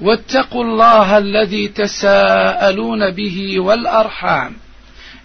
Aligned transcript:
واتقوا 0.00 0.64
الله 0.64 1.18
الذي 1.18 1.68
تساءلون 1.68 3.10
به 3.10 3.60
والأرحام. 3.60 4.52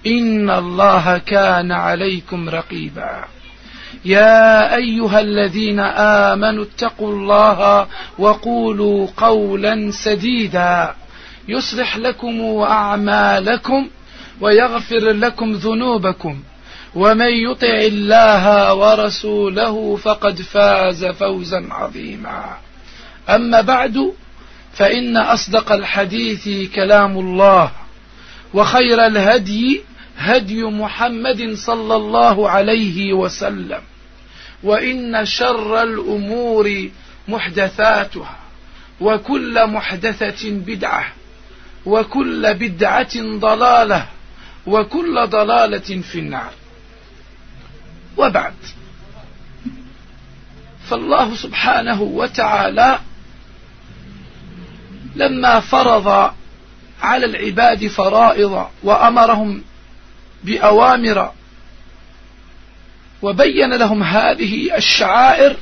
إن 0.07 0.49
الله 0.49 1.17
كان 1.17 1.71
عليكم 1.71 2.49
رقيبا. 2.49 3.23
يا 4.05 4.75
أيها 4.75 5.19
الذين 5.19 5.79
آمنوا 6.29 6.63
اتقوا 6.63 7.13
الله 7.13 7.87
وقولوا 8.19 9.07
قولا 9.17 9.91
سديدا. 9.91 10.95
يصلح 11.47 11.97
لكم 11.97 12.41
أعمالكم 12.57 13.87
ويغفر 14.41 15.11
لكم 15.11 15.53
ذنوبكم. 15.53 16.39
ومن 16.95 17.29
يطع 17.29 17.67
الله 17.67 18.73
ورسوله 18.73 19.95
فقد 19.95 20.41
فاز 20.41 21.05
فوزا 21.05 21.67
عظيما. 21.71 22.57
أما 23.29 23.61
بعد 23.61 24.13
فإن 24.73 25.17
أصدق 25.17 25.71
الحديث 25.71 26.71
كلام 26.75 27.19
الله 27.19 27.71
وخير 28.53 29.05
الهدي 29.05 29.81
هدي 30.17 30.63
محمد 30.63 31.53
صلى 31.53 31.95
الله 31.95 32.49
عليه 32.49 33.13
وسلم 33.13 33.81
وإن 34.63 35.25
شر 35.25 35.83
الأمور 35.83 36.89
محدثاتها 37.27 38.35
وكل 39.01 39.67
محدثة 39.67 40.49
بدعة 40.51 41.05
وكل 41.85 42.53
بدعة 42.53 43.37
ضلالة 43.39 44.05
وكل 44.67 45.27
ضلالة 45.27 46.01
في 46.01 46.19
النار. 46.19 46.51
وبعد 48.17 48.53
فالله 50.89 51.35
سبحانه 51.35 52.01
وتعالى 52.01 52.99
لما 55.15 55.59
فرض 55.59 56.33
على 57.01 57.25
العباد 57.25 57.87
فرائض 57.87 58.67
وأمرهم 58.83 59.63
بأوامر 60.43 61.31
وبين 63.21 63.73
لهم 63.73 64.03
هذه 64.03 64.77
الشعائر 64.77 65.57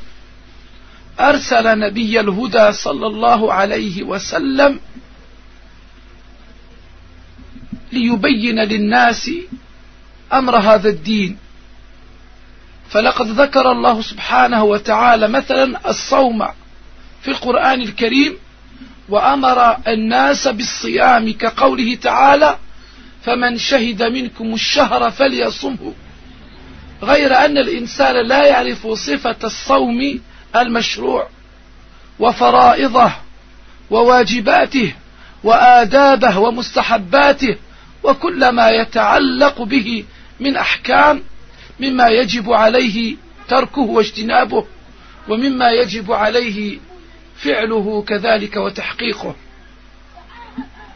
أرسل 1.19 1.79
نبي 1.79 2.19
الهدى 2.19 2.71
صلى 2.71 3.07
الله 3.07 3.53
عليه 3.53 4.03
وسلم 4.03 4.79
ليبين 7.91 8.59
للناس 8.59 9.31
أمر 10.33 10.57
هذا 10.57 10.89
الدين. 10.89 11.37
فلقد 12.89 13.27
ذكر 13.27 13.71
الله 13.71 14.01
سبحانه 14.01 14.63
وتعالى 14.63 15.27
مثلا 15.27 15.89
الصوم 15.89 16.47
في 17.21 17.27
القرآن 17.27 17.81
الكريم 17.81 18.37
وأمر 19.09 19.77
الناس 19.87 20.47
بالصيام 20.47 21.31
كقوله 21.33 21.95
تعالى 21.95 22.57
فمن 23.23 23.57
شهد 23.57 24.03
منكم 24.03 24.53
الشهر 24.53 25.11
فليصمه 25.11 25.93
غير 27.03 27.35
أن 27.45 27.57
الإنسان 27.57 28.15
لا 28.27 28.43
يعرف 28.45 28.87
صفة 28.87 29.35
الصوم 29.43 30.19
المشروع 30.55 31.27
وفرائضه 32.19 33.11
وواجباته 33.89 34.93
وآدابه 35.43 36.39
ومستحباته 36.39 37.55
وكل 38.03 38.49
ما 38.49 38.69
يتعلق 38.69 39.61
به 39.61 40.05
من 40.39 40.55
أحكام 40.55 41.23
مما 41.79 42.07
يجب 42.07 42.51
عليه 42.51 43.15
تركه 43.47 43.81
واجتنابه 43.81 44.65
ومما 45.29 45.71
يجب 45.71 46.11
عليه 46.11 46.79
فعله 47.43 48.03
كذلك 48.07 48.55
وتحقيقه. 48.55 49.35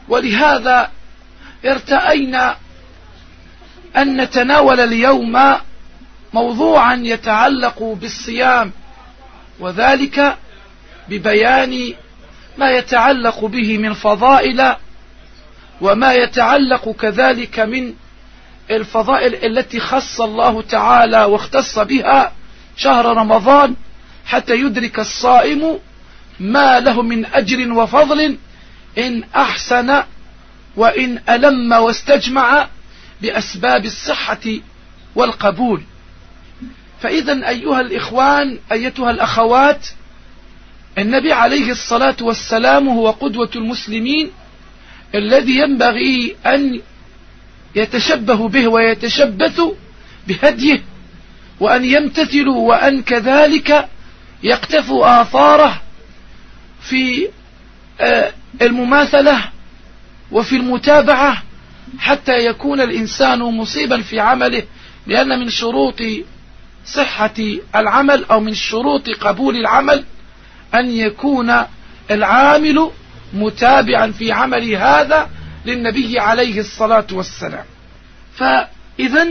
ولهذا 0.09 0.91
ارتأينا 1.65 2.57
أن 3.97 4.21
نتناول 4.21 4.79
اليوم 4.79 5.55
موضوعا 6.33 6.95
يتعلق 6.95 7.83
بالصيام 7.83 8.71
وذلك 9.59 10.37
ببيان 11.09 11.93
ما 12.57 12.71
يتعلق 12.71 13.45
به 13.45 13.77
من 13.77 13.93
فضائل 13.93 14.75
وما 15.81 16.13
يتعلق 16.13 16.89
كذلك 16.89 17.59
من 17.59 17.93
الفضائل 18.71 19.35
التي 19.35 19.79
خص 19.79 20.21
الله 20.21 20.61
تعالى 20.61 21.23
واختص 21.23 21.79
بها 21.79 22.31
شهر 22.77 23.05
رمضان 23.05 23.75
حتى 24.25 24.55
يدرك 24.55 24.99
الصائم 24.99 25.79
ما 26.39 26.79
له 26.79 27.01
من 27.01 27.25
أجر 27.25 27.73
وفضل 27.73 28.37
إن 28.97 29.23
أحسن 29.35 30.03
وإن 30.75 31.19
ألم 31.29 31.71
واستجمع 31.71 32.67
بأسباب 33.21 33.85
الصحة 33.85 34.59
والقبول. 35.15 35.81
فإذا 37.01 37.49
أيها 37.49 37.81
الإخوان 37.81 38.59
أيتها 38.71 39.11
الأخوات 39.11 39.87
النبي 40.97 41.33
عليه 41.33 41.71
الصلاة 41.71 42.15
والسلام 42.21 42.87
هو 42.89 43.11
قدوة 43.11 43.49
المسلمين 43.55 44.31
الذي 45.15 45.57
ينبغي 45.57 46.35
أن 46.45 46.81
يتشبه 47.75 48.47
به 48.47 48.67
ويتشبث 48.67 49.61
بهديه 50.27 50.83
وأن 51.59 51.85
يمتثلوا 51.85 52.67
وأن 52.69 53.01
كذلك 53.01 53.89
يقتفوا 54.43 55.21
آثاره 55.21 55.81
في 56.89 57.29
آه، 57.99 58.33
المماثلة 58.61 59.43
وفي 60.31 60.55
المتابعة 60.55 61.43
حتى 61.99 62.45
يكون 62.45 62.81
الإنسان 62.81 63.39
مصيبا 63.39 64.01
في 64.01 64.19
عمله 64.19 64.63
لأن 65.07 65.39
من 65.39 65.49
شروط 65.49 66.01
صحة 66.85 67.33
العمل 67.75 68.25
أو 68.25 68.39
من 68.39 68.53
شروط 68.53 69.09
قبول 69.09 69.55
العمل 69.55 70.03
أن 70.75 70.91
يكون 70.91 71.53
العامل 72.11 72.91
متابعا 73.33 74.11
في 74.11 74.31
عمل 74.31 74.75
هذا 74.75 75.29
للنبي 75.65 76.19
عليه 76.19 76.59
الصلاة 76.59 77.07
والسلام. 77.11 77.65
فإذا 78.35 79.27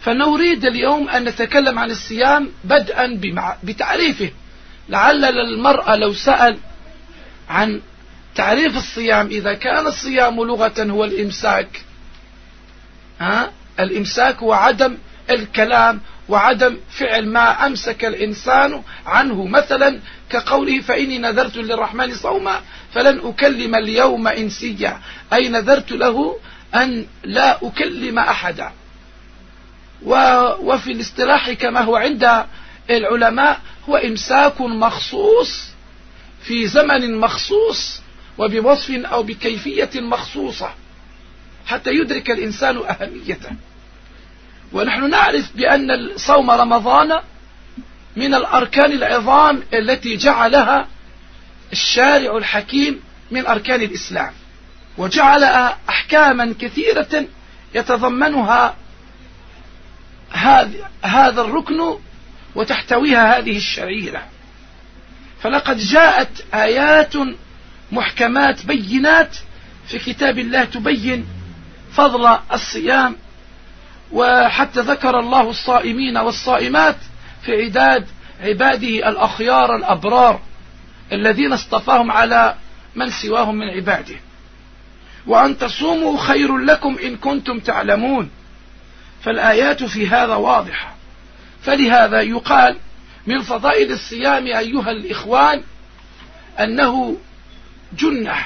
فنريد 0.00 0.64
اليوم 0.64 1.08
أن 1.08 1.24
نتكلم 1.24 1.78
عن 1.78 1.90
الصيام 1.90 2.48
بدءا 2.64 3.20
بتعريفه. 3.62 4.30
لعل 4.88 5.24
المرأة 5.24 5.96
لو 5.96 6.12
سأل 6.12 6.58
عن 7.48 7.80
تعريف 8.34 8.76
الصيام. 8.76 9.26
إذا 9.26 9.54
كان 9.54 9.86
الصيام 9.86 10.36
لغة 10.44 10.82
هو 10.82 11.04
الإمساك 11.04 11.84
ها؟ 13.20 13.50
الإمساك 13.80 14.36
هو 14.36 14.52
عدم 14.52 14.98
الكلام 15.30 16.00
وعدم 16.28 16.76
فعل 16.90 17.26
ما 17.26 17.66
أمسك 17.66 18.04
الإنسان 18.04 18.82
عنه. 19.06 19.46
مثلا 19.46 20.00
كقوله 20.30 20.80
فإني 20.80 21.18
نذرت 21.18 21.56
للرحمن 21.56 22.14
صوما 22.14 22.60
فلن 22.92 23.20
أكلم 23.24 23.74
اليوم 23.74 24.28
إنسيا. 24.28 25.00
أي 25.32 25.48
نذرت 25.48 25.92
له 25.92 26.38
أن 26.74 27.06
لا 27.24 27.66
أكلم 27.66 28.18
أحدا. 28.18 28.72
وفي 30.02 30.92
الاصطلاح 30.92 31.52
كما 31.52 31.80
هو 31.80 31.96
عند 31.96 32.44
العلماء 32.90 33.60
هو 33.88 33.96
إمساك 33.96 34.60
مخصوص 34.60 35.73
في 36.44 36.66
زمن 36.66 37.16
مخصوص 37.18 38.00
وبوصف 38.38 38.90
أو 38.90 39.22
بكيفية 39.22 39.90
مخصوصة 39.94 40.74
حتى 41.66 41.90
يدرك 41.90 42.30
الإنسان 42.30 42.76
أهميته. 42.76 43.50
ونحن 44.72 45.10
نعرف 45.10 45.56
بأن 45.56 46.10
صوم 46.16 46.50
رمضان 46.50 47.20
من 48.16 48.34
الأركان 48.34 48.92
العظام 48.92 49.62
التي 49.74 50.16
جعلها 50.16 50.88
الشارع 51.72 52.36
الحكيم 52.36 53.00
من 53.30 53.46
أركان 53.46 53.82
الإسلام 53.82 54.32
وجعل 54.98 55.44
أحكاما 55.88 56.54
كثيرة 56.60 57.26
يتضمنها 57.74 58.76
هذا 61.02 61.40
الركن 61.40 61.98
وتحتويها 62.54 63.38
هذه 63.38 63.56
الشعيرة 63.56 64.22
فلقد 65.44 65.78
جاءت 65.78 66.44
آيات 66.54 67.12
محكمات 67.92 68.66
بينات 68.66 69.36
في 69.86 69.98
كتاب 69.98 70.38
الله 70.38 70.64
تبين 70.64 71.26
فضل 71.92 72.38
الصيام 72.52 73.16
وحتى 74.12 74.80
ذكر 74.80 75.20
الله 75.20 75.50
الصائمين 75.50 76.16
والصائمات 76.16 76.96
في 77.42 77.62
عداد 77.62 78.06
عباده 78.40 79.08
الأخيار 79.08 79.76
الأبرار 79.76 80.40
الذين 81.12 81.52
اصطفاهم 81.52 82.10
على 82.10 82.54
من 82.94 83.10
سواهم 83.10 83.54
من 83.54 83.68
عباده. 83.68 84.16
وأن 85.26 85.58
تصوموا 85.58 86.18
خير 86.18 86.58
لكم 86.58 86.96
إن 87.04 87.16
كنتم 87.16 87.58
تعلمون. 87.58 88.30
فالآيات 89.22 89.84
في 89.84 90.08
هذا 90.08 90.34
واضحة. 90.34 90.94
فلهذا 91.62 92.20
يقال 92.20 92.76
من 93.26 93.42
فضائل 93.42 93.92
الصيام 93.92 94.46
أيها 94.46 94.90
الإخوان 94.90 95.62
أنه 96.60 97.16
جنة 97.98 98.36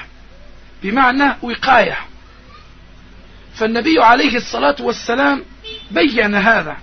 بمعنى 0.83 1.35
وقاية. 1.41 1.97
فالنبي 3.53 3.99
عليه 3.99 4.37
الصلاة 4.37 4.75
والسلام 4.79 5.43
بين 5.91 6.35
هذا 6.35 6.77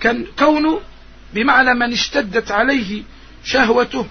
كان 0.00 0.26
كونه 0.38 0.80
بمعنى 1.34 1.74
من 1.74 1.92
اشتدت 1.92 2.50
عليه 2.50 3.02
شهوته 3.44 4.06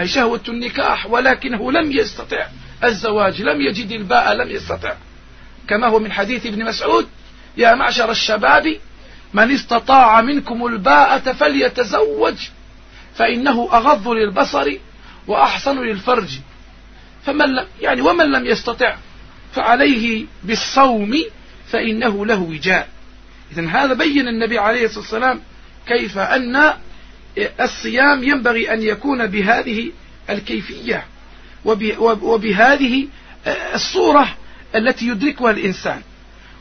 أي 0.00 0.08
شهوة 0.08 0.40
النكاح 0.48 1.06
ولكنه 1.06 1.72
لم 1.72 1.92
يستطع 1.92 2.46
الزواج 2.84 3.42
لم 3.42 3.60
يجد 3.60 3.92
الباء 3.92 4.34
لم 4.34 4.50
يستطع. 4.50 4.94
كما 5.68 5.86
هو 5.86 5.98
من 5.98 6.12
حديث 6.12 6.46
ابن 6.46 6.64
مسعود 6.64 7.08
يا 7.56 7.74
معشر 7.74 8.10
الشباب 8.10 8.76
من 9.34 9.50
استطاع 9.50 10.20
منكم 10.20 10.66
الباءة 10.66 11.32
فليتزوج 11.32 12.34
فإنه 13.16 13.68
أغض 13.72 14.08
للبصر 14.08 14.72
وأحسن 15.26 15.78
للفرج. 15.78 16.28
فمن 17.24 17.46
لم 17.46 17.66
يعني 17.80 18.00
ومن 18.00 18.24
لم 18.24 18.46
يستطع 18.46 18.96
فعليه 19.54 20.24
بالصوم 20.42 21.24
فإنه 21.68 22.26
له 22.26 22.40
وجاء. 22.40 22.88
إذا 23.52 23.68
هذا 23.68 23.94
بين 23.94 24.28
النبي 24.28 24.58
عليه 24.58 24.84
الصلاة 24.84 25.00
والسلام 25.00 25.40
كيف 25.86 26.18
أن 26.18 26.72
الصيام 27.60 28.24
ينبغي 28.24 28.72
أن 28.72 28.82
يكون 28.82 29.26
بهذه 29.26 29.90
الكيفية 30.30 31.04
وبهذه 32.00 33.08
الصورة 33.74 34.36
التي 34.74 35.08
يدركها 35.08 35.50
الإنسان. 35.50 36.02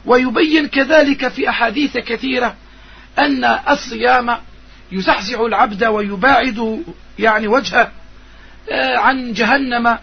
ويبين 0.06 0.68
كذلك 0.68 1.28
في 1.28 1.50
أحاديث 1.50 1.98
كثيرة 1.98 2.56
أن 3.20 3.44
الصيام 3.70 4.38
يزحزح 4.92 5.40
العبد 5.40 5.86
ويباعد 5.86 6.84
يعني 7.20 7.48
وجهه 7.48 7.92
آه، 8.72 8.98
عن 8.98 9.34
جهنم. 9.34 9.98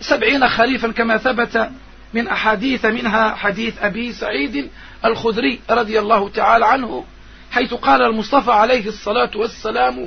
سبعين 0.00 0.48
خريفا 0.48 0.92
كما 0.92 1.16
ثبت 1.16 1.70
من 2.14 2.28
أحاديث 2.28 2.84
منها 2.84 3.34
حديث 3.34 3.74
أبي 3.78 4.12
سعيد 4.12 4.70
الخدري 5.04 5.60
رضي 5.70 5.98
الله 5.98 6.28
تعالى 6.28 6.66
عنه 6.66 7.04
حيث 7.50 7.74
قال 7.74 8.02
المصطفى 8.02 8.50
عليه 8.50 8.88
الصلاة 8.88 9.30
والسلام 9.34 10.06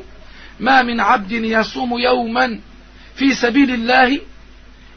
ما 0.59 0.81
من 0.81 0.99
عبد 0.99 1.31
يصوم 1.31 1.97
يوما 1.97 2.59
في 3.15 3.33
سبيل 3.33 3.71
الله 3.71 4.19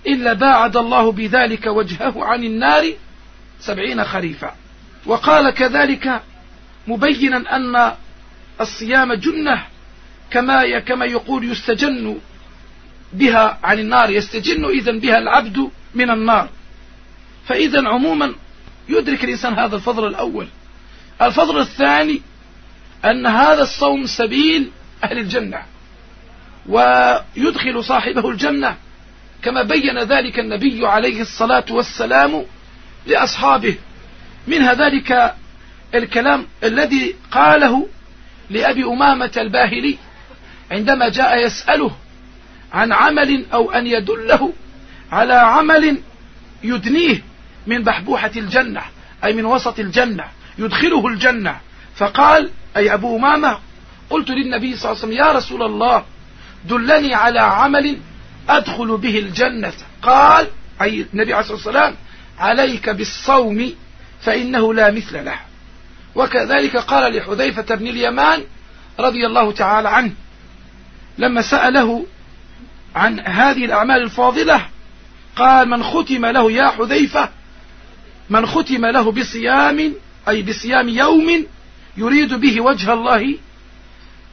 إلا 0.06 0.32
باعد 0.32 0.76
الله 0.76 1.12
بذلك 1.12 1.66
وجهه 1.66 2.24
عن 2.24 2.44
النار 2.44 2.92
سبعين 3.60 4.04
خريفا 4.04 4.54
وقال 5.06 5.50
كذلك 5.50 6.22
مبينا 6.86 7.56
أن 7.56 7.92
الصيام 8.62 9.14
جنة 9.14 9.66
كما 10.30 10.78
كما 10.78 11.04
يقول 11.04 11.50
يستجن 11.50 12.18
بها 13.12 13.58
عن 13.62 13.78
النار 13.78 14.10
يستجن 14.10 14.64
إذا 14.64 14.92
بها 14.92 15.18
العبد 15.18 15.70
من 15.94 16.10
النار. 16.10 16.48
فإذا 17.48 17.88
عموما 17.88 18.34
يدرك 18.88 19.24
الإنسان 19.24 19.54
هذا 19.54 19.76
الفضل 19.76 20.06
الأول. 20.06 20.48
الفضل 21.22 21.60
الثاني 21.60 22.22
أن 23.04 23.26
هذا 23.26 23.62
الصوم 23.62 24.06
سبيل 24.06 24.70
أهل 25.04 25.18
الجنة 25.18 25.62
ويدخل 26.68 27.84
صاحبه 27.84 28.30
الجنة 28.30 28.76
كما 29.42 29.62
بين 29.62 29.98
ذلك 29.98 30.38
النبي 30.38 30.86
عليه 30.86 31.20
الصلاة 31.20 31.64
والسلام 31.70 32.44
لأصحابه. 33.06 33.76
منها 34.46 34.74
ذلك 34.74 35.34
الكلام 35.94 36.46
الذي 36.64 37.16
قاله 37.30 37.88
لأبي 38.50 38.84
أمامة 38.84 39.32
الباهلي 39.36 39.98
عندما 40.70 41.08
جاء 41.08 41.46
يسأله 41.46 41.90
عن 42.72 42.92
عمل 42.92 43.44
أو 43.52 43.70
أن 43.70 43.86
يدله 43.86 44.52
على 45.12 45.34
عمل 45.34 45.98
يدنيه 46.62 47.22
من 47.66 47.82
بحبوحة 47.82 48.30
الجنة 48.36 48.82
أي 49.24 49.32
من 49.32 49.44
وسط 49.44 49.78
الجنة 49.78 50.24
يدخله 50.58 51.06
الجنة. 51.06 51.56
فقال 51.96 52.50
أي 52.76 52.94
أبو 52.94 53.16
أمامة 53.16 53.58
قلت 54.10 54.30
للنبي 54.30 54.76
صلى 54.76 54.90
الله 54.90 55.02
عليه 55.02 55.12
وسلم 55.12 55.26
يا 55.26 55.32
رسول 55.32 55.62
الله 55.62 56.04
دلني 56.64 57.14
على 57.14 57.40
عمل 57.40 57.98
أدخل 58.48 58.96
به 58.96 59.18
الجنة. 59.18 59.72
قال 60.02 60.46
أي 60.82 61.06
النبي 61.14 61.32
عليه 61.34 61.40
الصلاة 61.40 61.56
والسلام 61.56 61.94
عليك 62.38 62.88
بالصوم 62.88 63.72
فإنه 64.20 64.74
لا 64.74 64.90
مثل 64.90 65.24
له. 65.24 65.38
وكذلك 66.14 66.76
قال 66.76 67.16
لحذيفة 67.16 67.74
بن 67.74 67.86
اليمان 67.86 68.42
رضي 68.98 69.26
الله 69.26 69.52
تعالى 69.52 69.88
عنه 69.88 70.12
لما 71.18 71.42
سأله 71.42 72.06
عن 72.94 73.20
هذه 73.20 73.64
الأعمال 73.64 74.02
الفاضلة 74.02 74.66
قال 75.36 75.68
من 75.68 75.82
ختم 75.82 76.26
له 76.26 76.52
يا 76.52 76.68
حذيفة 76.68 77.28
من 78.30 78.46
ختم 78.46 78.86
له 78.86 79.12
بصيام 79.12 79.94
أي 80.28 80.42
بصيام 80.42 80.88
يوم 80.88 81.46
يريد 81.96 82.34
به 82.34 82.60
وجه 82.60 82.92
الله 82.92 83.34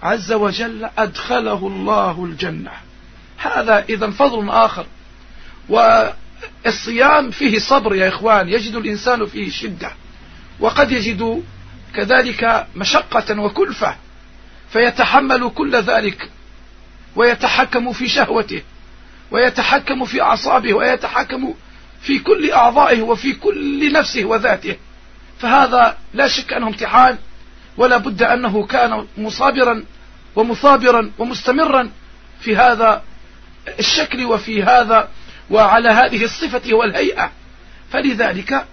عز 0.04 0.32
وجل 0.32 0.90
أدخله 0.98 1.68
الله 1.68 2.26
الجنة. 2.26 2.72
هذا 3.38 3.86
إذا 3.90 4.10
فضل 4.10 4.50
آخر. 4.50 4.86
والصيام 5.70 7.32
فيه 7.32 7.60
صبر 7.60 7.96
يا 7.96 8.08
إخوان 8.08 8.50
يجد 8.50 8.76
الإنسان 8.76 9.26
فيه 9.26 9.50
شدة 9.50 9.92
وقد 10.60 10.92
يجد 10.92 11.44
كذلك 11.96 12.68
مشقة 12.76 13.40
وكلفة 13.40 13.96
فيتحمل 14.70 15.52
كل 15.56 15.76
ذلك 15.76 16.30
ويتحكم 17.16 17.94
في 17.94 18.08
شهوته 18.08 18.62
ويتحكم 19.32 20.06
في 20.06 20.22
أعصابه 20.22 20.74
ويتحكم 20.74 21.54
في 22.02 22.20
كل 22.20 22.52
أعضائه 22.52 23.02
وفي 23.02 23.34
كل 23.34 23.92
نفسه 23.92 24.26
وذاته. 24.26 24.76
فهذا 25.40 25.98
لا 26.14 26.28
شك 26.28 26.54
أنه 26.54 26.68
امتحان 26.68 27.18
ولا 27.78 27.98
بد 27.98 28.24
أنه 28.24 28.66
كان 28.66 29.08
مصابرا 29.18 29.84
ومثابرا 30.36 31.12
ومستمرا 31.18 31.90
في 32.42 32.56
هذا 32.56 33.04
الشكل 33.80 34.26
وفي 34.26 34.64
هذا 34.64 35.10
وعلى 35.50 35.90
هذه 35.90 36.24
الصفة 36.24 36.74
والهيئة. 36.74 37.32
فلذلك 37.92 38.66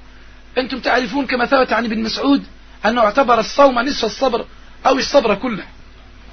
أنتم 0.58 0.80
تعرفون 0.80 1.26
كما 1.26 1.46
ثبت 1.46 1.72
عن 1.72 1.84
ابن 1.84 2.02
مسعود 2.02 2.44
أنه 2.86 3.00
اعتبر 3.00 3.40
الصوم 3.40 3.78
نصف 3.78 4.04
الصبر 4.04 4.44
أو 4.86 4.98
الصبر 4.98 5.34
كله. 5.34 5.64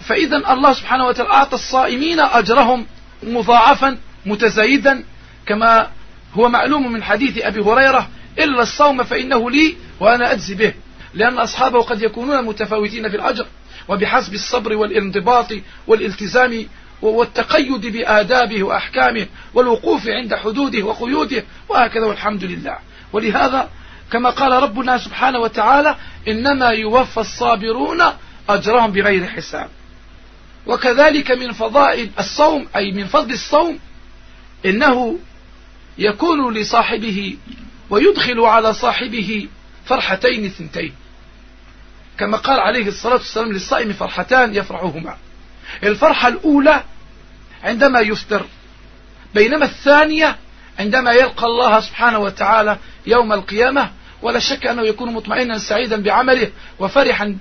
فإذا 0.08 0.38
الله 0.54 0.74
سبحانه 0.74 1.08
وتعالى 1.08 1.32
أعطى 1.32 1.56
الصائمين 1.56 2.20
أجرهم 2.20 2.86
مضاعفا 3.24 3.98
متزايدا 4.26 5.04
كما 5.46 5.88
هو 6.34 6.50
معلوم 6.50 6.92
من 6.92 7.04
حديث 7.04 7.46
أبي 7.46 7.60
هريرة 7.60 8.10
إلا 8.40 8.62
الصوم 8.62 9.04
فإنه 9.04 9.52
لي 9.52 9.76
وأنا 10.00 10.32
أجزي 10.32 10.56
به. 10.56 10.74
لأن 11.14 11.40
أصحابه 11.40 11.82
قد 11.82 12.02
يكونون 12.02 12.46
متفاوتين 12.46 13.10
في 13.10 13.16
الأجر 13.16 13.46
وبحسب 13.88 14.34
الصبر 14.34 14.74
والانضباط 14.74 15.54
والالتزام 15.88 16.66
والتقيد 17.02 17.86
بآدابه 17.86 18.64
وأحكامه 18.64 19.26
والوقوف 19.54 20.08
عند 20.08 20.36
حدوده 20.36 20.84
وقيوده 20.86 21.44
وهكذا 21.70 22.06
والحمد 22.06 22.44
لله. 22.44 22.78
ولهذا 23.14 23.70
كما 24.12 24.30
قال 24.30 24.52
ربنا 24.52 24.98
سبحانه 24.98 25.40
وتعالى 25.40 25.96
إنما 26.28 26.70
يوفى 26.70 27.20
الصابرون 27.20 28.04
أجرهم 28.50 28.92
بغير 28.92 29.28
حساب. 29.28 29.70
وكذلك 30.68 31.32
من 31.32 31.52
فضائل 31.52 32.10
الصوم 32.20 32.68
أي 32.76 32.92
من 32.92 33.06
فضل 33.06 33.34
الصوم 33.34 33.80
إنه 34.66 35.20
يكون 35.98 36.54
لصاحبه 36.54 37.38
ويدخل 37.90 38.40
على 38.40 38.74
صاحبه 38.74 39.48
فرحتين 39.86 40.50
ثنتين 40.50 40.94
كما 42.18 42.38
قال 42.38 42.60
عليه 42.60 42.88
الصلاة 42.88 43.14
والسلام 43.14 43.52
للصائم 43.52 43.94
فرحتان 43.94 44.56
يفرحهما. 44.56 45.18
الفرحة 45.84 46.28
الأولى 46.28 46.84
عندما 47.64 48.00
يفطر 48.00 48.46
بينما 49.36 49.66
الثانية 49.66 50.38
عندما 50.80 51.12
يلقى 51.12 51.46
الله 51.46 51.80
سبحانه 51.80 52.20
وتعالى 52.20 52.78
يوم 53.08 53.34
القيامة 53.34 53.92
ولا 54.22 54.40
شك 54.40 54.68
أنه 54.68 54.82
يكون 54.82 55.14
مطمئنا 55.14 55.58
سعيدا 55.58 56.02
بعمله 56.02 56.52
وفرحا 56.80 57.38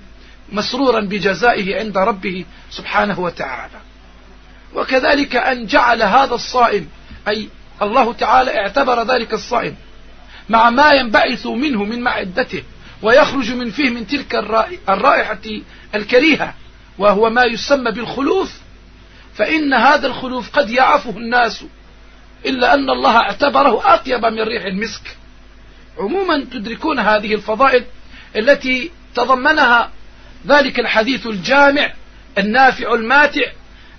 مسرورا 0.51 1.01
بجزائه 1.01 1.79
عند 1.79 1.97
ربه 1.97 2.45
سبحانه 2.71 3.19
وتعالى. 3.19 3.79
وكذلك 4.75 5.35
أن 5.35 5.65
جعل 5.65 6.01
هذا 6.03 6.35
الصائم 6.35 6.89
أي 7.27 7.49
الله 7.81 8.13
تعالى 8.13 8.57
اعتبر 8.57 9.03
ذلك 9.03 9.33
الصائم 9.33 9.75
مع 10.49 10.69
ما 10.69 10.91
ينبعث 10.91 11.45
منه 11.45 11.83
من 11.83 12.01
معدته 12.01 12.63
ويخرج 13.01 13.51
من 13.51 13.71
فيه 13.71 13.89
من 13.89 14.07
تلك 14.07 14.35
الرائحة 14.89 15.41
الكريهة 15.95 16.53
وهو 16.97 17.29
ما 17.29 17.43
يسمى 17.43 17.91
بالخلوف 17.91 18.53
فإن 19.35 19.73
هذا 19.73 20.07
الخلوف 20.07 20.49
قد 20.51 20.69
يعفه 20.69 21.17
الناس 21.17 21.65
إلا 22.45 22.73
أن 22.73 22.89
الله 22.89 23.17
اعتبره 23.17 23.93
أطيب 23.93 24.25
من 24.25 24.41
ريح 24.41 24.65
المسك. 24.65 25.17
عموما 25.97 26.45
تدركون 26.51 26.99
هذه 26.99 27.35
الفضائل 27.35 27.85
التي 28.35 28.91
تضمنها 29.15 29.89
ذلك 30.47 30.79
الحديث 30.79 31.27
الجامع 31.27 31.93
النافع 32.37 32.93
الماتع 32.93 33.51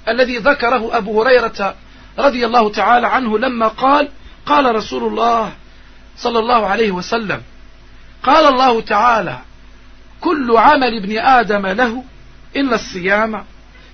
الذي 0.08 0.38
ذكره 0.38 0.96
أبو 0.96 1.22
هريرة 1.22 1.74
رضي 2.18 2.46
الله 2.46 2.70
تعالى 2.70 3.06
عنه 3.06 3.38
لما 3.38 3.68
قال 3.68 4.08
قال 4.46 4.74
رسول 4.74 5.04
الله 5.04 5.52
صلى 6.16 6.38
الله 6.38 6.66
عليه 6.66 6.90
وسلم 6.90 7.42
قال 8.22 8.46
الله 8.46 8.80
تعالى 8.80 9.38
كل 10.20 10.56
عمل 10.56 10.96
ابن 10.96 11.18
آدم 11.18 11.66
له 11.66 12.04
إلا 12.56 12.74
الصيام 12.74 13.44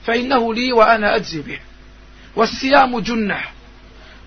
فإنه 0.07 0.54
لي 0.54 0.73
وأنا 0.73 1.16
أجزي 1.16 1.40
به 1.40 1.59
والصيام 2.37 3.00
جنة. 3.00 3.40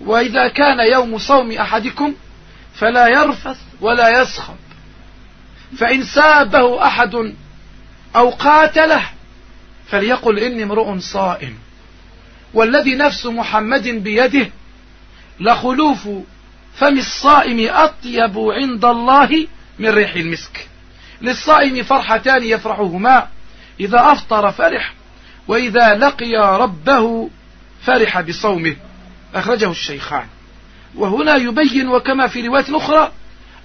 وإذا 0.04 0.48
كان 0.48 0.92
يوم 0.92 1.18
صوم 1.18 1.52
أحدكم 1.52 2.14
فلا 2.74 3.08
يرفث 3.08 3.58
ولا 3.80 4.22
يسخب 4.22 4.56
فإن 5.78 6.04
سابه 6.04 6.86
أحد 6.86 7.34
أو 8.16 8.30
قاتله 8.30 9.02
فليقل 9.86 10.38
إني 10.38 10.62
امرؤ 10.62 10.98
صائم. 10.98 11.58
والذي 12.54 12.94
نفس 12.94 13.26
محمد 13.26 13.88
بيده 13.88 14.50
لخلوف 15.40 16.08
فم 16.74 16.98
الصائم 16.98 17.68
أطيب 17.70 18.38
عند 18.38 18.84
الله 18.84 19.46
من 19.78 19.88
ريح 19.88 20.14
المسك. 20.14 20.68
للصائم 21.22 21.82
فرحتان 21.82 22.44
يفرحهما. 22.44 23.28
إذا 23.80 24.12
أفطر 24.12 24.52
فرح 24.52 24.92
وإذا 25.48 25.94
لقي 25.94 26.58
ربه 26.60 27.30
فرح 27.84 28.20
بصومه. 28.20 28.76
أخرجه 29.34 29.70
الشيخان. 29.70 30.26
وهنا 30.94 31.36
يبين 31.36 31.88
وكما 31.88 32.26
في 32.26 32.46
رواية 32.46 32.76
أخرى 32.76 33.12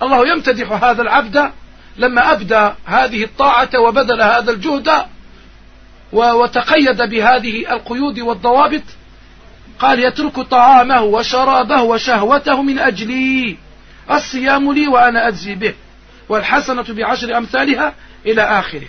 الله 0.02 0.28
يمتدح 0.28 0.84
هذا 0.84 1.02
العبد 1.02 1.52
لما 1.98 2.32
أبدى 2.32 2.70
هذه 2.86 3.24
الطاعة 3.24 3.70
وبذل 3.80 4.22
هذا 4.22 4.52
الجهد 4.52 5.06
وتقيد 6.14 7.02
بهذه 7.02 7.74
القيود 7.74 8.20
والضوابط. 8.20 8.84
قال 9.80 10.00
يترك 10.00 10.40
طعامه 10.40 11.02
وشرابه 11.02 11.82
وشهوته 11.82 12.62
من 12.62 12.80
أجلي. 12.80 13.58
الصيام 14.12 14.74
لي 14.74 14.88
وأنا 14.88 15.28
أجزي 15.28 15.56
به. 15.56 15.74
والحسنة 16.30 16.86
بعشر 16.90 17.38
أمثالها 17.38 17.94
إلى 18.26 18.42
آخره. 18.42 18.88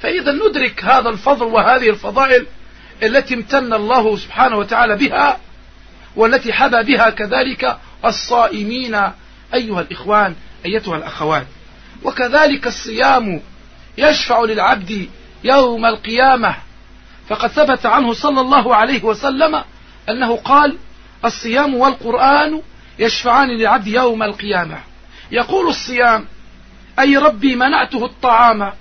فإذا 0.00 0.32
ندرك 0.32 0.84
هذا 0.84 1.08
الفضل 1.08 1.46
وهذه 1.46 1.90
الفضائل 1.90 2.46
التي 3.02 3.34
امتن 3.34 3.72
الله 3.72 4.16
سبحانه 4.16 4.56
وتعالى 4.56 4.96
بها 4.96 5.38
والتي 6.16 6.52
حبى 6.52 6.82
بها 6.82 7.10
كذلك 7.10 7.78
الصائمين 8.04 8.94
أيها 9.54 9.80
الإخوان 9.80 10.34
أيتها 10.66 10.96
الأخوات. 10.96 11.46
وكذلك 12.02 12.66
الصيام 12.66 13.40
يشفع 13.98 14.40
للعبد 14.40 15.08
يوم 15.44 15.86
القيامة. 15.86 16.56
فقد 17.28 17.48
ثبت 17.48 17.86
عنه 17.86 18.12
صلى 18.12 18.40
الله 18.40 18.74
عليه 18.76 19.04
وسلم 19.04 19.64
أنه 20.08 20.36
قال 20.36 20.78
الصيام 21.24 21.74
والقرآن 21.74 22.62
يشفعان 22.98 23.48
للعبد 23.48 23.86
يوم 23.86 24.22
القيامة. 24.22 24.78
يقول 25.30 25.68
الصيام 25.68 26.26
أي 26.98 27.16
ربي 27.16 27.56
منعته 27.56 28.04
الطعام 28.04 28.72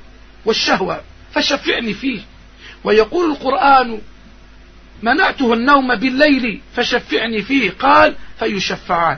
والشهوة 0.45 1.01
فشفعني 1.31 1.93
فيه. 1.93 2.21
ويقول 2.83 3.31
القرآن 3.31 4.01
منعته 5.03 5.53
النوم 5.53 5.95
بالليل 5.95 6.61
فشفعني 6.75 7.41
فيه. 7.41 7.71
قال 7.79 8.15
فيشفعان. 8.39 9.17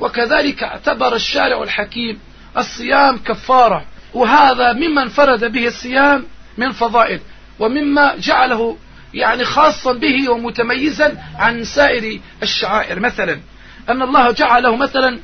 وكذلك 0.00 0.62
اعتبر 0.62 1.14
الشارع 1.14 1.62
الحكيم 1.62 2.18
الصيام 2.56 3.18
كفارة. 3.18 3.84
وهذا 4.14 4.72
مما 4.72 5.02
انفرد 5.02 5.52
به 5.52 5.66
الصيام 5.66 6.24
من 6.58 6.72
فضائل 6.72 7.20
ومما 7.58 8.16
جعله 8.16 8.76
يعني 9.14 9.44
خاصا 9.44 9.92
به 9.92 10.30
ومتميزا 10.30 11.18
عن 11.38 11.64
سائر 11.64 12.20
الشعائر. 12.42 13.00
مثلا 13.00 13.40
أن 13.88 14.02
الله 14.02 14.30
جعله 14.30 14.76
مثلا 14.76 15.18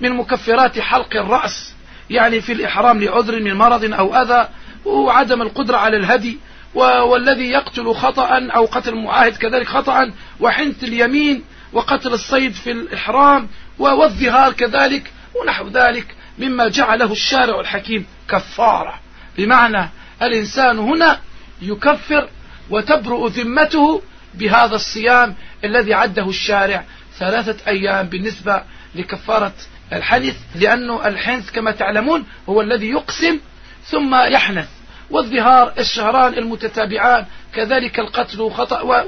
من 0.00 0.12
مكفرات 0.12 0.78
حلق 0.78 1.16
الرأس 1.16 1.74
يعني 2.10 2.40
في 2.40 2.52
الإحرام 2.52 3.00
لعذر 3.02 3.40
من 3.40 3.54
مرض 3.54 3.92
أو 3.92 4.14
أذى 4.14 4.48
وعدم 4.84 5.42
القدرة 5.42 5.76
على 5.76 5.96
الهدي 5.96 6.38
والذي 6.74 7.48
يقتل 7.50 7.94
خطأ 7.94 8.48
أو 8.54 8.64
قتل 8.64 8.94
معاهد 8.94 9.36
كذلك 9.36 9.66
خطأ 9.66 10.12
وحنث 10.40 10.84
اليمين 10.84 11.44
وقتل 11.72 12.12
الصيد 12.12 12.52
في 12.52 12.70
الإحرام 12.70 13.48
والظهار 13.78 14.52
كذلك 14.52 15.12
ونحو 15.34 15.68
ذلك 15.68 16.14
مما 16.38 16.68
جعله 16.68 17.12
الشارع 17.12 17.60
الحكيم 17.60 18.06
كفارة. 18.28 18.94
بمعنى 19.38 19.88
الإنسان 20.22 20.78
هنا 20.78 21.20
يكفر 21.62 22.28
وتبرؤ 22.70 23.26
ذمته 23.26 24.02
بهذا 24.34 24.74
الصيام 24.74 25.34
الذي 25.64 25.94
عده 25.94 26.28
الشارع 26.28 26.84
ثلاثة 27.18 27.56
أيام 27.70 28.06
بالنسبة 28.06 28.62
لكفارة 28.94 29.52
الحنث 29.92 30.36
لأنه 30.54 31.06
الحنث 31.06 31.50
كما 31.50 31.70
تعلمون 31.70 32.26
هو 32.48 32.60
الذي 32.60 32.88
يقسم 32.88 33.40
ثم 33.84 34.14
يحنث. 34.14 34.68
والظهار 35.14 35.72
الشهران 35.78 36.34
المتتابعان 36.34 37.26
كذلك 37.54 37.98
القتل 37.98 38.50
خطأ 38.50 39.04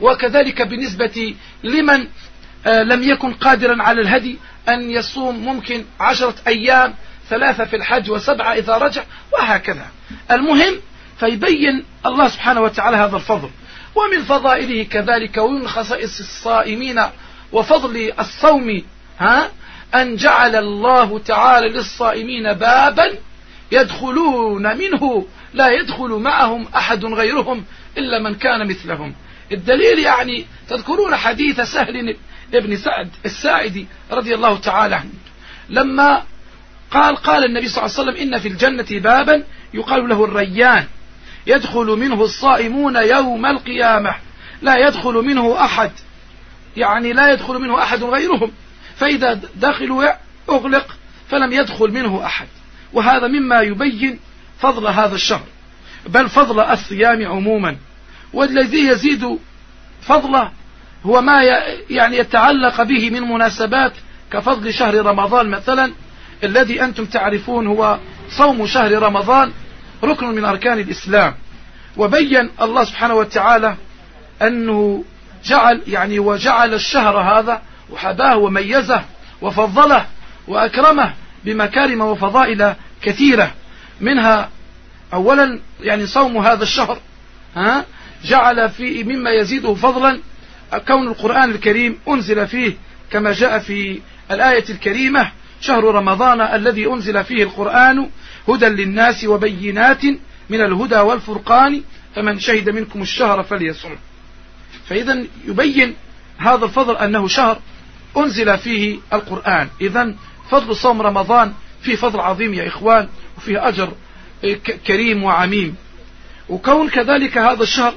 وكذلك 0.00 0.62
بالنسبة 0.62 1.34
لمن 1.64 2.06
آه، 2.66 2.82
لم 2.82 3.02
يكن 3.02 3.32
قادرا 3.32 3.82
على 3.82 4.00
الهدي 4.00 4.38
أن 4.68 4.90
يصوم 4.90 5.44
ممكن 5.44 5.84
عشرة 6.00 6.34
أيام 6.46 6.94
ثلاثة 7.28 7.64
في 7.64 7.76
الحج 7.76 8.10
وسبعة 8.10 8.52
إذا 8.52 8.78
رجع 8.78 9.02
وهكذا. 9.32 9.86
المهم 10.30 10.74
فيبين 11.20 11.84
الله 12.06 12.28
سبحانه 12.28 12.60
وتعالى 12.60 12.96
هذا 12.96 13.16
الفضل. 13.16 13.50
ومن 13.94 14.24
فضائله 14.24 14.82
كذلك 14.84 15.36
ومن 15.36 15.68
خصائص 15.68 16.20
الصائمين 16.20 17.02
وفضل 17.52 18.12
الصوم 18.20 18.82
ها 19.18 19.48
أن 19.94 20.16
جعل 20.16 20.56
الله 20.56 21.18
تعالى 21.18 21.68
للصائمين 21.68 22.52
بابا 22.52 23.12
يدخلون 23.72 24.76
منه 24.76 25.26
لا 25.54 25.68
يدخل 25.68 26.08
معهم 26.08 26.66
أحد 26.76 27.04
غيرهم 27.04 27.64
إلا 27.98 28.18
من 28.18 28.34
كان 28.34 28.68
مثلهم. 28.68 29.14
الدليل 29.52 29.98
يعني 29.98 30.46
تذكرون 30.68 31.16
حديث 31.16 31.60
سهل 31.60 32.16
ابن 32.54 32.76
سعد 32.76 33.10
الساعدي 33.24 33.86
رضي 34.10 34.34
الله 34.34 34.58
تعالى 34.58 34.94
عنه 34.94 35.10
لما 35.68 36.22
قال 36.90 37.16
قال 37.16 37.44
النبي 37.44 37.68
صلى 37.68 37.84
الله 37.84 37.98
عليه 37.98 38.10
وسلم 38.10 38.22
إن 38.22 38.38
في 38.38 38.48
الجنة 38.48 39.00
بابا 39.00 39.44
يقال 39.74 40.08
له 40.08 40.24
الريان. 40.24 40.86
يدخل 41.46 41.86
منه 41.86 42.22
الصائمون 42.22 42.96
يوم 42.96 43.46
القيامة 43.46 44.14
لا 44.62 44.76
يدخل 44.76 45.14
منه 45.14 45.64
أحد 45.64 45.90
يعني 46.76 47.12
لا 47.12 47.32
يدخل 47.32 47.54
منه 47.54 47.82
أحد 47.82 48.02
غيرهم. 48.02 48.52
فإذا 48.96 49.40
دخلوا 49.54 50.12
أغلق 50.48 50.96
فلم 51.30 51.52
يدخل 51.52 51.90
منه 51.90 52.26
أحد. 52.26 52.46
وهذا 52.96 53.26
مما 53.26 53.60
يبين 53.60 54.18
فضل 54.58 54.86
هذا 54.86 55.14
الشهر 55.14 55.44
بل 56.06 56.28
فضل 56.28 56.60
الصيام 56.60 57.26
عموما. 57.26 57.76
والذي 58.32 58.86
يزيد 58.86 59.38
فضله 60.02 60.50
هو 61.06 61.20
ما 61.20 61.42
يعني 61.90 62.16
يتعلق 62.16 62.82
به 62.82 63.10
من 63.10 63.20
مناسبات 63.22 63.92
كفضل 64.32 64.74
شهر 64.74 65.06
رمضان 65.06 65.48
مثلا 65.48 65.92
الذي 66.44 66.84
أنتم 66.84 67.04
تعرفون 67.04 67.66
هو 67.66 67.98
صوم 68.30 68.66
شهر 68.66 69.02
رمضان 69.02 69.52
ركن 70.04 70.26
من 70.26 70.44
أركان 70.44 70.78
الإسلام. 70.78 71.34
وبين 71.96 72.50
الله 72.62 72.84
سبحانه 72.84 73.14
وتعالى 73.14 73.76
أنه 74.42 75.04
جعل 75.44 75.82
يعني 75.86 76.18
وجعل 76.18 76.74
الشهر 76.74 77.18
هذا 77.18 77.62
وحباه 77.90 78.36
وميزه 78.36 79.04
وفضله 79.42 80.06
وأكرمه 80.48 81.12
بمكارم 81.44 82.00
وفضائل 82.00 82.74
كثيرة 83.02 83.54
منها 84.00 84.50
أولا 85.12 85.60
يعني 85.80 86.06
صوم 86.06 86.38
هذا 86.38 86.62
الشهر 86.62 86.98
ها 87.56 87.84
جعل 88.24 88.68
في 88.68 89.04
مما 89.04 89.30
يزيده 89.30 89.74
فضلا 89.74 90.20
كون 90.88 91.08
القرآن 91.08 91.50
الكريم 91.50 91.98
أنزل 92.08 92.46
فيه 92.46 92.76
كما 93.10 93.32
جاء 93.32 93.58
في 93.58 94.00
الآية 94.30 94.64
الكريمة 94.70 95.30
شهر 95.60 95.84
رمضان 95.84 96.40
الذي 96.40 96.86
أنزل 96.86 97.24
فيه 97.24 97.42
القرآن 97.42 98.08
هدى 98.48 98.66
للناس 98.66 99.24
وبينات 99.24 100.04
من 100.50 100.60
الهدى 100.60 100.96
والفرقان 100.96 101.82
فمن 102.14 102.40
شهد 102.40 102.70
منكم 102.70 103.02
الشهر 103.02 103.42
فليصم. 103.42 103.90
فإذا 104.88 105.24
يبين 105.48 105.94
هذا 106.38 106.64
الفضل 106.64 106.96
أنه 106.96 107.28
شهر 107.28 107.58
أنزل 108.16 108.58
فيه 108.58 108.98
القرآن. 109.12 109.68
إذا 109.80 110.14
فضل 110.50 110.76
صوم 110.76 111.02
رمضان 111.02 111.52
فيه 111.82 111.96
فضل 111.96 112.20
عظيم 112.20 112.54
يا 112.54 112.66
إخوان 112.68 113.08
وفيه 113.36 113.68
أجر 113.68 113.92
كريم 114.86 115.24
وعميم. 115.24 115.74
وكون 116.48 116.88
كذلك 116.88 117.38
هذا 117.38 117.62
الشهر 117.62 117.94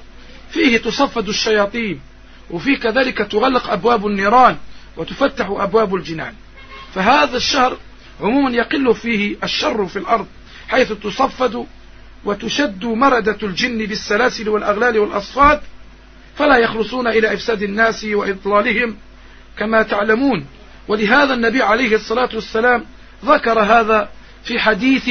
فيه 0.52 0.78
تصفد 0.78 1.30
الشياطين 1.30 2.00
وفيه 2.50 2.78
كذلك 2.78 3.18
تغلق 3.18 3.70
أبواب 3.70 4.08
النيران 4.08 4.58
وتفتح 4.98 5.48
أبواب 5.50 5.96
الجنان. 5.96 6.34
فهذا 6.94 7.38
الشهر 7.38 7.78
عموما 8.22 8.52
يقل 8.52 8.96
فيه 8.96 9.36
الشر 9.44 9.86
في 9.86 10.00
الأرض 10.00 10.28
حيث 10.68 10.92
تصفد 10.92 11.66
وتشد 12.26 12.86
مردة 12.86 13.38
الجن 13.44 13.86
بالسلاسل 13.86 14.50
والأغلال 14.50 15.00
والأصفاد 15.00 15.62
فلا 16.38 16.58
يخلصون 16.58 17.08
إلى 17.08 17.34
إفساد 17.34 17.64
الناس 17.64 18.04
وإضلالهم 18.04 18.96
كما 19.58 19.82
تعلمون. 19.84 20.46
ولهذا 20.88 21.34
النبي 21.34 21.62
عليه 21.62 21.96
الصلاة 21.96 22.30
والسلام 22.34 22.86
ذكر 23.26 23.60
هذا 23.60 24.10
في 24.44 24.60
حديث 24.60 25.10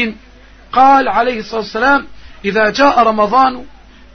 قال 0.72 1.08
عليه 1.08 1.40
الصلاة 1.40 1.60
والسلام 1.60 2.06
إذا 2.44 2.70
جاء 2.70 3.02
رمضان 3.02 3.64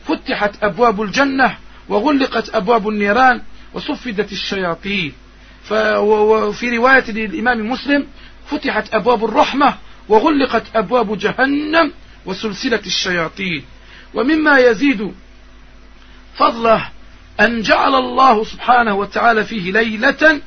فتحت 0.07 0.63
أبواب 0.63 1.01
الجنة 1.01 1.57
وغلقت 1.89 2.55
أبواب 2.55 2.89
النيران 2.89 3.41
وصفدت 3.73 4.31
الشياطين. 4.31 5.13
وفي 5.71 6.77
رواية 6.77 7.11
للإمام 7.11 7.69
مسلم 7.69 8.07
فتحت 8.47 8.93
أبواب 8.93 9.25
الرحمة 9.25 9.73
وغلقت 10.09 10.63
أبواب 10.75 11.17
جهنم 11.17 11.91
وسلسلة 12.25 12.81
الشياطين. 12.85 13.63
ومما 14.13 14.57
يزيد 14.57 15.13
فضله 16.35 16.89
أن 17.39 17.61
جعل 17.61 17.95
الله 17.95 18.43
سبحانه 18.43 18.93
وتعالى 18.95 19.43
فيه 19.43 19.71
ليلة 19.71 20.41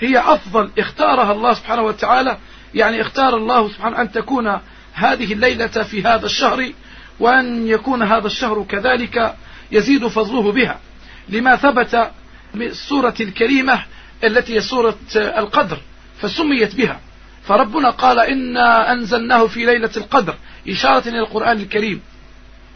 هي 0.00 0.18
أفضل 0.18 0.70
اختارها 0.78 1.32
الله 1.32 1.54
سبحانه 1.54 1.82
وتعالى 1.82 2.38
يعني 2.74 3.00
اختار 3.00 3.36
الله 3.36 3.68
سبحانه 3.68 4.00
أن 4.00 4.12
تكون 4.12 4.60
هذه 4.92 5.32
الليلة 5.32 5.66
في 5.66 6.02
هذا 6.02 6.26
الشهر 6.26 6.72
وأن 7.20 7.66
يكون 7.66 8.02
هذا 8.02 8.26
الشهر 8.26 8.66
كذلك 8.68 9.34
يزيد 9.72 10.06
فضله 10.06 10.52
بها. 10.52 10.80
لما 11.28 11.56
ثبت 11.56 12.10
من 12.54 12.66
السورة 12.66 13.14
الكريمة 13.20 13.82
التي 14.24 14.54
هي 14.54 14.60
سورة 14.60 14.96
القدر 15.16 15.78
فسميت 16.20 16.74
بها. 16.74 17.00
فربنا 17.44 17.90
قال 17.90 18.18
إنا 18.18 18.92
أنزلناه 18.92 19.46
في 19.46 19.64
ليلة 19.64 19.90
القدر 19.96 20.34
إشارة 20.68 21.08
إلى 21.08 21.18
القرآن 21.18 21.56
الكريم. 21.56 22.00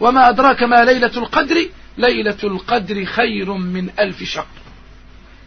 وما 0.01 0.29
أدراك 0.29 0.63
ما 0.63 0.85
ليلة 0.85 1.13
القدر؟ 1.17 1.69
ليلة 1.99 2.39
القدر 2.45 3.05
خير 3.05 3.53
من 3.53 3.91
ألف 3.99 4.23
شهر. 4.23 4.47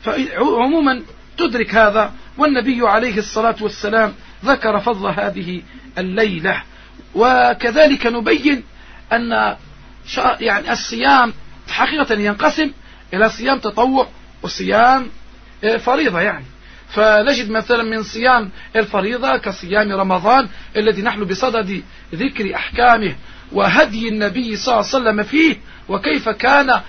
فعموما 0.03 1.01
تدرك 1.37 1.75
هذا 1.75 2.13
والنبي 2.37 2.87
عليه 2.87 3.17
الصلاة 3.17 3.55
والسلام 3.61 4.13
ذكر 4.43 4.79
فضل 4.79 5.09
هذه 5.09 5.61
الليلة. 5.97 6.63
وكذلك 7.15 8.05
نبين 8.05 8.63
أن 9.13 9.55
يعني 10.39 10.71
الصيام 10.71 11.33
حقيقة 11.67 12.13
ينقسم 12.13 12.71
إلى 13.13 13.29
صيام 13.29 13.59
تطوع 13.59 14.07
وصيام 14.41 15.07
فريضة 15.79 16.21
يعني. 16.21 16.45
فنجد 16.89 17.49
مثلا 17.49 17.83
من 17.83 18.03
صيام 18.03 18.49
الفريضة 18.75 19.37
كصيام 19.37 19.91
رمضان 19.91 20.47
الذي 20.75 21.01
نحن 21.01 21.23
بصدد 21.23 21.83
ذكر 22.15 22.55
أحكامه 22.55 23.15
وهدي 23.53 24.09
النبي 24.09 24.55
صلى 24.55 24.73
الله 24.73 24.87
عليه 24.93 25.03
وسلم 25.03 25.23
فيه 25.23 25.57
وكيف 25.89 26.29
كان 26.29 26.81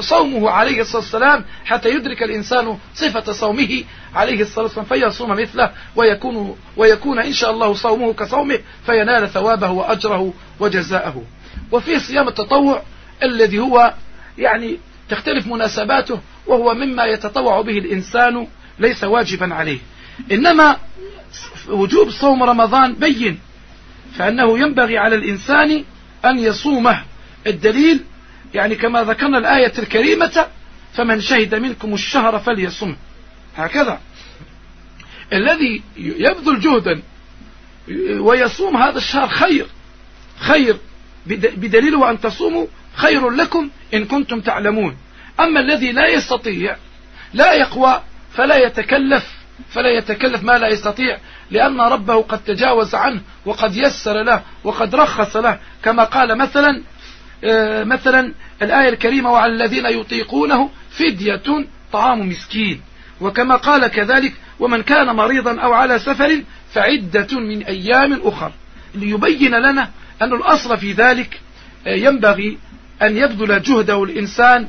صومه 0.00 0.50
عليه 0.50 0.80
الصلاة 0.80 1.02
والسلام 1.02 1.44
حتى 1.64 1.88
يدرك 1.90 2.22
الإنسان 2.22 2.78
صفة 2.94 3.32
صومه 3.32 3.84
عليه 4.14 4.42
الصلاة 4.42 4.64
والسلام 4.64 4.86
فيصوم 4.86 5.30
مثله 5.30 5.70
ويكون, 5.96 6.56
ويكون 6.76 7.18
إن 7.18 7.32
شاء 7.32 7.50
الله 7.50 7.74
صومه 7.74 8.12
كصومه 8.12 8.58
فينال 8.86 9.28
ثوابه 9.28 9.70
وأجره 9.70 10.34
وجزاءه. 10.60 11.24
وفي 11.72 12.00
صيام 12.00 12.28
التطوع 12.28 12.82
الذي 13.22 13.58
هو 13.58 13.94
يعني 14.38 14.78
تختلف 15.08 15.46
مناسباته 15.46 16.20
وهو 16.46 16.74
مما 16.74 17.04
يتطوع 17.04 17.60
به 17.60 17.78
الإنسان 17.78 18.46
ليس 18.78 19.04
واجبا 19.04 19.54
عليه. 19.54 19.78
إنما 20.32 20.76
وجوب 21.68 22.10
صوم 22.10 22.42
رمضان 22.42 22.94
بين 22.94 23.38
فأنه 24.18 24.58
ينبغي 24.58 24.98
على 24.98 25.16
الإنسان 25.16 25.84
أن 26.24 26.38
يصومه. 26.38 27.04
الدليل 27.46 28.04
يعني 28.54 28.74
كما 28.74 29.04
ذكرنا 29.04 29.38
الآية 29.38 29.72
الكريمة 29.78 30.46
فمن 30.94 31.20
شهد 31.20 31.54
منكم 31.54 31.94
الشهر 31.94 32.38
فليصم. 32.38 32.96
هكذا. 33.56 34.00
الذي 35.32 35.82
يبذل 35.96 36.60
جهدا 36.60 37.02
ويصوم 38.18 38.76
هذا 38.76 38.98
الشهر 38.98 39.28
خير 39.28 39.66
خير. 40.38 40.76
بدليل 41.26 42.04
أن 42.04 42.20
تصوموا 42.20 42.66
خير 42.94 43.30
لكم 43.30 43.70
إن 43.94 44.04
كنتم 44.04 44.40
تعلمون. 44.40 44.96
أما 45.40 45.60
الذي 45.60 45.92
لا 45.92 46.06
يستطيع 46.08 46.76
لا 47.34 47.52
يقوى 47.52 48.02
فلا 48.34 48.56
يتكلف. 48.56 49.41
فلا 49.70 49.90
يتكلف 49.90 50.42
ما 50.42 50.58
لا 50.58 50.68
يستطيع 50.68 51.18
لأن 51.50 51.80
ربه 51.80 52.22
قد 52.22 52.44
تجاوز 52.44 52.94
عنه 52.94 53.20
وقد 53.46 53.76
يسر 53.76 54.22
له 54.22 54.42
وقد 54.64 54.94
رخص 54.94 55.36
له. 55.36 55.58
كما 55.82 56.04
قال 56.04 56.38
مثلا 56.38 56.82
آه، 57.44 57.84
مثلا 57.84 58.34
الآية 58.62 58.88
الكريمة 58.88 59.32
وعلى 59.32 59.52
الذين 59.52 59.86
يطيقونه 59.86 60.70
فدية 60.90 61.42
طعام 61.92 62.28
مسكين 62.28 62.80
وكما 63.20 63.56
قال 63.56 63.86
كذلك 63.86 64.32
ومن 64.60 64.82
كان 64.82 65.16
مريضا 65.16 65.60
أو 65.60 65.72
على 65.72 65.98
سفر 65.98 66.42
فعدة 66.72 67.40
من 67.40 67.62
أيام 67.62 68.20
أخر 68.24 68.52
ليبين 68.94 69.54
لنا 69.54 69.90
أن 70.22 70.32
الأصل 70.32 70.78
في 70.78 70.92
ذلك 70.92 71.40
آه، 71.86 71.94
ينبغي 71.94 72.58
أن 73.02 73.16
يبذل 73.16 73.62
جهده 73.62 74.04
الإنسان 74.04 74.68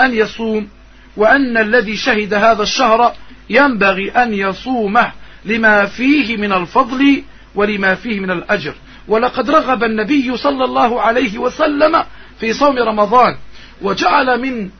أن 0.00 0.14
يصوم 0.14 0.68
وأن 1.16 1.56
الذي 1.56 1.96
شهد 1.96 2.34
هذا 2.34 2.62
الشهر 2.62 3.14
ينبغي 3.50 4.10
أن 4.10 4.34
يصومه 4.34 5.12
لما 5.44 5.86
فيه 5.86 6.36
من 6.36 6.52
الفضل 6.52 7.22
ولما 7.54 7.94
فيه 7.94 8.20
من 8.20 8.30
الأجر. 8.30 8.74
ولقد 9.08 9.50
رغب 9.50 9.84
النبي 9.84 10.36
صلى 10.36 10.64
الله 10.64 11.00
عليه 11.00 11.38
وسلم 11.38 12.04
في 12.40 12.52
صوم 12.52 12.78
رمضان 12.78 13.36
وجعل 13.82 14.40
من 14.40 14.70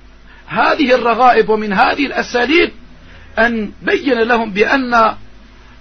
هذه 0.46 0.94
الرغائب 0.94 1.48
ومن 1.48 1.72
هذه 1.72 2.06
الأساليب 2.06 2.70
أن 3.38 3.72
بين 3.82 4.18
لهم 4.18 4.50
بأن 4.50 5.14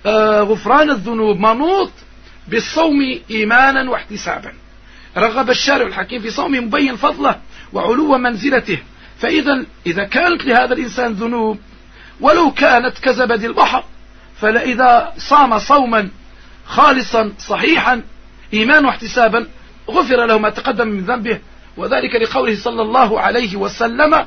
آه، 0.05 0.41
غفران 0.41 0.89
الذنوب 0.89 1.39
منوط 1.39 1.91
بالصوم 2.47 3.19
إيمانا 3.31 3.89
واحتسابا. 3.89 4.53
رغب 5.17 5.49
الشارع 5.49 5.87
الحكيم 5.87 6.21
في 6.21 6.29
صومه 6.29 6.59
مبين 6.59 6.95
فضله 6.95 7.35
وعلو 7.73 8.17
منزلته. 8.17 8.77
فإذا 9.19 9.65
إذا 9.85 10.03
كانت 10.03 10.45
لهذا 10.45 10.73
الإنسان 10.73 11.13
ذنوب 11.13 11.59
ولو 12.19 12.51
كانت 12.51 12.99
كزبد 12.99 13.43
البحر 13.43 13.83
فإذا 14.41 15.13
صام 15.17 15.59
صوما 15.59 16.09
خالصا 16.65 17.33
صحيحا 17.39 18.01
إيمان 18.53 18.85
واحتسابا 18.85 19.47
غفر 19.89 20.25
له 20.25 20.37
ما 20.37 20.49
تقدم 20.49 20.87
من 20.87 21.03
ذنبه. 21.05 21.39
وذلك 21.77 22.15
لقوله 22.15 22.55
صلى 22.55 22.81
الله 22.81 23.19
عليه 23.19 23.55
وسلم 23.55 24.25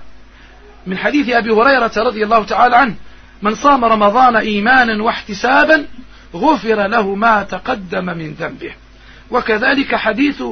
من 0.86 0.98
حديث 0.98 1.28
أبي 1.28 1.50
هريرة 1.50 1.92
رضي 1.96 2.24
الله 2.24 2.44
تعالى 2.44 2.76
عنه 2.76 2.94
من 3.42 3.54
صام 3.54 3.84
رمضان 3.84 4.36
إيمانا 4.36 5.02
واحتسابا 5.02 5.86
غفر 6.34 6.86
له 6.86 7.14
ما 7.14 7.42
تقدم 7.42 8.04
من 8.04 8.34
ذنبه. 8.34 8.74
وكذلك 9.30 9.94
حديث 9.94 10.42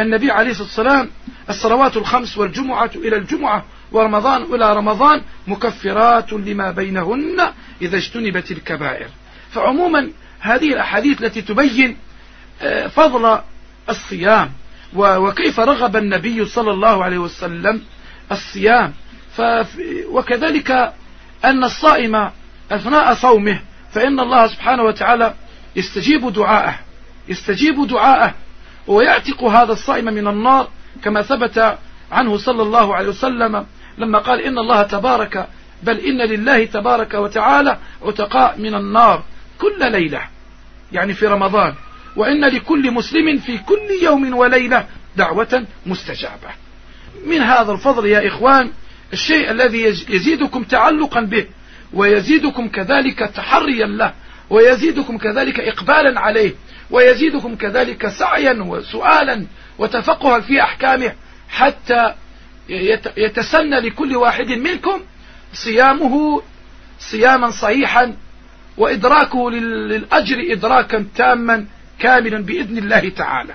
النبي 0.00 0.30
عليه 0.30 0.50
الصلاة 0.50 0.66
والسلام 0.66 1.10
الصلوات 1.50 1.96
الخمس 1.96 2.38
والجمعة 2.38 2.90
إلى 2.94 3.16
الجمعة 3.16 3.64
ورمضان 3.96 4.42
إلى 4.42 4.76
رمضان 4.76 5.22
مكفرات 5.46 6.32
لما 6.32 6.70
بينهن 6.70 7.52
إذا 7.82 7.96
اجتنبت 7.96 8.50
الكبائر. 8.50 9.08
فعموما 9.50 10.10
هذه 10.40 10.72
الأحاديث 10.72 11.22
التي 11.22 11.42
تبين 11.42 11.96
آه، 12.62 12.86
فضل 12.86 13.38
الصيام 13.88 14.50
وكيف 14.96 15.60
رغب 15.60 15.96
النبي 15.96 16.44
صلى 16.44 16.70
الله 16.70 17.04
عليه 17.04 17.18
وسلم 17.18 17.82
الصيام. 18.32 18.92
وكذلك 20.10 20.70
أن 21.44 21.64
الصائم 21.64 22.30
أثناء 22.70 23.14
صومه 23.14 23.60
فإن 23.92 24.20
الله 24.20 24.46
سبحانه 24.46 24.82
وتعالى 24.82 25.34
يستجيب 25.76 26.32
دعاءه 26.32 26.78
يستجيب 27.28 27.86
دعاءه 27.86 28.34
ويعتق 28.86 29.44
هذا 29.44 29.72
الصائم 29.72 30.04
من 30.04 30.28
النار 30.28 30.68
كما 31.04 31.22
ثبت 31.22 31.78
عنه 32.12 32.36
صلى 32.36 32.62
الله 32.62 32.94
عليه 32.94 33.08
وسلم 33.08 33.66
لما 33.98 34.18
قال 34.18 34.40
إن 34.40 34.58
الله 34.58 34.82
تبارك 34.82 35.46
بل 35.82 35.98
إن 35.98 36.18
لله 36.22 36.64
تبارك 36.64 37.14
وتعالى 37.14 37.78
عتقاء 38.02 38.58
من 38.58 38.74
النار 38.74 39.24
كل 39.58 39.92
ليلة 39.92 40.22
يعني 40.92 41.14
في 41.14 41.26
رمضان. 41.26 41.74
وإن 42.16 42.44
لكل 42.44 42.90
مسلم 42.90 43.38
في 43.38 43.58
كل 43.58 43.88
يوم 44.02 44.36
وليلة 44.36 44.86
دعوة 45.16 45.66
مستجابة. 45.86 46.48
من 47.26 47.40
هذا 47.40 47.72
الفضل 47.72 48.06
يا 48.06 48.28
إخوان 48.28 48.70
الشيء 49.12 49.50
الذي 49.50 49.82
يزيدكم 50.08 50.62
تعلقا 50.62 51.20
به 51.20 51.46
ويزيدكم 51.92 52.68
كذلك 52.68 53.18
تحريا 53.18 53.86
له 53.86 54.12
ويزيدكم 54.50 55.18
كذلك 55.18 55.60
إقبالا 55.60 56.20
عليه 56.20 56.54
ويزيدكم 56.90 57.56
كذلك 57.56 58.08
سعيا 58.08 58.62
وسؤالا 58.62 59.46
وتفقها 59.78 60.40
في 60.40 60.62
أحكامه 60.62 61.12
حتى 61.48 62.14
يتسنى 63.16 63.80
لكل 63.80 64.16
واحد 64.16 64.46
منكم 64.46 65.00
صيامه 65.52 66.42
صياما 66.98 67.50
صحيحا 67.50 68.16
وإدراكه 68.76 69.50
للأجر 69.50 70.52
إدراكا 70.52 71.06
تاما 71.16 71.66
كاملا 71.98 72.42
بإذن 72.42 72.78
الله 72.78 73.08
تعالى. 73.08 73.54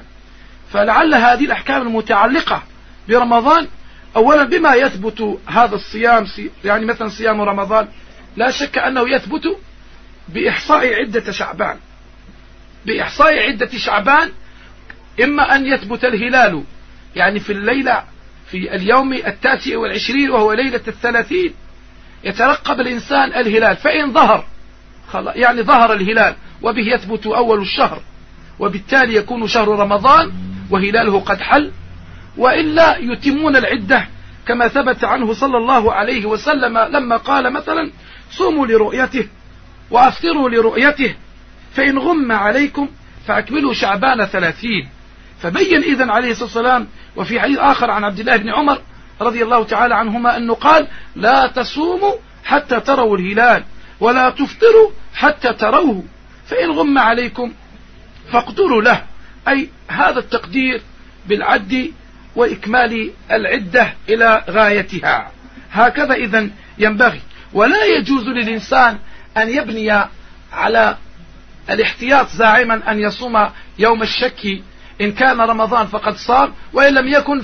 فلعل 0.71 1.15
هذه 1.15 1.45
الأحكام 1.45 1.82
المتعلقة 1.82 2.63
برمضان 3.10 3.67
أولا 4.15 4.43
بما 4.43 4.76
يثبت 4.76 5.39
هذا 5.47 5.76
الصيام 5.76 6.26
يعني 6.65 6.86
مثلا 6.86 7.10
صيام 7.10 7.41
رمضان 7.41 7.88
لا 8.36 8.52
شك 8.52 8.78
أنه 8.78 9.10
يثبت 9.10 9.58
بإحصاء 10.30 10.93
عدة 10.93 11.32
شعبان. 11.32 11.78
بإحصاء 12.86 13.39
عدة 13.39 13.69
شعبان 13.78 14.32
إما 15.24 15.56
أن 15.56 15.65
يثبت 15.65 16.06
الهلال 16.06 16.63
يعني 17.15 17.39
في 17.39 17.54
الليلة 17.54 18.04
في 18.51 18.75
اليوم 18.75 19.13
التاسع 19.13 19.77
والعشرين 19.77 20.31
وهو 20.31 20.53
ليلة 20.53 20.81
الثلاثين. 20.87 21.53
يترقب 22.23 22.79
الإنسان 22.79 23.33
الهلال. 23.33 23.75
فإن 23.75 24.13
ظهر 24.13 24.45
يعني 25.35 25.61
ظهر 25.61 25.93
الهلال 25.93 26.35
وبه 26.61 26.93
يثبت 26.93 27.27
أول 27.27 27.61
الشهر 27.61 28.01
وبالتالي 28.59 29.15
يكون 29.15 29.47
شهر 29.47 29.67
رمضان 29.67 30.31
وهلاله 30.69 31.19
قد 31.19 31.41
حل. 31.41 31.71
وإلا 32.37 32.97
يتمون 32.97 33.55
العدة 33.55 34.07
كما 34.47 34.67
ثبت 34.67 35.03
عنه 35.03 35.33
صلى 35.33 35.57
الله 35.57 35.93
عليه 35.93 36.25
وسلم 36.25 36.77
لما 36.77 37.17
قال 37.17 37.53
مثلا 37.53 37.91
صوموا 38.31 38.67
لرؤيته 38.67 39.27
وأفطروا 39.91 40.49
لرؤيته 40.49 41.15
فإن 41.75 41.97
غم 41.97 42.31
عليكم 42.31 42.89
فأكملوا 43.27 43.73
شعبان 43.73 44.25
ثلاثين. 44.25 44.89
فبين 45.41 45.83
إذن 45.83 46.09
عليه 46.09 46.31
الصلاة 46.31 46.45
والسلام 46.45 46.87
وفي 47.21 47.39
حديث 47.39 47.57
آخر 47.57 47.91
عن 47.91 48.03
عبد 48.03 48.19
الله 48.19 48.38
بن 48.38 48.49
عمر 48.49 48.81
رضي 49.21 49.43
الله 49.43 49.63
تعالى 49.63 49.95
عنهما 49.95 50.38
أنه 50.38 50.53
قال 50.53 50.88
لا 51.15 51.47
تصوموا 51.47 52.13
حتى 52.43 52.79
تروا 52.79 53.17
الهلال 53.17 53.63
ولا 53.99 54.29
تفطروا 54.29 54.91
حتى 55.15 55.53
تروه. 55.53 56.03
فإن 56.45 56.71
غم 56.71 56.97
عليكم 56.97 57.53
فاقدروا 58.31 58.81
له. 58.81 59.03
أي 59.47 59.69
هذا 59.88 60.19
التقدير 60.19 60.81
بالعد 61.27 61.93
وإكمال 62.36 63.12
العدة 63.31 63.93
إلى 64.10 64.43
غايتها. 64.49 65.31
هكذا 65.71 66.13
إذا 66.13 66.49
ينبغي. 66.77 67.21
ولا 67.53 67.86
يجوز 67.86 68.27
للإنسان 68.27 68.97
أن 69.38 69.49
يبني 69.49 70.05
على 70.53 70.97
الاحتياط 71.69 72.27
زاعما 72.29 72.91
أن 72.91 72.99
يصوم 72.99 73.49
يوم 73.79 74.01
الشك 74.01 74.62
إن 75.01 75.11
كان 75.11 75.41
رمضان 75.41 75.87
فقد 75.87 76.15
صام 76.15 76.53
وإن 76.73 76.93
لم 76.93 77.07
يكن 77.07 77.41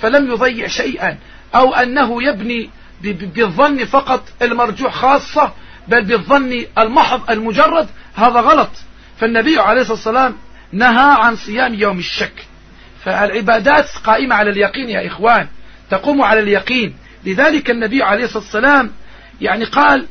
فلم 0.00 0.30
يضيع 0.32 0.66
شيئا. 0.66 1.18
أو 1.54 1.74
أنه 1.74 2.22
يبني 2.22 2.70
بالظن 3.02 3.84
فقط 3.84 4.28
المرجوح 4.42 4.94
خاصة 4.94 5.52
بل 5.88 6.04
بالظن 6.04 6.64
المحض 6.78 7.30
المجرد 7.30 7.88
هذا 8.14 8.40
غلط. 8.40 8.70
فالنبي 9.20 9.58
عليه 9.58 9.80
الصلاة 9.80 9.96
والسلام 9.96 10.36
نهى 10.72 11.16
عن 11.18 11.36
صيام 11.36 11.74
يوم 11.74 11.98
الشك. 11.98 12.46
فالعبادات 13.04 13.88
قائمة 14.04 14.34
على 14.34 14.50
اليقين 14.50 14.90
يا 14.90 15.06
إخوان 15.06 15.46
تقوم 15.90 16.22
على 16.22 16.40
اليقين. 16.40 16.94
لذلك 17.24 17.70
النبي 17.70 18.02
عليه 18.02 18.24
الصلاة 18.24 18.42
والسلام 18.42 18.90
يعني 19.40 19.64
قال 19.64 20.06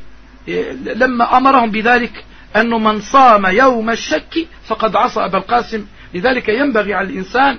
لما 0.96 1.38
أمرهم 1.38 1.72
بذلك 1.72 2.24
أنه 2.56 2.78
من 2.78 3.02
صام 3.02 3.46
يوم 3.46 3.90
الشك 3.90 4.48
فقد 4.68 4.96
عصى 4.96 5.26
أبا 5.26 5.38
القاسم 5.38 5.86
لذلك 6.16 6.50
ينبغي 6.50 6.94
على 6.94 7.08
الإنسان 7.08 7.58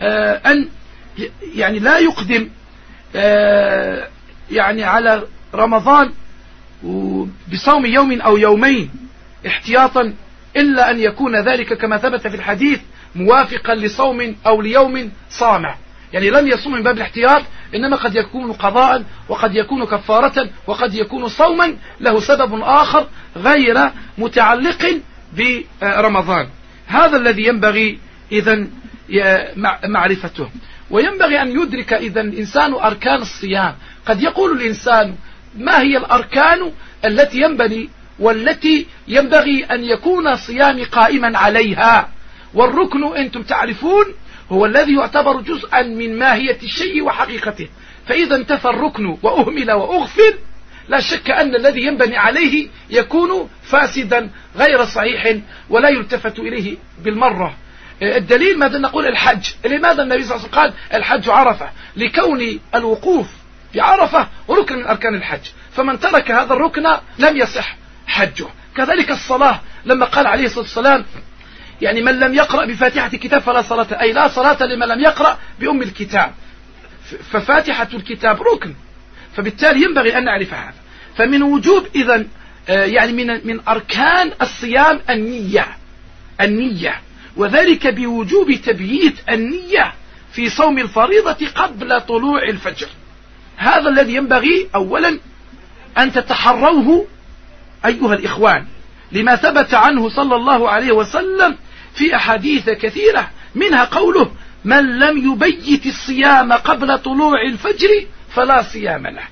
آه، 0.00 0.40
أن 0.46 0.68
يعني 1.54 1.78
لا 1.78 1.98
يقدم 1.98 2.48
آه، 3.16 4.08
يعني 4.50 4.84
على 4.84 5.22
رمضان 5.54 6.10
بصوم 7.52 7.86
يوم 7.86 8.20
أو 8.20 8.36
يومين 8.36 8.90
احتياطا 9.46 10.14
إلا 10.56 10.90
أن 10.90 11.00
يكون 11.00 11.36
ذلك 11.36 11.72
كما 11.74 11.98
ثبت 11.98 12.26
في 12.26 12.34
الحديث 12.34 12.80
موافقا 13.14 13.74
لصوم 13.74 14.36
أو 14.46 14.62
ليوم 14.62 15.12
صامع. 15.30 15.74
يعني 16.12 16.30
لم 16.30 16.46
يصوم 16.46 16.72
من 16.72 16.82
باب 16.82 16.96
الاحتياط 16.96 17.42
إنما 17.74 17.96
قد 17.96 18.16
يكون 18.16 18.52
قضاء 18.52 19.04
وقد 19.28 19.54
يكون 19.54 19.84
كفارة 19.84 20.48
وقد 20.66 20.94
يكون 20.94 21.28
صوما 21.28 21.76
له 22.00 22.20
سبب 22.20 22.60
آخر 22.62 23.06
غير 23.36 23.90
متعلق 24.18 25.00
برمضان. 25.36 26.48
هذا 26.88 27.16
الذي 27.16 27.46
ينبغي 27.46 27.98
إذا 28.32 28.66
معرفته. 29.84 30.50
وينبغي 30.90 31.42
أن 31.42 31.60
يدرك 31.62 31.92
إذا 31.92 32.20
الإنسان 32.20 32.74
أركان 32.74 33.22
الصيام. 33.22 33.74
قد 34.06 34.22
يقول 34.22 34.60
الإنسان 34.60 35.14
ما 35.58 35.80
هي 35.80 35.96
الأركان 35.96 36.72
التي 37.04 37.40
ينبغي 37.40 37.88
والتي 38.18 38.86
ينبغي 39.08 39.64
أن 39.64 39.84
يكون 39.84 40.36
صيامي 40.36 40.84
قائما 40.84 41.38
عليها؟ 41.38 42.08
والركن 42.54 43.16
أنتم 43.16 43.42
تعرفون 43.42 44.04
هو 44.50 44.66
الذي 44.66 44.94
يعتبر 44.94 45.40
جزءا 45.40 45.82
من 45.82 46.18
ماهية 46.18 46.58
الشيء 46.62 47.02
وحقيقته. 47.02 47.68
فإذا 48.06 48.36
انتفى 48.36 48.68
الركن 48.68 49.18
وأهمل 49.22 49.72
وأغفل 49.72 50.34
لا 50.88 51.00
شك 51.00 51.30
أن 51.30 51.54
الذي 51.54 51.82
ينبني 51.82 52.16
عليه 52.16 52.68
يكون 52.90 53.50
فاسدا 53.62 54.30
غير 54.56 54.84
صحيح 54.84 55.36
ولا 55.70 55.88
يلتفت 55.88 56.38
إليه 56.38 56.76
بالمرة. 56.98 57.56
الدليل 58.02 58.58
ماذا 58.58 58.78
نقول 58.78 59.06
الحج؟ 59.06 59.48
لماذا 59.64 60.02
النبي 60.02 60.24
صلى 60.24 60.36
الله 60.36 60.48
عليه 60.48 60.48
وسلم 60.48 60.60
قال 60.60 60.72
الحج 60.94 61.28
عرفة؟ 61.28 61.70
لكون 61.96 62.60
الوقوف 62.74 63.26
بعرفة 63.74 64.28
ركن 64.50 64.76
من 64.76 64.86
أركان 64.86 65.14
الحج. 65.14 65.40
فمن 65.72 66.00
ترك 66.00 66.30
هذا 66.30 66.52
الركن 66.52 66.86
لم 67.18 67.36
يصح 67.36 67.76
حجه. 68.06 68.46
كذلك 68.76 69.10
الصلاة 69.10 69.60
لما 69.84 70.06
قال 70.06 70.26
عليه 70.26 70.44
الصلاة 70.44 70.60
والسلام 70.60 71.04
يعني 71.80 72.02
من 72.02 72.18
لم 72.20 72.34
يقرأ 72.34 72.64
بفاتحة 72.64 73.10
الكتاب 73.14 73.40
فلا 73.40 73.62
صلاة 73.62 74.00
أي 74.00 74.12
لا 74.12 74.28
صلاة 74.28 74.62
لمن 74.62 74.86
لم 74.88 75.00
يقرأ 75.00 75.38
بأم 75.60 75.82
الكتاب. 75.82 76.32
ففاتحة 77.30 77.88
الكتاب 77.94 78.42
ركن. 78.42 78.74
فبالتالي 79.36 79.82
ينبغي 79.82 80.18
أن 80.18 80.24
نعرف 80.24 80.54
هذا. 80.54 80.74
فمن 81.16 81.42
وجوب 81.42 81.86
إذا 81.94 82.24
آه، 82.68 82.84
يعني 82.84 83.12
من 83.12 83.46
من 83.46 83.60
أركان 83.68 84.32
الصيام 84.42 85.00
النية 85.10 85.66
النية. 86.40 87.00
وذلك 87.36 87.86
بوجوب 87.86 88.52
تبييت 88.52 89.14
النية 89.28 89.92
في 90.32 90.48
صوم 90.48 90.78
الفريضة 90.78 91.46
قبل 91.54 92.00
طلوع 92.00 92.42
الفجر. 92.42 92.88
هذا 93.56 93.88
الذي 93.88 94.14
ينبغي 94.14 94.68
أولا 94.74 95.18
أن 95.98 96.12
تتحروه 96.12 97.06
أيها 97.86 98.14
الإخوان 98.14 98.66
لما 99.12 99.36
ثبت 99.36 99.74
عنه 99.74 100.08
صلى 100.08 100.36
الله 100.36 100.68
عليه 100.68 100.92
وسلم 100.92 101.56
في 101.94 102.16
أحاديث 102.16 102.70
كثيرة 102.70 103.30
منها 103.54 103.84
قوله 103.84 104.30
من 104.64 104.98
لم 104.98 105.32
يبيت 105.32 105.86
الصيام 105.86 106.52
قبل 106.52 106.98
طلوع 106.98 107.42
الفجر 107.42 107.88
فلا 108.30 108.62
صيام 108.62 109.06
له. 109.06 109.22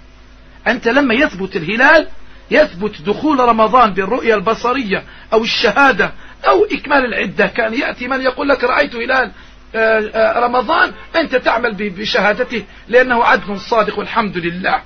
أنت 0.66 0.88
لما 0.88 1.14
يثبت 1.14 1.56
الهلال 1.56 2.08
يثبت 2.50 3.02
دخول 3.02 3.40
رمضان 3.40 3.92
بالرؤية 3.92 4.34
البصرية 4.34 5.02
أو 5.32 5.42
الشهادة 5.42 6.12
أو 6.48 6.64
إكمال 6.64 7.04
العدة. 7.04 7.46
كان 7.46 7.74
يأتي 7.74 8.08
من 8.08 8.20
يقول 8.20 8.48
لك 8.48 8.64
رأيت 8.64 8.94
هلال 8.94 9.32
آه، 9.74 10.10
آه، 10.14 10.40
رمضان 10.40 10.92
أنت 11.16 11.36
تعمل 11.36 11.74
بشهادته 11.74 12.64
لأنه 12.88 13.24
عدل 13.24 13.60
صادق 13.60 13.98
والحمد 13.98 14.36
لله. 14.36 14.82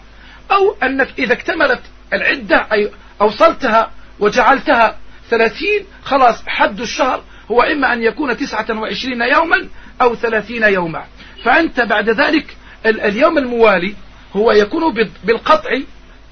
أو 0.51 0.77
أنك 0.83 1.09
إذا 1.18 1.33
اكتملت 1.33 1.81
العدة 2.12 2.66
أي 2.73 2.90
أوصلتها 3.20 3.90
وجعلتها 4.20 4.96
ثلاثين 5.31 5.85
خلاص 6.05 6.42
حد 6.46 6.81
الشهر 6.81 7.23
هو 7.51 7.62
إما 7.62 7.92
أن 7.92 8.03
يكون 8.03 8.37
تسعة 8.37 8.66
وعشرين 8.70 9.23
يوما 9.23 9.68
أو 10.03 10.14
ثلاثين 10.14 10.62
يوما. 10.62 11.05
فأنت 11.44 11.81
بعد 11.81 12.11
ذلك 12.11 12.57
اليوم 12.87 13.38
الموالي 13.38 13.95
هو 14.37 14.53
يكون 14.53 14.83
بالقطع 15.25 15.81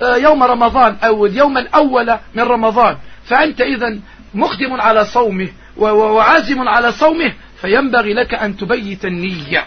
آه، 0.03 0.17
يوم 0.17 0.43
رمضان 0.43 0.97
أو 1.05 1.27
اليوم 1.27 1.59
الأول 1.59 2.17
من 2.35 2.43
رمضان. 2.43 2.97
فأنت 3.25 3.61
إذا 3.61 3.99
مقدم 4.35 4.81
على 4.81 5.05
صومه 5.05 5.49
وعازم 5.77 6.69
على 6.69 6.93
صومه 6.93 7.33
فينبغي 7.61 8.15
لك 8.15 8.35
أن 8.35 8.57
تبيت 8.57 9.05
النية. 9.05 9.67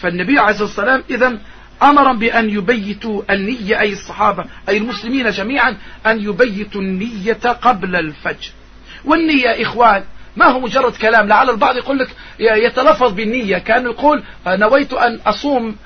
فالنبي 0.00 0.38
عليه 0.38 0.50
الصلاة 0.50 0.66
والسلام 0.66 1.02
إذا 1.10 1.38
أمر 1.82 2.12
بأن 2.12 2.50
يبيتوا 2.50 3.22
النية 3.30 3.80
أي 3.80 3.92
الصحابة 3.92 4.44
أي 4.68 4.76
المسلمين 4.76 5.30
جميعا 5.30 5.76
أن 6.06 6.20
يبيتوا 6.20 6.80
النية 6.80 7.52
قبل 7.62 7.96
الفجر. 7.96 8.50
والنية 9.04 9.62
إخوان 9.62 10.02
ما 10.36 10.46
هو 10.46 10.60
مجرد 10.60 10.92
كلام؟ 10.92 11.28
لعل 11.28 11.50
البعض 11.50 11.76
يقول 11.76 11.98
لك 11.98 12.08
يتلفظ 12.38 13.12
بالنية. 13.12 13.58
كان 13.58 13.84
يقول 13.84 14.22
نويت 14.46 14.92
أن 14.92 15.18
أصوم 15.26 15.68
آه، 15.68 15.78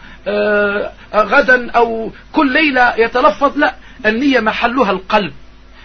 غدا 1.14 1.70
أو 1.70 2.12
كل 2.32 2.52
ليلة 2.52 2.94
يتلفظ 2.96 3.58
لا 3.58 3.74
النية 4.06 4.40
محلها 4.40 4.90
القلب. 4.90 5.32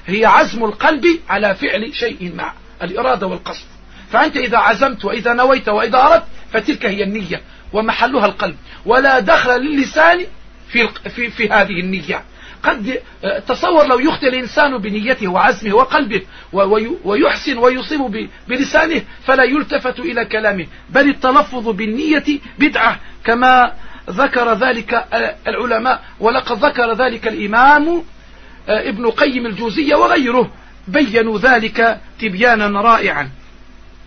هي 0.08 0.26
عزم 0.26 0.64
القلب 0.64 1.06
على 1.30 1.56
فعل 1.56 1.96
شيء 1.96 2.34
مع 2.36 2.54
الإرادة 2.84 3.28
والقصد. 3.28 3.66
فأنت 4.12 4.38
إذا 4.38 4.58
عزمت 4.58 5.06
وإذا 5.06 5.34
نويت 5.34 5.70
وإذا 5.70 5.98
أردت 5.98 6.24
فتلك 6.54 6.86
هي 6.86 7.04
النية 7.04 7.42
ومحلها 7.74 8.26
القلب. 8.26 8.56
ولا 8.86 9.20
دخل 9.20 9.62
للسان 9.62 10.26
في, 10.70 10.88
في, 11.10 11.30
في 11.30 11.50
هذه 11.50 11.80
النية. 11.80 12.24
قد 12.64 13.02
آه، 13.24 13.40
تصور 13.40 13.88
لو 13.88 14.00
يخطئ 14.00 14.28
الإنسان 14.28 14.78
بنيته 14.78 15.28
وعزمه 15.28 15.74
وقلبه 15.74 16.22
ويحسن 17.04 17.58
ويصيب 17.58 18.30
بلسانه 18.48 19.02
فلا 19.26 19.44
يلتفت 19.44 20.00
إلى 20.00 20.26
كلامه. 20.26 20.68
بل 20.90 21.10
التلفظ 21.10 21.70
بالنية 21.70 22.26
بدعة 22.60 23.00
كما 23.24 23.74
ذكر 24.10 24.54
ذلك 24.54 24.94
آه، 24.94 25.36
العلماء 25.48 26.04
ولقد 26.20 26.66
ذكر 26.66 26.94
ذلك 26.94 27.28
الإمام 27.28 28.04
آه، 28.70 28.90
ابن 28.90 29.10
قيم 29.10 29.46
الجوزية 29.46 29.96
وغيره 29.96 30.52
بينوا 30.88 31.40
ذلك 31.40 32.00
تبيانا 32.20 32.82
رائعا. 32.82 33.30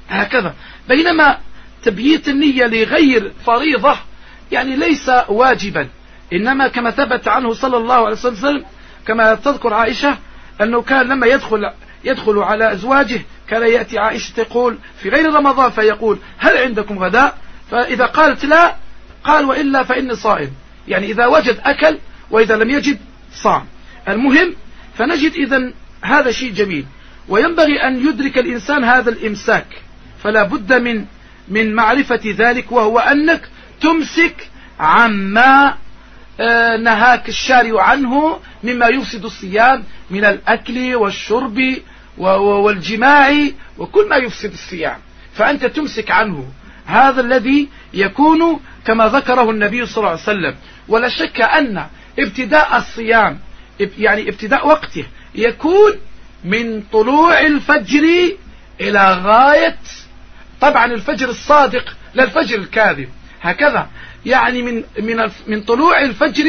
هكذا. 0.08 0.54
بينما 0.88 1.38
تبييت 1.82 2.28
النية 2.28 2.66
لغير 2.66 3.32
فريضة 3.46 3.96
يعني 4.52 4.76
ليس 4.76 5.10
واجبا. 5.28 5.88
إنما 6.32 6.68
كما 6.68 6.90
ثبت 6.90 7.28
عنه 7.28 7.54
صلى 7.54 7.76
الله 7.76 7.94
عليه 7.94 8.16
وسلم 8.16 8.64
كما 9.06 9.34
تذكر 9.34 9.74
عائشة 9.74 10.18
أنه 10.62 10.82
كان 10.82 11.08
لما 11.08 11.26
يدخل 11.26 11.70
يدخل 12.04 12.38
على 12.38 12.72
أزواجه 12.72 13.20
كان 13.48 13.62
يأتي 13.62 13.98
عائشة 13.98 14.32
تقول 14.32 14.78
في 15.02 15.08
غير 15.08 15.34
رمضان 15.34 15.70
فيقول 15.70 16.18
هل 16.38 16.56
عندكم 16.56 16.98
غداء؟ 16.98 17.38
فإذا 17.70 18.06
قالت 18.06 18.44
لا 18.44 18.74
قال 19.24 19.44
وإلا 19.44 19.82
فإني 19.82 20.16
صائم. 20.16 20.50
يعني 20.88 21.06
إذا 21.06 21.26
وجد 21.26 21.58
أكل 21.64 21.98
وإذا 22.30 22.56
لم 22.56 22.70
يجد 22.70 22.98
صام. 23.34 23.64
المهم 24.08 24.54
فنجد 24.98 25.32
إذا 25.32 25.72
هذا 26.02 26.30
شيء 26.30 26.52
جميل. 26.52 26.84
وينبغي 27.28 27.76
أن 27.76 28.08
يدرك 28.08 28.38
الإنسان 28.38 28.84
هذا 28.84 29.10
الإمساك. 29.10 29.66
فلا 30.22 30.42
بد 30.42 30.72
من 30.72 31.04
من 31.48 31.74
معرفة 31.74 32.20
ذلك 32.24 32.72
وهو 32.72 32.98
أنك 32.98 33.48
تمسك 33.80 34.48
عما 34.80 35.74
آه، 36.40 36.76
نهاك 36.76 37.28
الشارع 37.28 37.82
عنه 37.82 38.40
مما 38.64 38.86
يفسد 38.88 39.24
الصيام 39.24 39.84
من 40.10 40.24
الأكل 40.24 40.94
والشرب 40.94 41.76
والجماع 42.18 43.48
وكل 43.78 44.08
ما 44.08 44.16
يفسد 44.16 44.52
الصيام. 44.52 44.98
فأنت 45.34 45.66
تمسك 45.66 46.10
عنه. 46.10 46.48
هذا 46.90 47.20
الذي 47.20 47.68
يكون 47.94 48.60
كما 48.86 49.08
ذكره 49.08 49.50
النبي 49.50 49.86
صلى 49.86 49.96
الله 49.98 50.10
عليه 50.10 50.20
وسلم. 50.22 50.54
ولا 50.88 51.08
شك 51.08 51.40
أن 51.40 51.86
ابتداء 52.18 52.76
الصيام 52.76 53.38
يعني 53.98 54.28
ابتداء 54.28 54.66
وقته 54.68 55.06
يكون 55.34 55.92
من 56.44 56.82
طلوع 56.92 57.40
الفجر 57.40 58.04
إلى 58.80 59.12
غاية 59.24 59.78
طبعا 60.60 60.86
الفجر 60.86 61.28
الصادق 61.28 61.96
لا 62.14 62.24
الفجر 62.24 62.58
الكاذب 62.58 63.08
هكذا. 63.42 63.88
يعني 64.26 64.62
من 64.62 64.84
من 65.00 65.30
من 65.46 65.60
طلوع 65.62 66.02
الفجر 66.02 66.44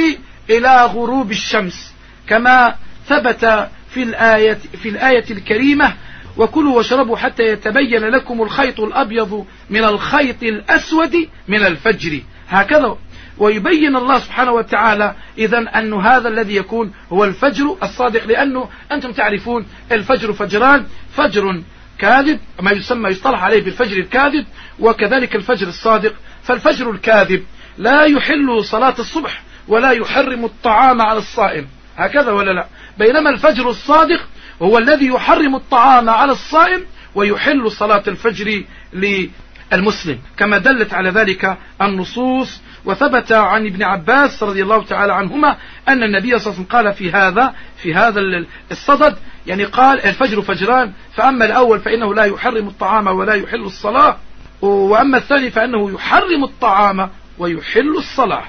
إلى 0.49 0.85
غروب 0.85 1.31
الشمس 1.31 1.93
كما 2.27 2.75
ثبت 3.07 3.69
في 3.93 4.03
الآية 4.03 4.57
في 4.81 4.89
الآية 4.89 5.25
الكريمة 5.31 5.93
وكلوا 6.37 6.77
واشربوا 6.77 7.17
حتى 7.17 7.43
يتبين 7.43 8.01
لكم 8.05 8.41
الخيط 8.41 8.79
الأبيض 8.79 9.45
من 9.69 9.83
الخيط 9.83 10.43
الأسود 10.43 11.15
من 11.47 11.65
الفجر. 11.65 12.21
هكذا 12.49 12.97
ويبين 13.37 13.95
الله 13.95 14.19
سبحانه 14.19 14.51
وتعالى 14.51 15.15
إذا 15.37 15.57
أن 15.57 15.93
هذا 15.93 16.27
الذي 16.27 16.55
يكون 16.55 16.93
هو 17.11 17.23
الفجر 17.23 17.77
الصادق 17.83 18.25
لأنه 18.25 18.69
أنتم 18.91 19.11
تعرفون 19.11 19.65
الفجر 19.91 20.33
فجران 20.33 20.85
فجر 21.13 21.61
كاذب 21.99 22.39
ما 22.61 22.71
يسمى 22.71 23.09
يصطلح 23.09 23.43
عليه 23.43 23.63
بالفجر 23.63 23.97
الكاذب 23.97 24.45
وكذلك 24.79 25.35
الفجر 25.35 25.67
الصادق. 25.67 26.13
فالفجر 26.43 26.91
الكاذب 26.91 27.43
لا 27.77 28.03
يحل 28.03 28.63
صلاة 28.63 28.95
الصبح 28.99 29.43
ولا 29.67 29.91
يحرم 29.91 30.45
الطعام 30.45 31.01
على 31.01 31.19
الصائم. 31.19 31.67
هكذا 31.97 32.31
ولا 32.31 32.51
لا؟ 32.51 32.65
بينما 32.97 33.29
الفجر 33.29 33.69
الصادق 33.69 34.21
هو 34.61 34.77
الذي 34.77 35.07
يحرم 35.07 35.55
الطعام 35.55 36.09
على 36.09 36.31
الصائم 36.31 36.85
ويحل 37.15 37.71
صلاة 37.71 38.03
الفجر 38.07 38.63
للمسلم. 38.93 40.19
كما 40.37 40.57
دلت 40.57 40.93
على 40.93 41.09
ذلك 41.09 41.57
النصوص. 41.81 42.61
وثبت 42.85 43.31
عن 43.31 43.65
ابن 43.65 43.83
عباس 43.83 44.43
رضي 44.43 44.63
الله 44.63 44.83
تعالى 44.83 45.13
عنهما 45.13 45.57
أن 45.87 46.03
النبي 46.03 46.39
صلى 46.39 46.53
الله 46.53 46.55
عليه 46.57 46.59
وسلم 46.59 46.65
قال 46.65 46.93
في 46.93 47.11
هذا 47.11 47.53
في 47.77 47.93
هذا 47.93 48.45
الصدد 48.71 49.17
يعني 49.47 49.63
قال 49.63 50.01
الفجر 50.01 50.41
فجران 50.41 50.91
فأما 51.13 51.45
الأول 51.45 51.79
فإنه 51.79 52.13
لا 52.13 52.23
يحرم 52.23 52.67
الطعام 52.67 53.07
ولا 53.07 53.33
يحل 53.33 53.61
الصلاة 53.61 54.17
وأما 54.61 55.17
الثاني 55.17 55.51
فإنه 55.51 55.91
يحرم 55.91 56.43
الطعام 56.43 57.09
ويحل 57.37 57.97
الصلاة. 57.97 58.43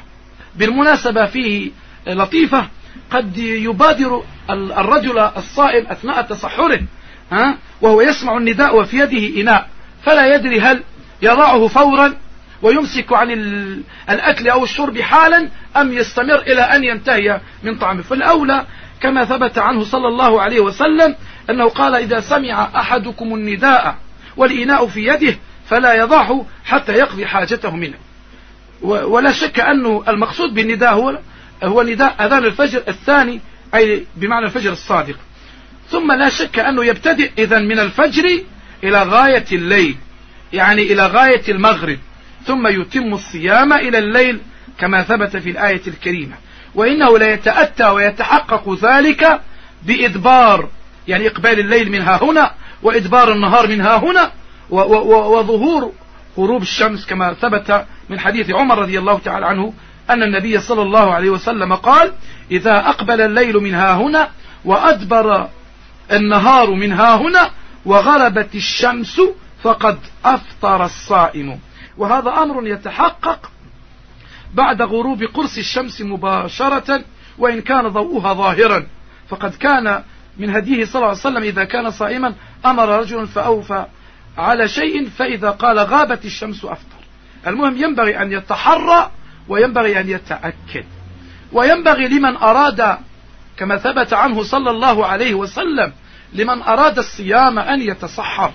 بالمناسبة 0.57 1.27
فيه 1.27 1.71
لطيفة 2.07 2.69
قد 3.11 3.39
يبادر 3.39 4.23
الرجل 4.51 5.19
الصائم 5.19 5.87
أثناء 5.87 6.23
تصحره 6.23 6.81
ها؟ 7.33 7.59
وهو 7.81 8.01
يسمع 8.01 8.37
النداء 8.37 8.77
وفي 8.77 8.99
يده 8.99 9.41
إناء 9.41 9.69
فلا 10.03 10.35
يدري 10.35 10.61
هل 10.61 10.83
يضعه 11.23 11.67
فورا 11.67 12.15
ويمسك 12.63 13.13
عن 13.13 13.31
الأكل 14.11 14.49
أو 14.49 14.65
الشرب 14.65 15.01
حالا 15.01 15.49
أم 15.77 15.93
يستمر 15.93 16.39
إلى 16.39 16.61
أن 16.61 16.85
ينتهي 16.85 17.41
من 17.63 17.79
طعمه 17.79 18.03
فالأولى 18.03 18.67
كما 19.01 19.25
ثبت 19.25 19.59
عنه 19.59 19.85
صلى 19.85 20.09
الله 20.09 20.43
عليه 20.43 20.61
وسلم 20.61 21.15
أنه 21.51 21.69
قال 21.69 21.95
إذا 21.95 22.21
سمع 22.21 22.69
أحدكم 22.77 23.35
النداء 23.35 23.97
والإناء 24.37 24.87
في 24.87 25.07
يده 25.07 25.37
فلا 25.69 25.95
يضعه 25.95 26.47
حتى 26.65 26.93
يقضي 26.93 27.27
حاجته 27.27 27.77
منه. 27.77 27.97
ولا 28.83 29.33
شك 29.33 29.61
أنه 29.61 30.05
المقصود 30.09 30.55
بالنداء 30.55 30.95
هو 30.95 31.19
هو 31.65 31.83
نداء 31.83 32.27
أذان 32.27 32.45
الفجر 32.45 32.83
الثاني 32.89 33.41
أي 33.75 34.07
بمعنى 34.17 34.47
الفجر 34.47 34.73
الصادق. 34.73 35.17
ثم 35.91 36.13
لا 36.13 36.29
شك 36.29 36.59
أنه 36.59 36.85
يبتدئ 36.85 37.31
إذا 37.39 37.59
من 37.59 37.79
الفجر 37.79 38.41
إلى 38.85 39.03
غاية 39.03 39.45
الليل 39.53 39.97
يعني 40.53 40.83
إلى 40.83 41.07
غاية 41.07 41.43
المغرب. 41.49 41.99
ثم 42.47 42.67
يتم 42.67 43.15
الصيام 43.15 43.73
إلى 43.73 43.99
الليل 43.99 44.41
كما 44.79 45.03
ثبت 45.03 45.37
في 45.37 45.51
الآية 45.51 45.83
الكريمة. 45.87 46.37
وإنه 46.75 47.19
لا 47.19 47.33
يتأتى 47.33 47.89
ويتحقق 47.89 48.79
ذلك 48.85 49.41
بإدبار 49.83 50.69
يعني 51.09 51.27
إقبال 51.27 51.61
الليل 51.61 51.93
منها 51.93 52.23
هنا 52.23 52.51
وإدبار 52.83 53.33
النهار 53.33 53.69
منها 53.69 53.97
هنا 53.97 54.33
وظهور 54.71 55.93
غروب 56.39 56.63
الشمس 56.63 57.07
كما 57.07 57.35
ثبت 57.35 57.87
من 58.09 58.21
حديث 58.21 58.51
عمر 58.51 58.79
رضي 58.79 58.99
الله 58.99 59.19
تعالى 59.19 59.47
عنه 59.47 59.75
أن 60.11 60.23
النبي 60.23 60.61
صلى 60.61 60.83
الله 60.83 61.15
عليه 61.15 61.31
وسلم 61.31 61.75
قال 61.75 62.13
إذا 62.51 62.89
أقبل 62.89 63.21
الليل 63.21 63.57
منها 63.57 63.95
هنا 63.95 64.31
وأدبر 64.65 65.49
النهار 66.13 66.71
منها 66.71 67.17
هنا 67.17 67.51
وغربت 67.85 68.55
الشمس 68.55 69.21
فقد 69.63 69.99
أفطر 70.25 70.85
الصائم. 70.85 71.59
وهذا 71.99 72.31
أمر 72.31 72.67
يتحقق 72.67 73.51
بعد 74.55 74.83
غروب 74.83 75.23
قرص 75.23 75.59
الشمس 75.59 76.01
مباشرة 76.01 77.05
وإن 77.39 77.61
كان 77.61 77.89
ضوءها 77.89 78.33
ظاهرا. 78.33 78.87
فقد 79.29 79.55
كان 79.55 80.03
من 80.39 80.51
هديه 80.51 80.85
صلى 80.85 80.95
الله 80.95 81.09
عليه 81.09 81.19
وسلم 81.19 81.43
إذا 81.43 81.65
كان 81.65 81.91
صائما 81.91 82.35
أمر 82.67 82.89
رجل 82.89 83.27
فأوفى 83.27 83.87
على 84.39 84.69
شيء 84.69 85.09
فإذا 85.09 85.51
قال 85.51 85.79
غابت 85.79 86.25
الشمس 86.25 86.65
أفطر. 86.65 87.03
المهم 87.47 87.77
ينبغي 87.77 88.23
أن 88.23 88.33
يتحرى 88.33 89.11
وينبغي 89.53 90.01
أن 90.01 90.09
يتأكد. 90.09 90.85
وينبغي 91.53 92.09
لمن 92.09 92.37
أراد 92.37 92.97
كما 93.57 93.77
ثبت 93.77 94.13
عنه 94.13 94.43
صلى 94.43 94.71
الله 94.71 95.07
عليه 95.07 95.35
وسلم 95.35 95.93
لمن 96.33 96.63
أراد 96.63 96.99
الصيام 96.99 97.59
أن 97.59 97.81
يتصحر 97.81 98.53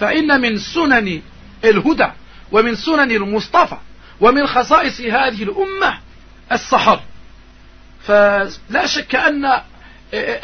فإن 0.00 0.40
من 0.40 0.58
سنن 0.58 1.22
الهدى 1.64 2.08
ومن 2.52 2.74
سنن 2.74 3.10
المصطفى 3.10 3.76
ومن 4.20 4.46
خصائص 4.46 5.00
هذه 5.00 5.42
الأمة 5.42 5.98
السحر. 6.52 7.00
فلا 8.02 8.86
شك 8.86 9.14
أن 9.14 9.44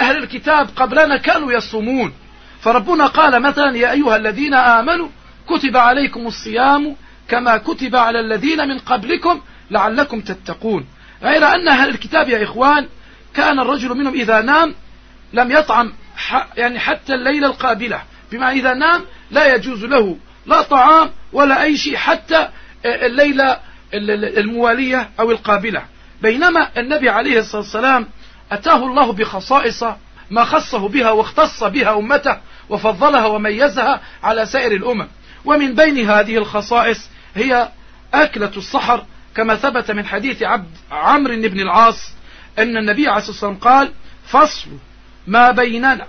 أهل 0.00 0.16
الكتاب 0.16 0.68
قبلنا 0.76 1.16
كانوا 1.16 1.52
يصومون. 1.52 2.12
فربنا 2.60 3.06
قال 3.06 3.42
مثلا 3.42 3.76
يا 3.76 3.92
أيها 3.92 4.16
الذين 4.16 4.54
آمنوا 4.54 5.08
كتب 5.48 5.76
عليكم 5.76 6.26
الصيام 6.26 6.96
كما 7.28 7.56
كتب 7.56 7.96
على 7.96 8.20
الذين 8.20 8.68
من 8.68 8.78
قبلكم 8.78 9.40
لعلكم 9.70 10.20
تتقون. 10.20 10.86
غير 11.22 11.44
أن 11.44 11.68
أهل 11.68 11.88
الكتاب 11.88 12.28
يا 12.28 12.42
إخوان 12.44 12.88
كان 13.34 13.58
الرجل 13.58 13.88
منهم 13.88 14.14
إذا 14.14 14.40
نام 14.40 14.74
لم 15.32 15.50
يطعم 15.50 15.92
يعني 16.56 16.78
حتى 16.78 17.14
الليلة 17.14 17.46
القابلة 17.46 18.02
بما 18.32 18.50
إذا 18.50 18.74
نام 18.74 19.04
لا 19.30 19.54
يجوز 19.54 19.84
له 19.84 20.16
لا 20.46 20.62
طعام 20.62 21.10
ولا 21.32 21.62
أي 21.62 21.76
شيء 21.76 21.96
حتى 21.96 22.48
الليلة 22.84 23.58
الموالية 23.94 25.10
أو 25.20 25.30
القابلة. 25.30 25.82
بينما 26.22 26.68
النبي 26.76 27.08
عليه 27.08 27.38
الصلاة 27.38 27.62
والسلام 27.62 28.06
أتاه 28.52 28.86
الله 28.86 29.12
بخصائص 29.12 29.84
ما 30.30 30.44
خصه 30.44 30.88
بها 30.88 31.10
واختص 31.10 31.64
بها 31.64 31.98
أمته 31.98 32.36
وفضلها 32.68 33.26
وميزها 33.26 34.00
على 34.22 34.46
سائر 34.46 34.72
الأمم. 34.72 35.08
ومن 35.44 35.74
بين 35.74 36.10
هذه 36.10 36.36
الخصائص 36.36 37.08
هي 37.34 37.68
أكلة 38.14 38.50
الصحر 38.56 39.04
كما 39.36 39.56
ثبت 39.56 39.90
من 39.90 40.06
حديث 40.06 40.42
عبد 40.42 40.70
عمرو 40.90 41.36
بن 41.36 41.60
العاص 41.60 42.12
أن 42.58 42.76
النبي 42.76 43.08
عليه 43.08 43.18
الصلاة 43.18 43.50
والسلام 43.50 43.54
قال 43.54 43.92
فصل 44.26 44.70
ما 45.26 45.50
بيننا 45.50 46.06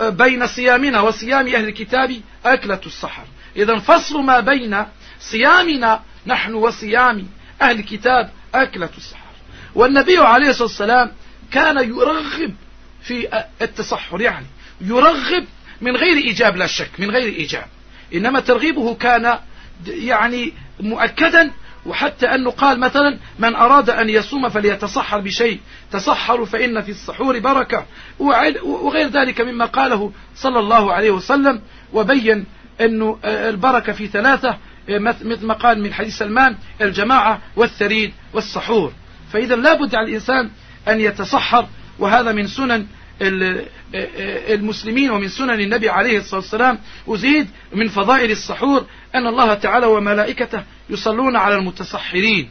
بين 0.00 0.46
صيامنا 0.46 1.00
وصيام 1.00 1.46
أهل 1.46 1.68
الكتاب 1.68 2.20
أكلة 2.44 2.80
الصحر 2.86 3.24
إذا 3.56 3.78
فصل 3.78 4.22
ما 4.22 4.40
بين 4.40 4.84
صيامنا 5.20 6.00
نحن 6.26 6.54
وصيام 6.54 7.26
أهل 7.62 7.78
الكتاب 7.78 8.30
أكلة 8.54 8.90
الصحر 8.96 9.30
والنبي 9.74 10.18
عليه 10.18 10.50
الصلاة 10.50 10.68
والسلام 10.68 11.12
كان 11.50 11.78
يرغب 11.88 12.54
في 13.02 13.44
التصحر 13.62 14.20
يعني 14.20 14.46
يرغب 14.80 15.44
من 15.80 15.96
غير 15.96 16.16
إيجاب 16.16 16.56
لا 16.56 16.66
شك 16.66 16.90
من 16.98 17.10
غير 17.10 17.34
إيجاب. 17.34 17.66
إنما 18.14 18.40
ترغيبه 18.40 18.94
كان 18.94 19.38
يعني 19.86 20.52
مؤكدا 20.80 21.50
وحتى 21.86 22.26
أنه 22.26 22.50
قال 22.50 22.80
مثلا 22.80 23.18
من 23.38 23.54
أراد 23.54 23.90
أن 23.90 24.08
يصوم 24.08 24.48
فليتصحر 24.48 25.20
بشيء. 25.20 25.60
تصحروا 25.92 26.46
فإن 26.46 26.80
في 26.82 26.90
السحور 26.90 27.38
بركة. 27.38 27.86
وغير 28.18 29.08
ذلك 29.08 29.40
مما 29.40 29.64
قاله 29.64 30.12
صلى 30.34 30.58
الله 30.58 30.92
عليه 30.92 31.10
وسلم 31.10 31.60
وبين 31.92 32.46
أنه 32.80 33.18
البركة 33.24 33.92
في 33.92 34.06
ثلاثة 34.06 34.56
مثل 34.88 35.46
ما 35.46 35.54
قال 35.54 35.82
من 35.82 35.92
حديث 35.92 36.18
سلمان 36.18 36.56
الجماعة 36.80 37.40
والثريد 37.56 38.12
والسحور. 38.32 38.92
فإذا 39.32 39.56
لابد 39.56 39.94
على 39.94 40.06
الإنسان 40.08 40.50
أن 40.88 41.00
يتصحر 41.00 41.66
وهذا 41.98 42.32
من 42.32 42.46
سنن 42.46 42.86
المسلمين 43.22 45.10
ومن 45.10 45.28
سنن 45.28 45.60
النبي 45.60 45.88
عليه 45.88 46.18
الصلاة 46.18 46.40
والسلام 46.40 46.78
وزيد 47.06 47.48
من 47.74 47.88
فضائل 47.88 48.30
السحور 48.30 48.86
أن 49.14 49.26
الله 49.26 49.54
تعالى 49.54 49.86
وملائكته 49.86 50.62
يصلون 50.90 51.36
على 51.36 51.54
المتصحرين. 51.56 52.50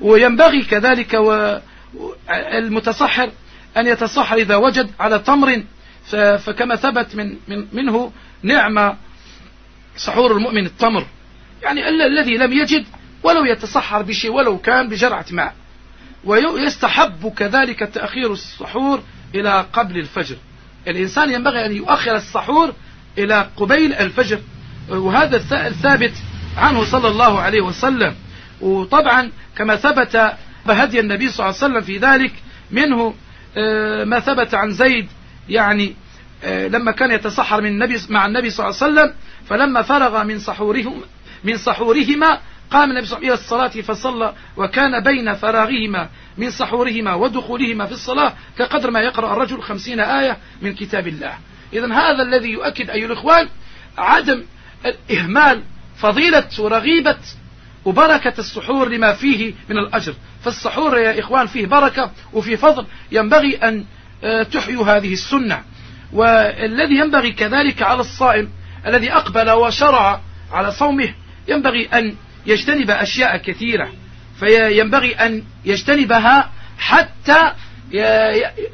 وينبغي 0.00 0.62
كذلك 0.62 1.18
المتصحر 2.30 3.30
أن 3.76 3.86
يتصحر 3.86 4.36
إذا 4.36 4.56
وجد 4.56 4.90
على 5.00 5.18
تمر 5.18 5.62
فكما 6.38 6.76
ثبت 6.76 7.16
من, 7.16 7.36
من 7.48 7.66
منه 7.72 8.12
نعمة 8.42 8.96
سحور 9.96 10.32
المؤمن 10.32 10.66
التمر. 10.66 11.06
يعني 11.62 11.88
الذي 11.88 12.36
لم 12.36 12.52
يجد 12.52 12.84
ولو 13.22 13.44
يتصحر 13.44 14.02
بشيء 14.02 14.30
ولو 14.32 14.58
كان 14.58 14.88
بجرعة 14.88 15.26
ماء. 15.30 15.54
ويستحب 16.24 17.32
كذلك 17.36 17.78
تأخير 17.78 18.32
السحور 18.32 19.02
إلى 19.34 19.66
قبل 19.72 19.98
الفجر. 19.98 20.36
الإنسان 20.88 21.30
ينبغي 21.32 21.66
أن 21.66 21.72
يؤخر 21.72 22.16
السحور 22.16 22.74
إلى 23.18 23.48
قبيل 23.56 23.92
الفجر. 23.92 24.38
وهذا 24.88 25.36
الثابت 25.66 26.12
عنه 26.56 26.84
صلى 26.84 27.08
الله 27.08 27.40
عليه 27.40 27.60
وسلم. 27.60 28.14
وطبعا 28.60 29.30
كما 29.56 29.76
ثبت 29.76 30.32
بهدي 30.66 31.00
النبي 31.00 31.28
صلى 31.28 31.46
الله 31.46 31.58
عليه 31.62 31.74
وسلم 31.74 31.80
في 31.80 31.98
ذلك 31.98 32.32
منه 32.70 33.14
آه، 33.56 34.04
ما 34.04 34.20
ثبت 34.20 34.54
عن 34.54 34.70
زيد. 34.70 35.08
يعني 35.48 35.94
آه، 36.44 36.68
لما 36.68 36.92
كان 36.92 37.10
يتسحر 37.10 37.60
من 37.60 37.68
النبي 37.68 38.00
مع 38.08 38.26
النبي 38.26 38.50
صلى 38.50 38.66
الله 38.66 38.82
عليه 38.82 38.92
وسلم 38.92 39.14
فلما 39.48 39.82
فرغ 39.82 40.24
من 40.24 40.38
سحورهم 40.38 41.00
من 41.44 41.56
سحورهما 41.56 42.38
قام 42.72 42.90
النبي 42.90 43.06
صلى 43.06 43.18
الله 43.18 43.30
عليه 43.30 43.40
وسلم 43.42 43.54
إلى 43.58 43.68
الصلاة 43.68 43.94
فصلى 43.94 44.34
وكان 44.56 45.00
بين 45.00 45.34
فراغهما 45.34 46.08
من 46.38 46.50
سحورهما 46.50 47.14
ودخولهما 47.14 47.86
في 47.86 47.92
الصلاة 47.92 48.32
كقدر 48.58 48.90
ما 48.90 49.00
يقرأ 49.00 49.32
الرجل 49.32 49.62
خمسين 49.62 50.00
آية 50.00 50.36
من 50.62 50.74
كتاب 50.74 51.08
الله. 51.08 51.34
إذا 51.72 51.94
هذا 51.94 52.22
الذي 52.22 52.48
يؤكد 52.48 52.90
أيها 52.90 53.06
الإخوان 53.06 53.48
عدم 53.98 54.42
إهمال 55.10 55.62
فضيلة 55.96 56.48
ورغيبة 56.58 57.18
وبركة 57.84 58.34
السحور 58.38 58.88
لما 58.88 59.12
فيه 59.12 59.54
من 59.68 59.78
الأجر. 59.78 60.14
فالسحور 60.44 60.98
يا 60.98 61.20
إخوان 61.20 61.46
فيه 61.46 61.66
بركة 61.66 62.10
وفيه 62.32 62.56
فضل 62.56 62.86
ينبغي 63.12 63.56
أن 63.56 63.84
آه، 64.24 64.42
تحيوا 64.42 64.86
هذه 64.86 65.12
السنة. 65.12 65.62
والذي 66.12 66.96
ينبغي 66.96 67.32
كذلك 67.32 67.82
على 67.82 68.00
الصائم 68.00 68.48
الذي 68.86 69.12
أقبل 69.12 69.50
وشرع 69.50 70.20
على 70.52 70.72
صومه 70.72 71.14
ينبغي 71.48 71.86
أن 71.86 72.14
يجتنب 72.46 72.90
أشياء 72.90 73.36
كثيرة 73.36 73.92
فينبغي 74.40 75.14
أن 75.14 75.42
يجتنبها 75.64 76.50
حتى 76.78 77.52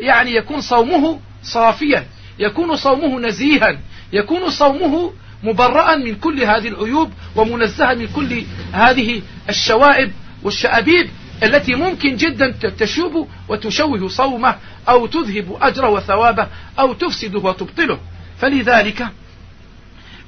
يعني 0.01 0.35
يكون 0.35 0.61
صومه 0.61 1.21
صافيا 1.43 2.07
يكون 2.39 2.77
صومه 2.77 3.21
نزيها 3.21 3.79
يكون 4.13 4.51
صومه 4.51 5.13
مبرأ 5.43 5.97
من 5.97 6.15
كل 6.15 6.43
هذه 6.43 6.69
العيوب 6.69 7.13
ومنزها 7.37 7.95
من 7.95 8.07
كل 8.07 8.43
هذه 8.73 9.23
الشوائب 9.49 10.13
والشأبيب 10.43 11.11
التي 11.43 11.75
ممكن 11.75 12.17
جدا 12.17 12.51
تشوب 12.79 13.29
وتشوه 13.49 14.09
صومه 14.09 14.57
أو 14.89 15.07
تذهب 15.07 15.57
أجره 15.61 15.89
وثوابه 15.89 16.47
أو 16.79 16.93
تفسده 16.93 17.39
وتبطله. 17.39 17.99
فلذلك 18.39 19.07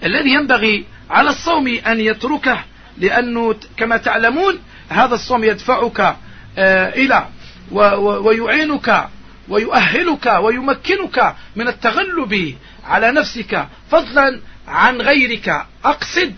الذي 0.05 0.31
ينبغي 0.31 0.85
على 1.11 1.31
الصوم 1.31 1.69
أن 1.87 2.01
يتركه 2.01 2.65
لأنه 2.99 3.55
كما 3.77 3.97
تعلمون 3.97 4.59
هذا 4.89 5.15
الصوم 5.15 5.45
يدفعك 5.45 6.17
آه، 6.59 6.89
إلى 6.89 7.29
ويعينك 8.01 9.09
ويؤهلك 9.49 10.27
ويمكنك 10.27 11.35
من 11.57 11.69
التغلب 11.69 12.57
على 12.85 13.13
نفسك. 13.13 13.67
فضلا 13.91 14.41
عن 14.69 15.01
غيرك. 15.01 15.67
أقصد 15.85 16.35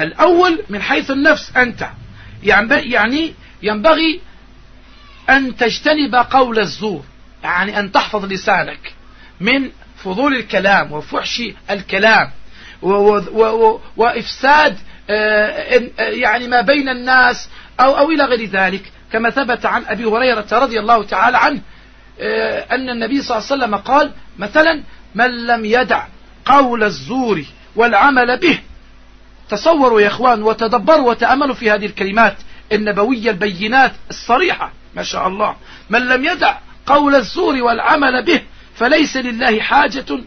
الأول 0.00 0.62
من 0.68 0.82
حيث 0.82 1.10
النفس 1.10 1.56
أنت. 1.56 1.88
يعني 2.42 3.34
ينبغي 3.62 4.20
أن 5.30 5.56
تجتنب 5.56 6.14
قول 6.14 6.58
الزور 6.58 7.04
يعني 7.42 7.80
أن 7.80 7.92
تحفظ 7.92 8.24
لسانك 8.24 8.94
من 9.40 9.70
فضول 10.04 10.34
الكلام 10.34 10.92
وفحش 10.92 11.42
الكلام 11.70 12.30
وإفساد 13.96 14.78
يعني 15.98 16.48
ما 16.48 16.60
بين 16.60 16.88
الناس 16.88 17.48
أو, 17.80 17.98
أو 17.98 18.10
إلى 18.10 18.24
غير 18.24 18.44
ذلك. 18.44 18.92
كما 19.12 19.30
ثبت 19.30 19.66
عن 19.66 19.84
أبي 19.84 20.04
هريرة 20.04 20.46
رضي 20.52 20.80
الله 20.80 21.04
تعالى 21.04 21.38
عنه 21.38 21.60
آه، 22.20 22.66
أن 22.74 22.90
النبي 22.90 23.22
صلى 23.22 23.38
الله 23.38 23.48
عليه 23.50 23.62
وسلم 23.64 23.76
قال 23.76 24.12
مثلا 24.38 24.82
من 25.14 25.46
لم 25.46 25.64
يدع 25.64 26.04
قول 26.44 26.84
الزور 26.84 27.44
والعمل 27.76 28.38
به 28.38 28.58
تصوروا 29.48 30.00
يا 30.00 30.06
إخوان 30.06 30.42
وتدبروا 30.42 31.10
وتأملوا 31.10 31.54
في 31.54 31.70
هذه 31.70 31.86
الكلمات 31.86 32.36
النبوية 32.72 33.30
البينات 33.30 33.92
الصريحة 34.10 34.72
ما 34.94 35.02
شاء 35.02 35.28
الله. 35.28 35.56
من 35.90 36.08
لم 36.08 36.24
يدع 36.24 36.58
قول 36.86 37.14
الزور 37.14 37.56
والعمل 37.62 38.24
به 38.24 38.42
فليس 38.74 39.16
لله 39.16 39.60
حاجة 39.60 40.18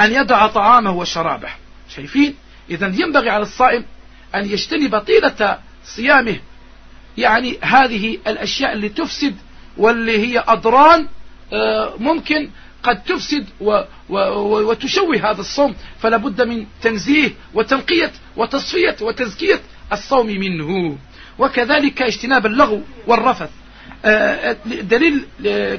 أن 0.00 0.12
يدع 0.12 0.46
طعامه 0.46 0.96
وشرابه. 0.96 1.48
شايفين؟ 1.88 2.34
إذا 2.70 2.86
ينبغي 2.86 3.30
على 3.30 3.42
الصائم 3.42 3.84
أن 4.34 4.50
يجتنب 4.50 4.98
طيلة 4.98 5.58
صيامه. 5.84 6.36
يعني 7.18 7.58
هذه 7.62 8.18
الأشياء 8.26 8.72
اللي 8.72 8.88
تفسد 8.88 9.36
واللي 9.76 10.18
هي 10.18 10.44
أضران 10.48 11.08
آه، 11.52 11.94
ممكن 11.98 12.50
قد 12.82 13.02
تفسد 13.02 13.46
وتشوه 14.08 15.30
هذا 15.30 15.40
الصوم. 15.40 15.74
فلا 15.98 16.16
بد 16.16 16.42
من 16.42 16.66
تنزيه 16.82 17.30
وتنقية 17.54 18.12
وتصفية 18.36 18.96
وتزكية 19.00 19.60
الصوم 19.92 20.26
منه. 20.26 20.98
وكذلك 21.38 22.02
اجتناب 22.02 22.46
اللغو 22.46 22.82
والرفث. 23.06 23.50
آه، 24.04 24.56
دليل 24.66 25.24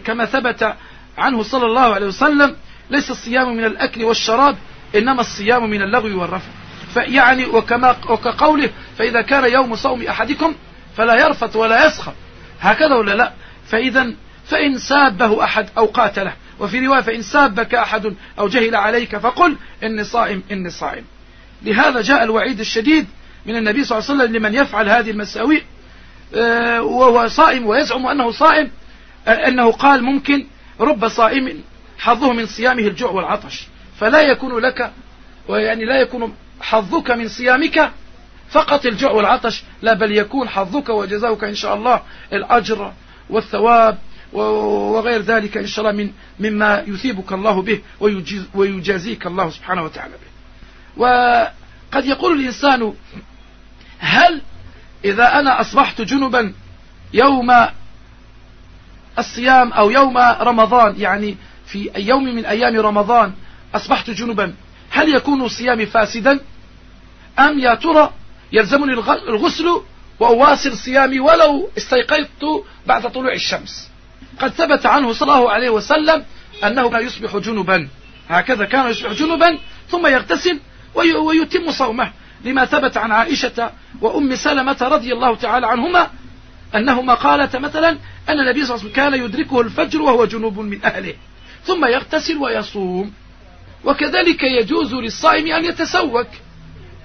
كما 0.05 0.25
ثبت 0.25 0.75
عنه 1.17 1.43
صلى 1.43 1.65
الله 1.65 1.93
عليه 1.93 2.07
وسلم 2.07 2.55
ليس 2.89 3.11
الصيام 3.11 3.57
من 3.57 3.65
الأكل 3.65 4.03
والشراب 4.03 4.57
إنما 4.95 5.21
الصيام 5.21 5.69
من 5.69 5.81
اللغو 5.81 6.21
والرفث. 6.21 6.66
فيعني 6.97 7.45
وكما 7.45 7.95
وكقوله 8.09 8.69
فإذا 8.97 9.21
كان 9.21 9.51
يوم 9.51 9.75
صوم 9.75 10.01
أحدكم 10.01 10.55
فلا 10.97 11.15
يرفث 11.15 11.55
ولا 11.55 11.85
يسخر. 11.85 12.13
هكذا 12.59 12.95
ولا 12.95 13.15
لا؟ 13.15 13.31
فإذا 13.67 14.13
فإن 14.45 14.77
سابه 14.77 15.43
أحد 15.43 15.69
أو 15.77 15.85
قاتله. 15.85 16.33
وفي 16.59 16.85
رواية 16.85 17.01
فإن 17.01 17.21
سابك 17.21 17.75
أحد 17.75 18.13
أو 18.39 18.47
جهل 18.47 18.75
عليك 18.75 19.17
فقل 19.17 19.55
إني 19.83 20.03
صائم 20.03 20.43
إني 20.51 20.69
صائم. 20.69 21.03
لهذا 21.63 22.01
جاء 22.01 22.23
الوعيد 22.23 22.59
الشديد 22.59 23.07
من 23.45 23.55
النبي 23.55 23.83
صلى 23.83 23.97
الله 23.97 24.09
عليه 24.09 24.23
وسلم 24.23 24.35
لمن 24.35 24.53
يفعل 24.55 24.89
هذه 24.89 25.11
المساوئ 25.11 25.61
آه، 26.35 26.81
وهو 26.81 27.27
صائم 27.27 27.65
ويزعم 27.65 28.07
أنه 28.07 28.31
صائم 28.31 28.71
أنه 29.27 29.71
قال 29.71 30.03
ممكن 30.03 30.45
رب 30.79 31.07
صائم 31.07 31.63
حظه 31.99 32.33
من 32.33 32.45
صيامه 32.45 32.87
الجوع 32.87 33.11
والعطش. 33.11 33.67
فلا 33.99 34.21
يكون 34.21 34.59
لك 34.59 34.91
ويعني 35.47 35.85
لا 35.85 36.01
يكون 36.01 36.33
حظك 36.61 37.11
من 37.11 37.27
صيامك 37.27 37.91
فقط 38.49 38.85
الجوع 38.85 39.11
والعطش 39.11 39.63
لا 39.81 39.93
بل 39.93 40.11
يكون 40.11 40.49
حظك 40.49 40.89
وجزاؤك 40.89 41.43
إن 41.43 41.55
شاء 41.55 41.75
الله 41.75 42.01
الأجر 42.33 42.93
والثواب 43.29 43.97
وغير 44.33 45.21
ذلك 45.21 45.57
إن 45.57 45.67
شاء 45.67 45.89
الله 45.89 46.03
من 46.03 46.11
مما 46.39 46.83
يثيبك 46.87 47.33
الله 47.33 47.61
به 47.61 47.81
ويجازيك 48.55 49.27
الله 49.27 49.49
سبحانه 49.49 49.83
وتعالى 49.83 50.13
به. 50.13 50.27
وقد 50.97 52.05
يقول 52.05 52.39
الإنسان 52.39 52.93
هل 53.99 54.41
إذا 55.05 55.39
أنا 55.39 55.61
أصبحت 55.61 56.01
جنبا 56.01 56.53
يوم 57.13 57.51
الصيام 59.19 59.73
أو 59.73 59.91
يوم 59.91 60.17
رمضان 60.17 60.95
يعني 60.97 61.37
في 61.65 61.91
يوم 61.97 62.23
من 62.23 62.45
أيام 62.45 62.79
رمضان 62.79 63.33
أصبحت 63.75 64.09
جنبا 64.09 64.53
هل 64.97 65.15
يكون 65.15 65.47
صيامي 65.47 65.85
فاسدا؟ 65.85 66.39
أم 67.39 67.59
يا 67.59 67.75
ترى 67.75 68.13
يلزمني 68.51 68.93
الغسل 69.27 69.81
وأواصل 70.19 70.77
صيامي 70.77 71.19
ولو 71.19 71.69
استيقظت 71.77 72.43
بعد 72.87 73.11
طلوع 73.11 73.33
الشمس؟ 73.33 73.89
قد 74.39 74.51
ثبت 74.51 74.85
عنه 74.85 75.13
صلى 75.13 75.21
الله 75.21 75.51
عليه 75.51 75.69
وسلم 75.69 76.25
أنه 76.63 76.89
كان 76.89 77.05
يصبح 77.05 77.37
جنبا. 77.37 77.87
هكذا 78.29 78.65
كان 78.65 78.89
يصبح 78.89 79.11
جنبا 79.11 79.57
ثم 79.89 80.07
يغتسل 80.07 80.59
ويتم 80.95 81.71
صومه. 81.71 82.11
لما 82.45 82.65
ثبت 82.65 82.97
عن 82.97 83.11
عائشة 83.11 83.71
وأم 84.01 84.35
سلمة 84.35 84.77
رضي 84.81 85.13
الله 85.13 85.35
تعالى 85.35 85.67
عنهما 85.67 86.09
أنهما 86.75 87.13
قالتا 87.13 87.59
مثلا 87.59 87.89
أن 88.29 88.39
النبي 88.39 88.65
صلى 88.65 88.75
الله 88.75 88.83
عليه 88.83 88.91
وسلم 88.91 88.91
كان 88.91 89.13
يدركه 89.13 89.61
الفجر 89.61 90.01
وهو 90.01 90.25
جنوب 90.25 90.59
من 90.59 90.85
أهله 90.85 91.13
ثم 91.65 91.85
يغتسل 91.85 92.37
ويصوم. 92.37 93.13
وكذلك 93.88 94.43
يجوز 94.43 94.93
للصائم 94.93 95.51
أن 95.51 95.65
يتسوك 95.65 96.27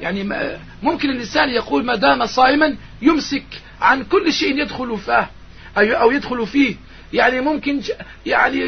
يعني 0.01 0.28
ممكن 0.83 1.11
الإنسان 1.11 1.49
يقول 1.49 1.85
ما 1.85 1.95
دام 1.95 2.26
صائما 2.26 2.76
يمسك 3.03 3.45
عن 3.80 4.05
كل 4.05 4.33
شيء 4.33 4.59
يدخل 4.59 4.99
فيه 4.99 5.30
أو 5.76 6.11
يدخل 6.11 6.47
فيه. 6.47 6.76
يعني 7.12 7.41
ممكن 7.41 7.80
يعني 8.26 8.59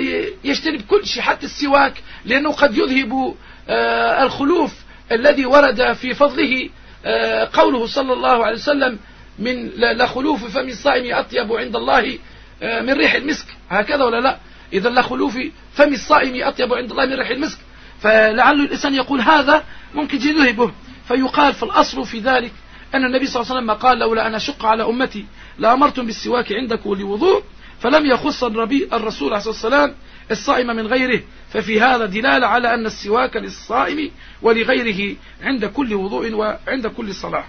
يجتنب 0.44 0.80
كل 0.82 1.06
شيء 1.06 1.22
حتى 1.22 1.46
السواك 1.46 1.94
لأنه 2.24 2.52
قد 2.52 2.76
يذهب 2.76 3.34
آه، 3.68 4.22
الخلوف 4.22 4.72
الذي 5.12 5.46
ورد 5.46 5.92
في 5.92 6.14
فضله 6.14 6.68
آه، 7.04 7.48
قوله 7.52 7.86
صلى 7.86 8.12
الله 8.12 8.44
عليه 8.44 8.56
وسلم 8.56 8.98
من 9.38 9.68
لخلوف 9.76 10.44
فم 10.44 10.68
الصائم 10.68 11.14
أطيب 11.14 11.52
عند 11.52 11.76
الله 11.76 12.18
آه، 12.62 12.80
من 12.80 12.92
ريح 12.92 13.14
المسك. 13.14 13.46
هكذا 13.70 14.04
ولا 14.04 14.20
لا؟ 14.20 14.38
إذا 14.72 14.90
لخلوف 14.90 15.38
فم 15.74 15.92
الصائم 15.92 16.42
أطيب 16.42 16.74
عند 16.74 16.90
الله 16.90 17.06
من 17.06 17.14
ريح 17.14 17.30
المسك. 17.30 17.58
فلعل 18.04 18.60
الإنسان 18.60 18.94
يقول 18.94 19.20
هذا 19.20 19.64
ممكن 19.94 20.16
يذهبه. 20.16 20.72
فيقال 21.08 21.54
في 21.54 21.62
الأصل 21.62 22.06
في 22.06 22.18
ذلك 22.18 22.52
أن 22.94 23.04
النبي 23.04 23.26
صلى 23.26 23.42
الله 23.42 23.52
عليه 23.52 23.60
وسلم 23.60 23.70
قال 23.70 23.98
لولا 23.98 24.26
أن 24.26 24.34
أشق 24.34 24.66
على 24.66 24.84
أمتي 24.84 25.24
لأمرتم 25.58 26.06
بالسواك 26.06 26.52
عند 26.52 26.74
كل 26.74 27.02
وضوء 27.02 27.42
فلم 27.80 28.06
يخص 28.06 28.44
الربي 28.44 28.88
الرسول 28.92 29.28
عليه 29.28 29.36
الصلاة 29.36 29.52
والسلام 29.52 29.94
الصائم 30.30 30.66
من 30.66 30.86
غيره. 30.86 31.22
ففي 31.52 31.80
هذا 31.80 32.06
دلالة 32.06 32.46
على 32.46 32.74
أن 32.74 32.86
السواك 32.86 33.36
للصائم 33.36 34.10
ولغيره 34.42 35.16
عند 35.42 35.64
كل 35.64 35.94
وضوء 35.94 36.32
وعند 36.32 36.86
كل 36.86 37.14
صلاة. 37.14 37.44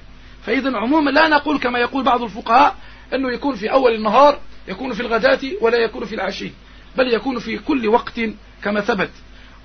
فإذا 0.45 0.77
عموما 0.77 1.11
لا 1.11 1.27
نقول 1.27 1.59
كما 1.59 1.79
يقول 1.79 2.03
بعض 2.03 2.21
الفقهاء 2.21 2.75
أنه 3.13 3.31
يكون 3.31 3.55
في 3.55 3.71
أول 3.71 3.95
النهار 3.95 4.39
يكون 4.67 4.93
في 4.93 4.99
الغداة 4.99 5.39
ولا 5.61 5.77
يكون 5.77 6.05
في 6.05 6.15
العشي 6.15 6.51
بل 6.97 7.13
يكون 7.13 7.39
في 7.39 7.57
كل 7.57 7.87
وقت 7.87 8.19
كما 8.63 8.81
ثبت. 8.81 9.09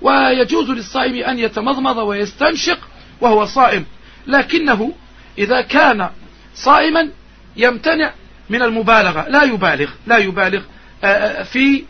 ويجوز 0.01 0.69
للصائم 0.69 1.23
أن 1.23 1.39
يتمضمض 1.39 1.97
ويستنشق 1.97 2.79
وهو 3.21 3.45
صائم. 3.45 3.85
لكنه 4.27 4.93
إذا 5.37 5.61
كان 5.61 6.09
صائما 6.55 7.09
يمتنع 7.55 8.13
من 8.49 8.61
المبالغة. 8.61 9.29
لا 9.29 9.43
يبالغ 9.43 9.89
لا 10.07 10.17
يبالغ 10.17 10.61
آه، 11.03 11.07
آه، 11.07 11.43
في 11.43 11.83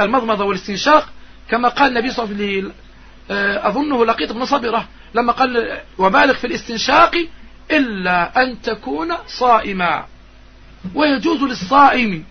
المضمضة 0.00 0.44
والاستنشاق. 0.44 1.08
كما 1.50 1.68
قال 1.68 1.88
النبي 1.88 2.10
صلى 2.10 2.24
الله 2.24 2.36
عليه 2.36 2.58
وسلم 2.58 2.72
آه، 3.30 3.68
أظنه 3.68 4.06
لقيط 4.06 4.32
بن 4.32 4.44
صبرة 4.44 4.88
لما 5.14 5.32
قال 5.32 5.80
وبالغ 5.98 6.34
في 6.34 6.46
الاستنشاق 6.46 7.14
إلا 7.70 8.42
أن 8.42 8.62
تكون 8.62 9.14
صائما. 9.26 10.06
ويجوز 10.94 11.42
للصائم 11.42 12.24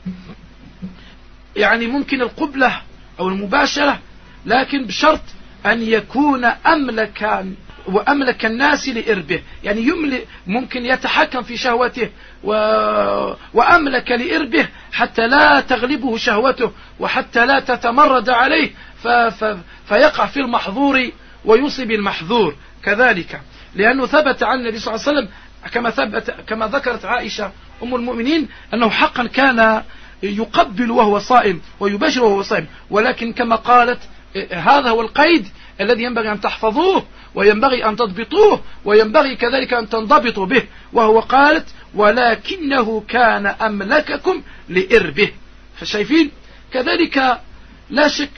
يعني 1.55 1.87
ممكن 1.87 2.21
القبلة 2.21 2.81
أو 3.19 3.27
المباشرة 3.27 3.99
لكن 4.47 4.85
بشرط 4.85 5.21
أن 5.65 5.81
يكون 5.83 6.45
أملكا 6.45 7.53
وأملك 7.87 8.45
الناس 8.45 8.89
لإربه. 8.89 9.41
يعني 9.63 9.81
يملك 9.81 10.27
ممكن 10.47 10.85
يتحكم 10.85 11.41
في 11.41 11.57
شهوته 11.57 12.09
و... 12.43 12.51
وأملك 13.53 14.11
لإربه 14.11 14.67
حتى 14.91 15.27
لا 15.27 15.59
تغلبه 15.59 16.17
شهوته 16.17 16.71
وحتى 16.99 17.45
لا 17.45 17.59
تتمرد 17.59 18.29
عليه 18.29 18.71
ف... 19.03 19.07
ف... 19.07 19.57
فيقع 19.87 20.25
في 20.25 20.39
المحظور 20.39 21.09
ويصيب 21.45 21.91
المحظور. 21.91 22.55
كذلك 22.83 23.41
لأنه 23.75 24.05
ثبت 24.05 24.43
عن 24.43 24.59
النبي 24.59 24.79
صلى 24.79 24.95
الله 24.95 25.07
عليه 25.07 25.17
وسلم 25.17 25.29
كما 25.71 25.89
ثبت 25.89 26.35
كما 26.47 26.67
ذكرت 26.67 27.05
عائشة 27.05 27.51
أم 27.83 27.95
المؤمنين 27.95 28.47
أنه 28.73 28.89
حقا 28.89 29.27
كان 29.27 29.83
يقبل 30.23 30.91
وهو 30.91 31.19
صائم 31.19 31.61
ويباشر 31.79 32.23
وهو 32.23 32.41
صائم 32.41 32.65
ولكن 32.89 33.33
كما 33.33 33.55
قالت 33.55 33.99
هذا 34.51 34.89
هو 34.89 35.01
القيد 35.01 35.47
الذي 35.81 36.03
ينبغي 36.03 36.31
أن 36.31 36.41
تحفظوه 36.41 37.05
وينبغي 37.35 37.85
أن 37.85 37.95
تضبطوه 37.95 38.61
وينبغي 38.85 39.35
كذلك 39.35 39.73
أن 39.73 39.89
تنضبطوا 39.89 40.45
به 40.45 40.63
وهو 40.93 41.19
قالت 41.19 41.67
ولكنه 41.93 43.03
كان 43.07 43.45
أملككم 43.45 44.43
لإربه 44.69 45.31
فشايفين؟ 45.75 46.31
كذلك 46.73 47.39
لا 47.89 48.07
شك 48.07 48.31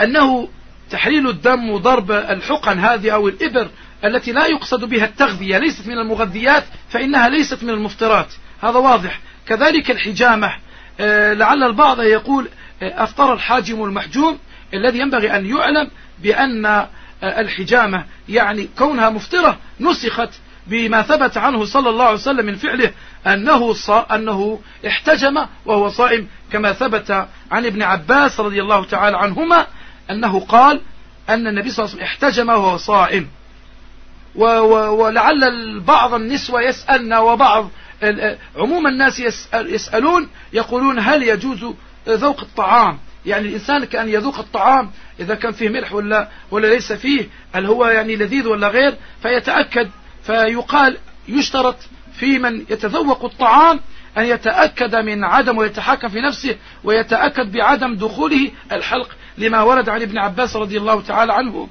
أنه 0.00 0.48
تحليل 0.90 1.28
الدم 1.28 1.70
وضرب 1.70 2.10
الحقن 2.10 2.78
هذه 2.78 3.10
أو 3.10 3.28
الإبر 3.28 3.68
التي 4.04 4.32
لا 4.32 4.46
يقصد 4.46 4.84
بها 4.84 5.04
التغذية 5.04 5.58
ليست 5.58 5.86
من 5.86 5.98
المغذيات 5.98 6.64
فإنها 6.88 7.28
ليست 7.28 7.62
من 7.62 7.70
المفطرات. 7.70 8.32
هذا 8.62 8.78
واضح. 8.78 9.20
كذلك 9.46 9.90
الحجامة 9.90 10.52
آه، 11.00 11.32
لعل 11.32 11.62
البعض 11.62 12.00
يقول 12.00 12.48
آه، 12.82 13.04
أفطر 13.04 13.32
الحاجم 13.32 13.84
المحجوم 13.84 14.38
الذي 14.74 14.98
ينبغي 14.98 15.36
أن 15.36 15.46
يعلم 15.46 15.90
بأن 16.22 16.66
آه، 16.66 16.88
الحجامة 17.22 18.04
يعني 18.28 18.68
كونها 18.78 19.10
مفطرة 19.10 19.58
نسخت 19.80 20.30
بما 20.66 21.02
ثبت 21.02 21.36
عنه 21.36 21.64
صلى 21.64 21.90
الله 21.90 22.04
عليه 22.04 22.14
وسلم 22.14 22.46
من 22.46 22.56
فعله 22.56 22.92
أنه, 23.26 23.72
صا 23.72 24.06
أنه 24.14 24.60
احتجم 24.86 25.46
وهو 25.66 25.88
صائم 25.88 26.28
كما 26.52 26.72
ثبت 26.72 27.10
عن 27.50 27.66
ابن 27.66 27.82
عباس 27.82 28.40
رضي 28.40 28.62
الله 28.62 28.84
تعالى 28.84 29.16
عنهما 29.16 29.66
أنه 30.10 30.40
قال 30.40 30.80
أن 31.28 31.46
النبي 31.46 31.70
صلى 31.70 31.84
الله 31.84 31.94
عليه 31.94 32.04
وسلم 32.04 32.26
احتجم 32.26 32.48
وهو 32.48 32.76
صائم. 32.76 33.28
ولعل 34.34 35.80
بعض 35.80 36.14
النسوة 36.14 36.62
يسألنا 36.62 37.18
وبعض 37.18 37.70
عموم 38.56 38.86
الناس 38.86 39.22
يسألون 39.54 40.28
يقولون 40.52 40.98
هل 40.98 41.22
يجوز 41.22 41.64
ذوق 42.08 42.40
الطعام؟ 42.40 42.98
يعني 43.26 43.48
الإنسان 43.48 43.84
كأن 43.84 44.08
يذوق 44.08 44.38
الطعام 44.38 44.90
إذا 45.20 45.34
كان 45.34 45.52
فيه 45.52 45.68
ملح 45.68 45.92
ولا, 45.92 46.28
ولا 46.50 46.66
ليس 46.66 46.92
فيه 46.92 47.28
هل 47.52 47.66
هو 47.66 47.86
يعني 47.86 48.16
لذيذ 48.16 48.48
ولا 48.48 48.68
غير؟ 48.68 48.94
فيتأكد 49.22 49.90
فيقال 50.22 50.98
يشترط 51.28 51.76
في 52.18 52.38
من 52.38 52.60
يتذوق 52.70 53.24
الطعام 53.24 53.80
أن 54.18 54.24
يتأكد 54.24 54.96
من 54.96 55.24
عدم 55.24 55.58
ويتحكم 55.58 56.08
في 56.08 56.20
نفسه 56.20 56.56
ويتأكد 56.84 57.52
بعدم 57.52 57.94
دخوله 57.94 58.50
الحلق 58.72 59.08
لما 59.38 59.62
ورد 59.62 59.88
عن 59.88 60.02
ابن 60.02 60.18
عباس 60.18 60.56
رضي 60.56 60.78
الله 60.78 61.00
تعالى 61.00 61.32
عنه 61.32 61.68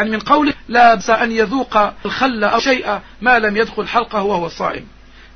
أن 0.00 0.10
من 0.10 0.18
قوله 0.18 0.52
لا 0.68 0.94
بس 0.94 1.10
أن 1.10 1.32
يذوق 1.32 1.76
الخل 2.04 2.44
أو 2.44 2.58
شيء 2.58 2.98
ما 3.20 3.38
لم 3.38 3.56
يدخل 3.56 3.88
حلقه 3.88 4.22
وهو 4.22 4.48
صائم. 4.48 4.86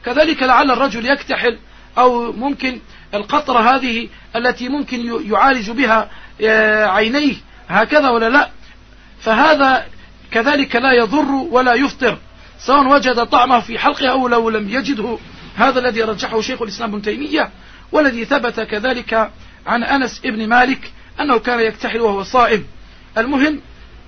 كذلك 0.05 0.43
لعل 0.43 0.71
الرجل 0.71 1.07
يكتحل 1.07 1.59
أو 1.99 2.33
ممكن 2.33 2.81
القطرة 3.15 3.77
هذه 3.77 4.09
التي 4.37 4.69
ممكن 4.69 5.23
يعالج 5.31 5.71
بها 5.71 6.11
آه، 6.43 6.87
عينيه 6.87 7.35
هكذا 7.69 8.09
ولا 8.09 8.29
لا؟ 8.29 8.51
فهذا 9.21 9.87
كذلك 10.31 10.77
لا 10.77 10.93
يضر 10.93 11.31
ولا 11.31 11.75
يفطر 11.75 12.19
سواء 12.59 12.89
وجد 12.89 13.27
طعمه 13.27 13.61
في 13.61 13.79
حلقه 13.79 14.09
أو 14.09 14.29
لو 14.29 14.51
لم 14.51 14.69
يجده. 14.69 15.19
هذا 15.57 15.79
الذي 15.79 16.03
رجحه 16.03 16.41
شيخ 16.41 16.63
الإسلام 16.63 16.91
ابن 16.91 17.03
تيمية 17.03 17.51
والذي 17.93 18.25
ثبت 18.25 18.61
كذلك 18.61 19.31
عن 19.67 19.85
أنس 19.85 20.21
ابن 20.25 20.49
مالك 20.49 20.93
أنه 21.21 21.39
كان 21.39 21.61
يكتحل 21.61 22.01
وهو 22.01 22.23
صائم. 22.23 22.65
المهم 23.19 23.61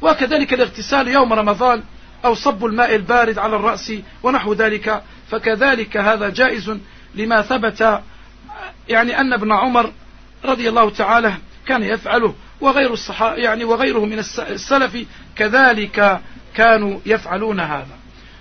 وكذلك 0.03 0.55
الاغتسال 0.55 1.09
يوم 1.09 1.33
رمضان 1.33 1.83
أو 2.25 2.35
صب 2.35 2.65
الماء 2.65 2.95
البارد 2.95 3.39
على 3.39 3.57
الرأس 3.57 3.93
ونحو 4.23 4.53
ذلك 4.53 5.03
فكذلك 5.31 5.97
هذا 5.97 6.29
جائز 6.29 6.77
لما 7.15 7.43
ثبت 7.43 8.03
يعني 8.89 9.21
أن 9.21 9.33
ابن 9.33 9.53
عمر 9.53 9.93
رضي 10.45 10.69
الله 10.69 10.91
تعالى 10.91 11.33
كان 11.67 11.83
يفعله 11.83 12.35
وغير 12.61 12.93
الصحابة 12.93 13.35
يعني 13.35 13.65
وغيره 13.65 14.05
من 14.05 14.19
السلف 14.39 15.07
كذلك 15.37 16.21
كانوا 16.55 17.01
يفعلون 17.07 17.61
هذا. 17.61 17.99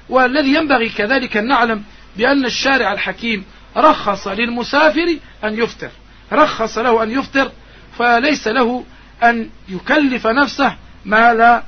والذي 0.10 0.54
ينبغي 0.54 0.90
كذلك 0.90 1.38
أن 1.38 1.48
نعلم 1.48 1.84
بأن 2.18 2.46
الشارع 2.46 2.94
الحكيم 2.94 3.46
رخص 3.78 4.28
للمسافر 4.28 5.18
أن 5.44 5.64
يفطر. 5.64 5.90
رخص 6.32 6.78
له 6.78 7.04
أن 7.04 7.12
يفطر 7.12 7.52
فليس 7.98 8.48
له 8.48 8.84
أن 9.24 9.50
يكلف 9.70 10.28
نفسه 10.28 10.76
ما 11.06 11.34
لا 11.34 11.64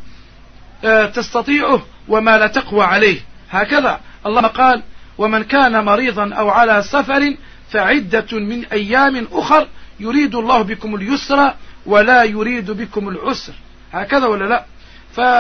آه، 0.85 1.05
تستطيعه 1.05 1.85
وما 2.07 2.37
لا 2.37 2.47
تقوى 2.47 2.83
عليه. 2.83 3.19
هكذا 3.49 3.99
الله 4.25 4.41
قال 4.41 4.83
ومن 5.17 5.43
كان 5.43 5.85
مريضا 5.85 6.33
أو 6.33 6.49
على 6.49 6.81
سفر 6.81 7.35
فعدة 7.71 8.27
من 8.31 8.65
أيام 8.65 9.27
أخر 9.31 9.67
يريد 9.99 10.35
الله 10.35 10.61
بكم 10.61 10.95
اليسر 10.95 11.53
ولا 11.85 12.23
يريد 12.23 12.71
بكم 12.71 13.09
العسر. 13.09 13.53
هكذا 13.91 14.27
ولا 14.27 14.45
لا؟ 14.45 14.65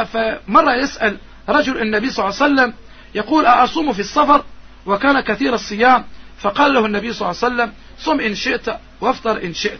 فمرة 0.05 0.75
يسأل 0.75 1.17
رجل 1.49 1.81
النبي 1.81 2.09
صلى 2.09 2.25
الله 2.25 2.41
عليه 2.41 2.53
وسلم 2.53 2.73
يقول 3.15 3.45
أصوم 3.45 3.93
في 3.93 3.99
السفر؟ 3.99 4.43
وكان 4.85 5.19
كثير 5.19 5.53
الصيام. 5.53 6.03
فقال 6.39 6.73
له 6.73 6.85
النبي 6.85 7.13
صلى 7.13 7.29
الله 7.29 7.43
عليه 7.43 7.53
وسلم 7.55 7.73
صم 7.99 8.19
إن 8.19 8.35
شئت 8.35 8.69
وافطر 9.01 9.43
إن 9.43 9.53
شئت. 9.53 9.79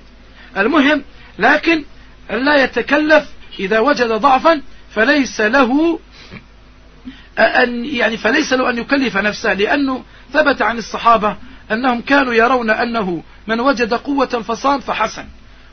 المهم 0.58 1.04
لكن 1.40 1.84
لا 2.30 2.64
يتكلف 2.64 3.30
إذا 3.60 3.80
وجد 3.80 4.08
ضعفا 4.08 4.62
فليس 4.96 5.42
له 5.42 6.00
أن 7.40 7.86
يعني 7.86 8.18
فليس 8.18 8.54
له 8.54 8.70
أن 8.70 8.78
يكلف 8.78 9.18
نفسه 9.18 9.54
لأنه 9.54 10.04
ثبت 10.34 10.62
عن 10.62 10.78
الصحابة 10.78 11.38
أنهم 11.72 12.02
كانوا 12.02 12.34
يرون 12.34 12.70
أنه 12.70 13.24
من 13.48 13.60
وجد 13.60 13.94
قوة 13.94 14.26
فصام 14.26 14.80
فحسن 14.80 15.26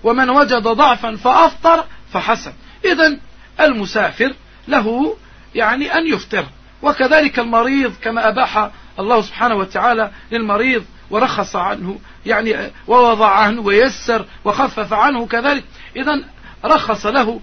ومن 0.04 0.30
وجد 0.30 0.62
ضعفا 0.62 1.16
فأفطر 1.16 1.84
فحسن. 2.12 2.52
إذا 2.84 3.18
المسافر 3.60 4.34
له 4.68 5.16
يعني 5.54 5.94
أن 5.94 6.06
يفطر 6.06 6.44
وكذلك 6.82 7.38
المريض 7.38 7.92
كما 8.02 8.28
أباح 8.28 8.70
الله 8.98 9.22
سبحانه 9.22 9.54
وتعالى 9.54 10.10
للمريض 10.32 10.84
ورخص 11.10 11.56
عنه 11.56 11.98
يعني 12.26 12.54
ووضع 12.86 13.28
عنه 13.28 13.60
ويسر 13.60 14.24
وخفف 14.44 14.92
عنه 14.92 15.26
كذلك. 15.26 15.64
إذا 15.96 16.24
رخص 16.64 17.06
له 17.06 17.40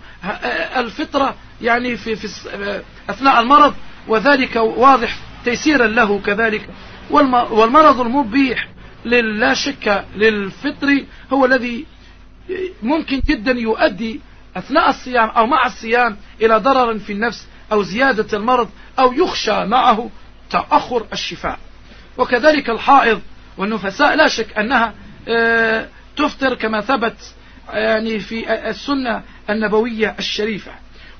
الفطرة 0.77 1.35
يعني 1.61 1.97
في, 1.97 2.15
في 2.15 2.27
أثناء 3.09 3.41
المرض 3.41 3.73
وذلك 4.07 4.55
واضح 4.55 5.17
تيسيرا 5.45 5.87
له 5.87 6.19
كذلك. 6.19 6.69
والمرض 7.11 7.99
المبيح 7.99 8.67
لا 9.05 9.53
شك 9.53 10.05
للفطر 10.15 11.03
هو 11.33 11.45
الذي 11.45 11.85
ممكن 12.83 13.21
جدا 13.27 13.51
يؤدي 13.51 14.21
أثناء 14.55 14.89
الصيام 14.89 15.29
أو 15.29 15.45
مع 15.47 15.65
الصيام 15.65 16.17
إلى 16.41 16.57
ضرر 16.57 16.99
في 16.99 17.13
النفس 17.13 17.47
أو 17.71 17.83
زيادة 17.83 18.37
المرض 18.37 18.69
أو 18.99 19.13
يخشى 19.13 19.65
معه 19.65 20.09
تأخر 20.49 21.05
الشفاء. 21.13 21.59
وكذلك 22.17 22.69
الحائض 22.69 23.21
والنفساء 23.57 24.15
لا 24.15 24.27
شك 24.27 24.57
أنها 24.57 24.93
آه، 25.27 25.87
تفطر 26.17 26.55
كما 26.55 26.81
ثبت 26.81 27.33
يعني 27.73 28.19
في 28.19 28.69
السنة 28.69 29.23
النبوية 29.49 30.15
الشريفة. 30.19 30.71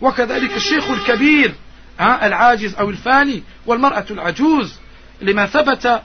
وكذلك 0.01 0.55
الشيخ 0.55 0.89
الكبير 0.89 1.53
العاجز 1.99 2.75
أو 2.75 2.89
الفاني 2.89 3.43
والمرأة 3.65 4.05
العجوز 4.11 4.79
لما 5.22 5.45
ثبت 5.45 6.01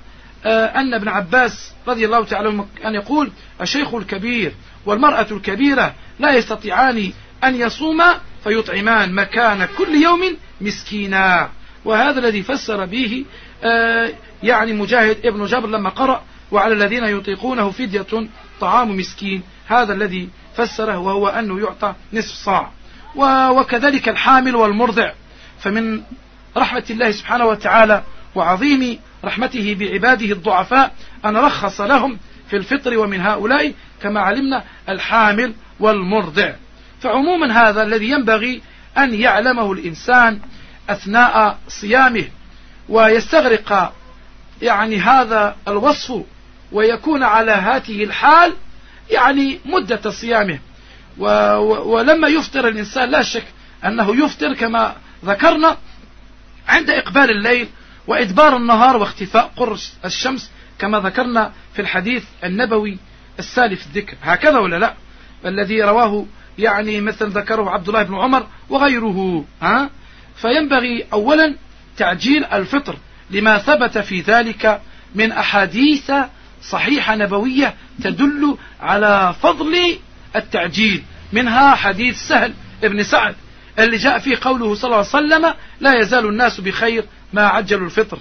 آه، 0.46 0.66
أن 0.66 0.94
ابن 0.94 1.08
عباس 1.08 1.72
رضي 1.88 2.04
الله 2.04 2.24
تعالى 2.24 2.64
أن 2.84 2.94
يقول 2.94 3.32
الشيخ 3.60 3.94
الكبير 3.94 4.52
والمرأة 4.86 5.26
الكبيرة 5.30 5.94
لا 6.18 6.32
يستطيعان 6.34 7.12
أن 7.44 7.54
يصوما 7.54 8.20
فيطعمان 8.44 9.14
مكان 9.14 9.68
كل 9.78 9.94
يوم 9.94 10.36
مسكينا. 10.60 11.50
وهذا 11.84 12.18
الذي 12.18 12.42
فسر 12.42 12.84
به 12.84 13.24
آه، 13.64 14.10
يعني 14.42 14.72
مجاهد 14.72 15.26
ابن 15.26 15.44
جبر 15.44 15.68
لما 15.68 15.90
قرأ 15.90 16.22
وعلى 16.52 16.74
الذين 16.74 17.04
يطيقونه 17.04 17.70
فدية 17.70 18.28
طعام 18.60 18.96
مسكين. 18.96 19.42
هذا 19.66 19.92
الذي 19.92 20.28
فسره 20.56 20.98
وهو 20.98 21.28
أنه 21.28 21.60
يعطى 21.60 21.94
نصف 22.12 22.34
صاع. 22.34 22.70
وكذلك 23.50 24.08
الحامل 24.08 24.56
والمرضع. 24.56 25.12
فمن 25.60 26.02
رحمة 26.56 26.84
الله 26.90 27.10
سبحانه 27.10 27.46
وتعالى 27.46 28.02
وعظيم 28.34 28.98
رحمته 29.24 29.76
بعباده 29.78 30.32
الضعفاء 30.32 30.94
أن 31.24 31.36
رخص 31.36 31.80
لهم 31.80 32.18
في 32.50 32.56
الفطر 32.56 32.98
ومن 32.98 33.20
هؤلاء 33.20 33.72
كما 34.02 34.20
علمنا 34.20 34.64
الحامل 34.88 35.54
والمرضع. 35.80 36.52
فعموما 37.00 37.68
هذا 37.68 37.82
الذي 37.82 38.10
ينبغي 38.10 38.62
أن 38.98 39.14
يعلمه 39.14 39.72
الإنسان 39.72 40.40
أثناء 40.88 41.58
صيامه 41.68 42.24
ويستغرق 42.88 43.92
يعني 44.62 44.98
هذا 44.98 45.56
الوصف 45.68 46.22
ويكون 46.72 47.22
على 47.22 47.52
هذه 47.52 48.04
الحال 48.04 48.52
يعني 49.10 49.60
مدة 49.64 50.10
صيامه. 50.10 50.58
ولما 51.18 52.28
يفطر 52.28 52.68
الإنسان 52.68 53.10
لا 53.10 53.22
شك 53.22 53.44
أنه 53.84 54.24
يفطر 54.24 54.54
كما 54.54 54.96
ذكرنا 55.24 55.76
عند 56.68 56.90
إقبال 56.90 57.30
الليل 57.30 57.68
وإدبار 58.10 58.56
النهار 58.56 58.96
واختفاء 58.96 59.52
قرص 59.56 59.92
الشمس 60.04 60.50
كما 60.78 61.00
ذكرنا 61.00 61.52
في 61.74 61.82
الحديث 61.82 62.24
النبوي 62.44 62.98
السالف 63.38 63.86
الذكر. 63.86 64.16
هكذا 64.22 64.58
ولا 64.58 64.78
لا؟ 64.78 64.94
الذي 65.44 65.82
رواه 65.82 66.26
يعني 66.58 67.00
مثل 67.00 67.28
ذكره 67.28 67.70
عبد 67.70 67.88
الله 67.88 68.02
بن 68.02 68.14
عمر 68.14 68.46
وغيره 68.70 69.44
ها؟ 69.62 69.90
فينبغي 70.36 71.06
أولا 71.12 71.54
تعجيل 71.96 72.44
الفطر 72.44 72.96
لما 73.30 73.58
ثبت 73.58 73.98
في 73.98 74.20
ذلك 74.20 74.80
من 75.14 75.32
أحاديث 75.32 76.12
صحيحة 76.62 77.14
نبوية 77.16 77.74
تدل 78.02 78.56
على 78.80 79.34
فضل 79.42 79.98
التعجيل 80.36 81.02
منها 81.32 81.74
حديث 81.74 82.18
سهل 82.18 82.52
ابن 82.84 83.02
سعد 83.02 83.34
اللي 83.78 83.96
جاء 83.96 84.18
فيه 84.18 84.36
قوله 84.40 84.74
صلى 84.74 84.84
الله 84.84 84.96
عليه 84.96 85.08
وسلم 85.08 85.54
لا 85.80 86.00
يزال 86.00 86.26
الناس 86.26 86.60
بخير 86.60 87.04
ما 87.32 87.46
عجلوا 87.46 87.86
الفطر. 87.86 88.18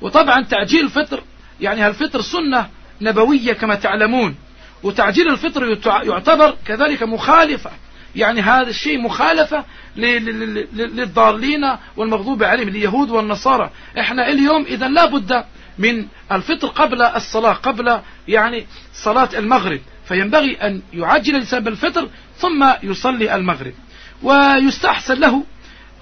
وطبعا 0.00 0.42
تعجيل 0.42 0.84
الفطر 0.84 1.22
يعني 1.60 1.86
الفطر 1.86 2.20
سنة 2.20 2.68
نبوية 3.00 3.52
كما 3.52 3.74
تعلمون. 3.74 4.34
وتعجيل 4.82 5.28
الفطر 5.28 5.78
يعتبر 5.86 6.56
كذلك 6.66 7.02
مخالفة. 7.02 7.70
يعني 8.16 8.40
هذا 8.40 8.68
الشيء 8.68 8.98
مخالفة 9.00 9.64
للضالين 9.96 11.76
والمغضوب 11.96 12.42
عليهم 12.42 12.68
اليهود 12.68 13.10
والنصارى. 13.10 13.70
إحنا 14.00 14.28
اليوم 14.28 14.64
اذا 14.64 14.88
لا 14.88 15.06
بد 15.06 15.44
من 15.78 16.06
الفطر 16.32 16.68
قبل 16.68 17.02
الصلاة 17.02 17.52
قبل 17.52 18.00
يعني 18.28 18.66
صلاة 18.94 19.28
المغرب. 19.38 19.80
فينبغي 20.08 20.54
أن 20.54 20.82
يعجل 20.92 21.34
الإنسان 21.34 21.64
بالفطر 21.64 22.08
ثم 22.38 22.72
يصلي 22.82 23.34
المغرب. 23.34 23.74
ويستحسن 24.22 25.20
له 25.20 25.44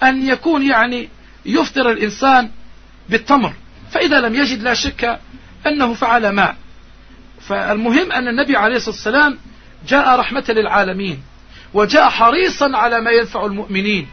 أن 0.03 0.27
يكون 0.27 0.65
يعني 0.65 1.09
يفطر 1.45 1.91
الإنسان 1.91 2.49
بالتمر. 3.09 3.53
فإذا 3.91 4.21
لم 4.21 4.35
يجد 4.35 4.63
لا 4.63 4.73
شك 4.73 5.19
أنه 5.67 5.93
فعل 5.93 6.29
ما. 6.29 6.55
فالمهم 7.41 8.11
أن 8.11 8.27
النبي 8.27 8.57
عليه 8.57 8.75
الصلاة 8.75 8.95
والسلام 8.95 9.37
جاء 9.87 10.19
رحمة 10.19 10.45
للعالمين 10.49 11.23
وجاء 11.73 12.09
حريصا 12.09 12.77
على 12.77 13.01
ما 13.01 13.11
ينفع 13.11 13.45
المؤمنين. 13.45 14.07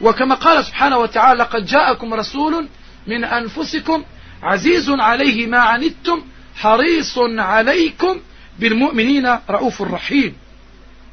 وكما 0.00 0.34
قال 0.34 0.64
سبحانه 0.64 0.98
وتعالى 0.98 1.42
قد 1.42 1.66
جاءكم 1.66 2.14
رسول 2.14 2.68
من 3.06 3.24
أنفسكم 3.24 4.04
عزيز 4.42 4.90
عليه 4.90 5.46
ما 5.46 5.58
عنتم 5.58 6.22
حريص 6.56 7.18
عليكم 7.38 8.20
بالمؤمنين 8.58 9.38
رؤوف 9.50 9.82
رحيم. 9.82 10.34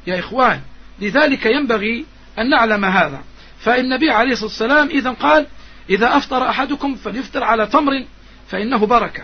يا 0.06 0.18
إخوان 0.18 0.60
لذلك 1.00 1.46
ينبغي 1.46 2.04
أن 2.38 2.50
نعلم 2.50 2.84
هذا. 2.84 3.20
فالنبي 3.66 4.10
عليه 4.10 4.32
الصلاة 4.32 4.48
والسلام 4.48 4.88
إذا 4.88 5.10
قال 5.10 5.46
إذا 5.90 6.16
أفطر 6.16 6.48
أحدكم 6.48 6.94
فليفطر 6.94 7.44
على 7.44 7.66
تمر 7.66 8.04
فإنه 8.48 8.86
بركة. 8.86 9.22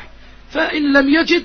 فإن 0.51 0.93
لم 0.93 1.09
يجد 1.09 1.45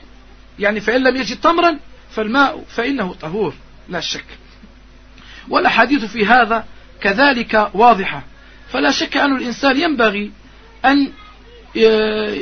يعني 0.60 0.80
فإن 0.80 1.04
لم 1.04 1.16
يجد 1.16 1.40
تمرا 1.40 1.80
فالماء 2.12 2.64
فإنه 2.70 3.14
طهور 3.14 3.54
لا 3.90 4.00
شك. 4.00 4.26
والأحاديث 5.50 6.06
في 6.06 6.26
هذا 6.26 6.66
كذلك 7.02 7.70
واضحة. 7.74 8.24
فلا 8.70 8.92
شك 8.92 9.18
أن 9.18 9.36
الإنسان 9.36 9.82
ينبغي 9.82 10.32
أن 10.86 11.12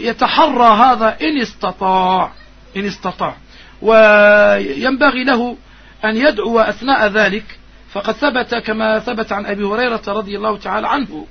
يتحرى 0.04 0.78
هذا 0.78 1.18
إن 1.22 1.42
استطاع 1.42 2.32
إن 2.78 2.86
استطاع. 2.86 3.36
وينبغي 3.82 5.24
له 5.24 5.58
أن 6.06 6.18
يدعو 6.18 6.60
أثناء 6.60 7.08
ذلك 7.08 7.60
فقد 7.96 8.14
ثبت 8.14 8.56
كما 8.56 9.00
ثبت 9.00 9.32
عن 9.32 9.46
أبي 9.46 9.64
هريرة 9.64 10.02
رضي 10.08 10.38
الله 10.38 10.58
تعالى 10.58 10.88
عنه. 10.88 11.28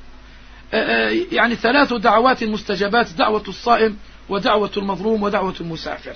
يعني 1.32 1.54
ثلاث 1.54 1.92
دعوات 1.92 2.44
مستجابات 2.44 3.12
دعوة 3.12 3.42
الصائم 3.48 3.96
ودعوة 4.28 4.70
المظلوم 4.76 5.22
ودعوة 5.22 5.54
المسافر. 5.60 6.14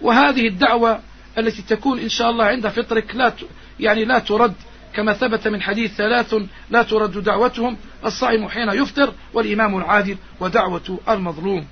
وهذه 0.00 0.48
الدعوة 0.48 1.00
التي 1.38 1.62
تكون 1.62 1.98
إن 1.98 2.08
شاء 2.08 2.30
الله 2.30 2.44
عند 2.44 2.68
فطرك 2.68 3.14
لا 3.14 3.32
يعني 3.80 4.04
لا 4.04 4.18
ترد 4.18 4.54
كما 4.94 5.12
ثبت 5.12 5.48
من 5.48 5.62
حديث 5.62 5.94
ثلاث 5.94 6.34
لا 6.70 6.82
ترد 6.82 7.18
دعوتهم 7.18 7.76
الصائم 8.04 8.48
حين 8.48 8.68
يفطر 8.68 9.12
والإمام 9.34 9.78
العادل 9.78 10.16
ودعوة 10.40 10.98
المظلوم. 11.08 11.66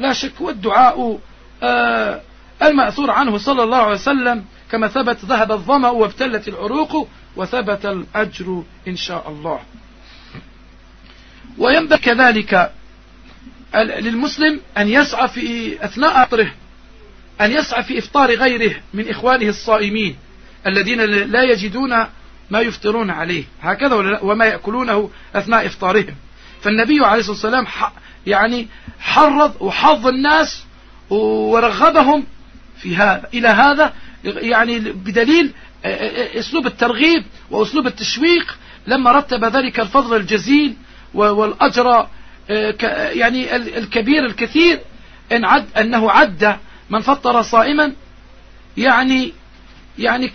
لا 0.00 0.12
شك 0.12 0.40
والدعاء 0.40 1.18
آه 1.62 2.20
المأثور 2.62 3.10
عنه 3.10 3.38
صلى 3.38 3.62
الله 3.62 3.76
عليه 3.76 3.94
وسلم 3.94 4.44
كما 4.70 4.88
ثبت 4.88 5.24
ذهب 5.24 5.52
الظمأ 5.52 5.90
وابتلت 5.90 6.48
العروق 6.48 7.08
وثبت 7.36 7.86
الأجر 7.86 8.62
إن 8.88 8.96
شاء 8.96 9.28
الله. 9.28 9.60
وينبغي 11.58 11.98
كذلك 11.98 12.72
للمسلم 13.74 14.60
أن 14.78 14.88
يسعى 14.88 15.28
في 15.28 15.76
أثناء 15.84 16.22
أطره 16.22 16.52
أن 17.40 17.52
يسعى 17.52 17.82
في 17.82 17.98
إفطار 17.98 18.34
غيره 18.34 18.74
من 18.94 19.08
إخوانه 19.08 19.48
الصائمين 19.48 20.16
الذين 20.66 21.00
لا 21.00 21.42
يجدون 21.42 22.06
ما 22.50 22.60
يفطرون 22.60 23.10
عليه. 23.10 23.44
هكذا 23.62 24.20
وما 24.22 24.44
يأكلونه 24.44 25.10
أثناء 25.34 25.66
إفطارهم. 25.66 26.14
فالنبي 26.60 27.04
عليه 27.04 27.20
الصلاة 27.20 27.32
والسلام 27.32 27.66
يعني 28.26 28.68
حرض 29.00 29.56
وحظ 29.60 30.06
الناس 30.06 30.64
ورغبهم 31.10 32.26
في 32.78 32.96
هذا. 32.96 33.28
إلى 33.34 33.48
هذا 33.48 33.92
يعني 34.24 34.78
بدليل 34.78 35.52
أسلوب 35.84 36.66
الترغيب 36.66 37.24
وأسلوب 37.50 37.86
التشويق 37.86 38.58
لما 38.86 39.12
رتب 39.12 39.44
ذلك 39.44 39.80
الفضل 39.80 40.16
الجزيل 40.16 40.74
والأجر 41.14 42.06
يعني 42.90 43.56
الكبير 43.56 44.26
الكثير 44.26 44.80
إن 45.32 45.44
عد 45.44 45.66
أنه 45.78 46.10
عد 46.10 46.56
من 46.90 47.00
فطر 47.00 47.42
صائما 47.42 47.92
يعني 48.76 49.32
يعني 49.98 50.28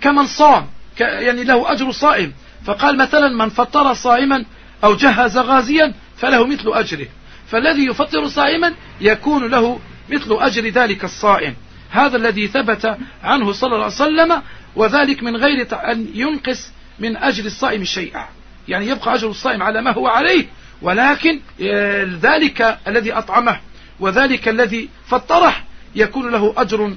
كمن 0.00 0.26
صام 0.26 0.66
يعني 1.00 1.44
له 1.44 1.72
أجر 1.72 1.92
صائم. 1.92 2.32
فقال 2.64 2.96
مثلا 2.98 3.28
من 3.28 3.48
فطر 3.48 3.94
صائما 3.94 4.44
أو 4.84 4.94
جهز 4.94 5.38
غازيا 5.38 5.94
فله 6.16 6.46
مثل 6.46 6.68
أجره. 6.68 7.06
فالذي 7.46 7.86
يفطر 7.86 8.28
صائما 8.28 8.74
يكون 9.00 9.50
له 9.50 9.80
مثل 10.10 10.32
أجر 10.32 10.68
ذلك 10.68 11.04
الصائم. 11.04 11.54
هذا 11.90 12.16
الذي 12.16 12.46
ثبت 12.46 12.98
عنه 13.22 13.52
صلى 13.52 13.74
الله 13.74 13.84
عليه 13.84 13.94
وسلم 13.94 14.42
وذلك 14.76 15.22
من 15.22 15.36
غير 15.36 15.66
أن 15.72 16.06
ينقص 16.14 16.70
من 16.98 17.16
أجر 17.16 17.44
الصائم 17.44 17.84
شيئا. 17.84 18.24
يعني 18.68 18.86
يبقى 18.86 19.14
أجر 19.14 19.30
الصائم 19.30 19.62
على 19.62 19.82
ما 19.82 19.92
هو 19.92 20.06
عليه. 20.06 20.46
ولكن 20.82 21.40
آه، 21.62 22.08
ذلك 22.22 22.78
الذي 22.88 23.12
أطعمه 23.12 23.60
وذلك 24.00 24.48
الذي 24.48 24.88
فطره 25.06 25.54
يكون 25.94 26.30
له 26.30 26.54
أجر 26.56 26.96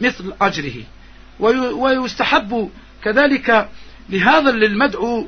مثل 0.00 0.32
أجره. 0.40 0.82
ويستحب 1.40 2.70
كذلك 3.04 3.68
لهذا 4.08 4.50
للمدعو 4.50 5.26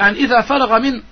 أن 0.00 0.14
إذا 0.14 0.40
فرغ 0.40 0.78
من 0.78 1.02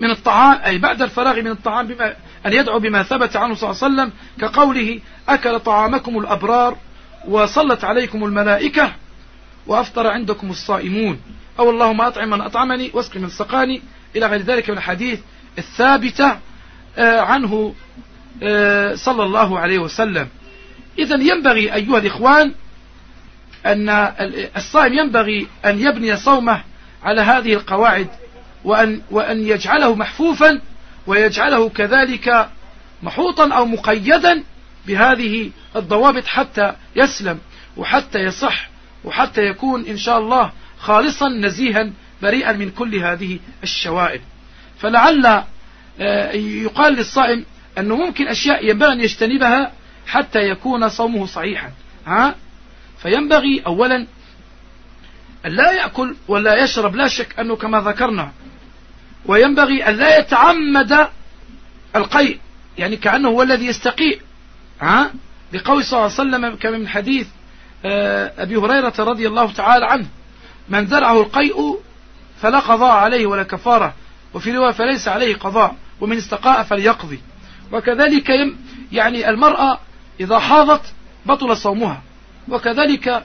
من 0.00 0.10
الطعام 0.10 0.60
أي 0.64 0.78
بعد 0.78 1.02
الفراغ 1.02 1.36
من 1.36 1.50
الطعام 1.50 1.86
بما 1.86 2.14
أن 2.46 2.52
يدعو 2.52 2.78
بما 2.78 3.02
ثبت 3.02 3.36
عنه 3.36 3.54
صلى 3.54 3.70
الله 3.70 3.84
عليه 3.84 3.94
وسلم 3.94 4.12
كقوله 4.40 5.00
أكل 5.28 5.60
طعامكم 5.60 6.18
الأبرار 6.18 6.76
وصلت 7.28 7.84
عليكم 7.84 8.24
الملائكة 8.24 8.92
وأفطر 9.68 10.06
عندكم 10.06 10.50
الصائمون. 10.50 11.20
أو 11.58 11.70
اللهم 11.70 12.00
أطعم 12.00 12.30
من 12.30 12.40
أطعمني 12.40 12.90
واسق 12.94 13.16
من 13.16 13.28
سقاني. 13.28 13.82
إلى 14.16 14.26
غير 14.26 14.40
ذلك 14.40 14.70
من 14.70 14.76
الحديث 14.76 15.20
الثابتة 15.58 16.38
آه، 16.98 17.20
عنه 17.20 17.74
آه، 18.42 18.94
صلى 18.94 19.24
الله 19.24 19.58
عليه 19.58 19.78
وسلم. 19.78 20.28
إذا 20.98 21.16
ينبغي 21.16 21.74
أيها 21.74 21.98
الإخوان 21.98 22.52
أن 23.66 23.88
الصائم 24.56 24.92
ينبغي 24.94 25.46
أن 25.64 25.80
يبني 25.80 26.16
صومه 26.16 26.62
على 27.02 27.20
هذه 27.20 27.54
القواعد 27.54 28.08
وأن, 28.64 29.00
وأن 29.10 29.46
يجعله 29.46 29.94
محفوفا 29.94 30.60
ويجعله 31.06 31.68
كذلك 31.68 32.48
محوطا 33.02 33.52
أو 33.52 33.66
مقيدا 33.66 34.42
بهذه 34.86 35.50
الضوابط 35.76 36.26
حتى 36.26 36.72
يسلم 36.96 37.38
وحتى 37.76 38.18
يصح. 38.18 38.68
وحتى 39.04 39.46
يكون 39.46 39.86
إن 39.86 39.96
شاء 39.96 40.18
الله 40.18 40.52
خالصا 40.78 41.28
نزيها 41.28 41.90
بريئا 42.22 42.52
من 42.52 42.70
كل 42.70 42.94
هذه 42.94 43.38
الشوائب. 43.62 44.20
فلعل 44.78 45.44
آه، 46.00 46.32
يقال 46.32 46.92
للصائم 46.92 47.44
أنه 47.78 47.96
ممكن 47.96 48.28
أشياء 48.28 48.70
ينبغي 48.70 48.92
أن 48.92 49.00
يجتنبها 49.00 49.72
حتى 50.06 50.38
يكون 50.38 50.88
صومه 50.88 51.26
صحيحا. 51.26 51.72
ها؟ 52.06 52.34
فينبغي 53.02 53.62
أولا 53.66 54.06
أن 55.46 55.52
لا 55.52 55.72
يأكل 55.72 56.16
ولا 56.28 56.64
يشرب 56.64 56.96
لا 56.96 57.08
شك 57.08 57.38
أنه 57.40 57.56
كما 57.56 57.80
ذكرنا 57.80 58.32
وينبغي 59.26 59.88
أن 59.88 59.94
لا 59.96 60.18
يتعمد 60.18 61.08
القيء 61.96 62.38
يعني 62.78 62.96
كأنه 62.96 63.28
هو 63.28 63.42
الذي 63.42 63.66
يستقيء. 63.66 64.20
ها؟ 64.80 65.12
لقول 65.52 65.84
صلى 65.84 65.98
الله 65.98 66.12
عليه 66.18 66.28
وسلم 66.46 66.56
كما 66.56 66.78
من 66.78 66.88
حديث 66.88 67.26
أبي 67.84 68.56
هريرة 68.56 68.94
رضي 68.98 69.28
الله 69.28 69.52
تعالى 69.52 69.86
عنه. 69.86 70.06
من 70.68 70.86
زرعه 70.86 71.20
القيء 71.20 71.80
فلا 72.40 72.58
قضاء 72.58 72.90
عليه 72.90 73.26
ولا 73.26 73.42
كفارة 73.42 73.94
وفي 74.34 74.56
رواية 74.56 74.72
فليس 74.72 75.08
عليه 75.08 75.36
قضاء 75.36 75.76
ومن 76.00 76.16
استقاء 76.16 76.62
فليقضي. 76.62 77.20
وكذلك 77.72 78.30
يعني 78.92 79.30
المرأة 79.30 79.78
إذا 80.20 80.38
حاضت 80.38 80.82
بطل 81.26 81.56
صومها. 81.56 82.02
وكذلك 82.48 83.24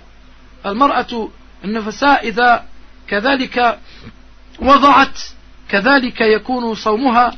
المرأة 0.65 1.29
النفساء 1.65 2.27
إذا 2.27 2.65
كذلك 3.07 3.79
وضعت 4.59 5.19
كذلك 5.69 6.21
يكون 6.21 6.75
صومها 6.75 7.35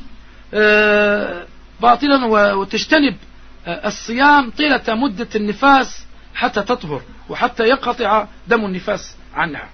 آه، 0.54 1.46
باطلا 1.80 2.24
وتجتنب 2.54 3.16
آه، 3.66 3.88
الصيام 3.88 4.50
طيلة 4.50 4.82
مدة 4.88 5.28
النفاس 5.36 6.05
حتى 6.36 6.62
تطهر 6.62 7.02
وحتى 7.28 7.68
ينقطع 7.68 8.26
دم 8.48 8.64
النفاس 8.64 9.16
عنها. 9.34 9.68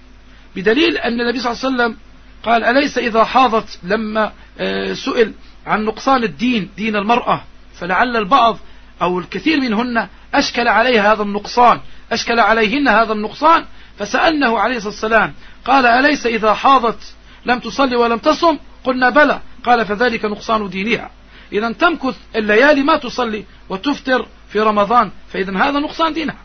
بدليل 0.55 0.97
أن 0.97 1.21
النبي 1.21 1.39
صلى 1.39 1.51
الله 1.51 1.63
عليه 1.63 1.75
وسلم 1.75 1.97
قال 2.43 2.63
أليس 2.63 2.97
إذا 2.97 3.23
حاضت 3.23 3.79
لما 3.83 4.31
آه، 4.59 4.93
سئل 4.93 5.33
عن 5.65 5.85
نقصان 5.85 6.23
الدين 6.23 6.69
دين 6.77 6.95
المرأة 6.95 7.43
فلعل 7.79 8.17
البعض 8.17 8.57
أو 9.01 9.19
الكثير 9.19 9.61
منهن 9.61 10.07
أشكل 10.33 10.67
عليها 10.67 11.13
هذا 11.13 11.23
النقصان 11.23 11.79
أشكل 12.11 12.39
عليهن 12.39 12.87
هذا 12.87 13.13
النقصان 13.13 13.65
فسألنه 13.99 14.59
عليه 14.59 14.77
الصلاة 14.77 14.93
والسلام 14.93 15.33
قال 15.65 15.85
أليس 15.85 16.25
إذا 16.25 16.53
حاضت 16.53 17.15
لم 17.45 17.59
تصلي 17.59 17.95
ولم 17.95 18.17
تصم؟ 18.17 18.57
قلنا 18.83 19.09
بلى. 19.09 19.39
قال 19.63 19.85
فذلك 19.85 20.25
نقصان 20.25 20.69
دينها. 20.69 21.11
إذا 21.51 21.71
تمكث 21.71 22.15
الليالي 22.35 22.83
ما 22.83 22.97
تصلي 22.97 23.45
وتفطر 23.69 24.27
في 24.49 24.59
رمضان 24.59 25.11
فإذا 25.33 25.57
هذا 25.57 25.79
نقصان 25.79 26.13
دينها. 26.13 26.37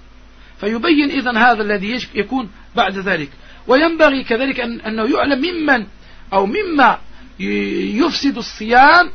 فيبين 0.60 1.10
إذا 1.10 1.38
هذا 1.38 1.62
الذي 1.62 1.98
يكون 2.14 2.50
بعد 2.76 2.98
ذلك. 2.98 3.30
وينبغي 3.66 4.24
كذلك 4.24 4.60
أن 4.60 4.80
أنه 4.80 5.16
يعلم 5.16 5.38
ممن 5.40 5.86
أو 6.32 6.46
مما 6.46 6.98
يفسد 7.38 8.36
الصيام. 8.36 9.10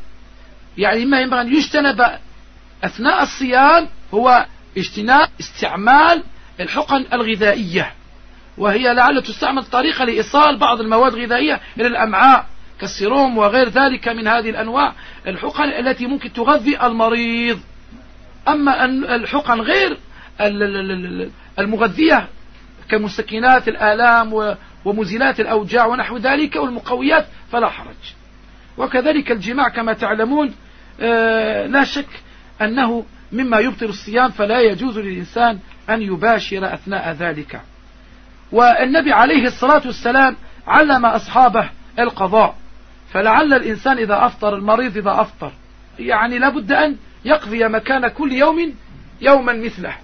يعني 0.78 1.06
ما 1.06 1.22
ينبغي 1.22 1.42
أن 1.42 1.56
يجتنب 1.56 2.06
أثناء 2.84 3.24
الصيام 3.24 3.88
هو 4.14 4.46
اجتناب 4.78 5.30
استعمال 5.40 6.24
الحقن 6.60 7.06
الغذائية. 7.14 7.94
وهي 8.58 8.94
لعل 8.94 9.24
تستعمل 9.24 9.64
طريقة 9.64 10.06
لإيصال 10.06 10.58
بعض 10.58 10.82
المواد 10.82 11.14
الغذائية 11.14 11.62
إلى 11.78 11.88
الأمعاء 11.88 12.46
كالسيروم 12.80 13.38
وغير 13.38 13.70
ذلك 13.70 14.08
من 14.08 14.28
هذه 14.28 14.50
الأنواع. 14.50 14.94
الحقن 15.28 15.70
التي 15.70 16.06
ممكن 16.06 16.34
تغذي 16.34 16.86
المريض. 16.86 17.60
أما 18.48 18.86
الحقن 19.16 19.62
غير 19.62 19.98
المغذية 21.60 22.28
كمسكنات 22.90 23.68
الآلام 23.68 24.56
ومزيلات 24.86 25.40
الأوجاع 25.40 25.86
ونحو 25.86 26.18
ذلك 26.18 26.56
والمقويات 26.56 27.26
فلا 27.52 27.70
حرج. 27.70 28.14
وكذلك 28.78 29.32
الجماع 29.32 29.70
كما 29.70 29.94
تعلمون 29.94 30.54
آه، 31.02 31.66
لا 31.66 31.84
شك 31.84 32.10
أنه 32.62 33.06
مما 33.32 33.60
يبطل 33.60 33.86
الصيام 33.86 34.30
فلا 34.30 34.60
يجوز 34.60 35.00
للإنسان 35.00 35.60
أن 35.90 36.02
يباشر 36.02 36.74
أثناء 36.74 37.12
ذلك. 37.12 37.62
والنبي 38.52 39.12
عليه 39.12 39.48
الصلاة 39.48 39.82
والسلام 39.86 40.36
علم 40.68 41.06
أصحابه 41.06 41.70
القضاء 42.00 42.56
فلعل 43.14 43.54
الإنسان 43.54 43.98
إذا 43.98 44.26
أفطر 44.26 44.56
المريض 44.56 44.98
إذا 44.98 45.22
أفطر 45.22 45.52
يعني 46.00 46.40
لابد 46.40 46.72
أن 46.72 46.96
يقضي 47.26 47.68
مكان 47.68 48.08
كل 48.08 48.32
يوم 48.32 48.74
يوما 49.22 49.54
مثله. 49.54 49.96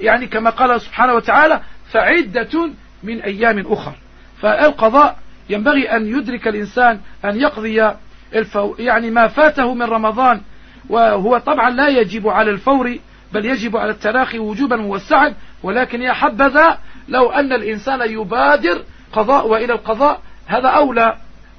يعني 0.00 0.26
كما 0.26 0.50
قال 0.50 0.80
سبحانه 0.80 1.14
وتعالى 1.14 1.60
فعدة 1.92 2.70
من 3.02 3.20
أيام 3.20 3.72
أخر. 3.72 3.94
فالقضاء 4.40 5.18
ينبغي 5.50 5.96
أن 5.96 6.06
يدرك 6.06 6.48
الإنسان 6.48 7.00
أن 7.24 7.40
يقضي 7.40 7.92
الفو 8.34 8.74
يعني 8.78 9.10
ما 9.10 9.28
فاته 9.28 9.74
من 9.74 9.82
رمضان 9.82 10.40
وهو 10.88 11.38
طبعا 11.38 11.70
لا 11.70 11.88
يجب 11.88 12.28
على 12.28 12.50
الفور 12.50 12.98
بل 13.32 13.44
يجب 13.44 13.76
على 13.76 13.90
التراخي 13.90 14.38
وجوبا 14.38 14.76
موسعا 14.76 15.34
ولكن 15.62 16.02
يا 16.02 16.12
حبذا 16.12 16.78
لو 17.08 17.30
أن 17.30 17.52
الإنسان 17.52 18.00
يبادر 18.10 18.82
قضاء 19.12 19.48
وإلى 19.48 19.72
القضاء 19.72 20.20
هذا 20.46 20.68
أولى. 20.68 21.16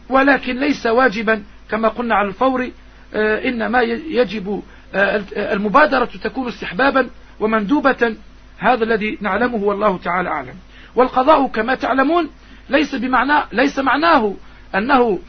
ولكن 0.09 0.59
ليس 0.59 0.85
واجبا 0.85 1.43
كما 1.69 1.87
قلنا 1.87 2.15
على 2.15 2.27
الفور 2.27 2.69
آه، 3.13 3.49
إنما 3.49 3.81
يجب 3.81 4.61
آه، 4.95 5.23
المبادرة 5.35 6.09
تكون 6.23 6.47
استحبابا. 6.47 7.09
ومندوبة 7.39 8.15
هذا 8.57 8.83
الذي 8.83 9.17
نعلمه 9.21 9.55
والله 9.55 9.97
تعالى 9.97 10.29
أعلم. 10.29 10.55
والقضاء 10.95 11.47
كما 11.47 11.75
تعلمون 11.75 12.29
ليس 12.69 12.95
بمعنى 12.95 13.43
ليس 13.51 13.79
معناه 13.79 14.35
أنه 14.75 15.19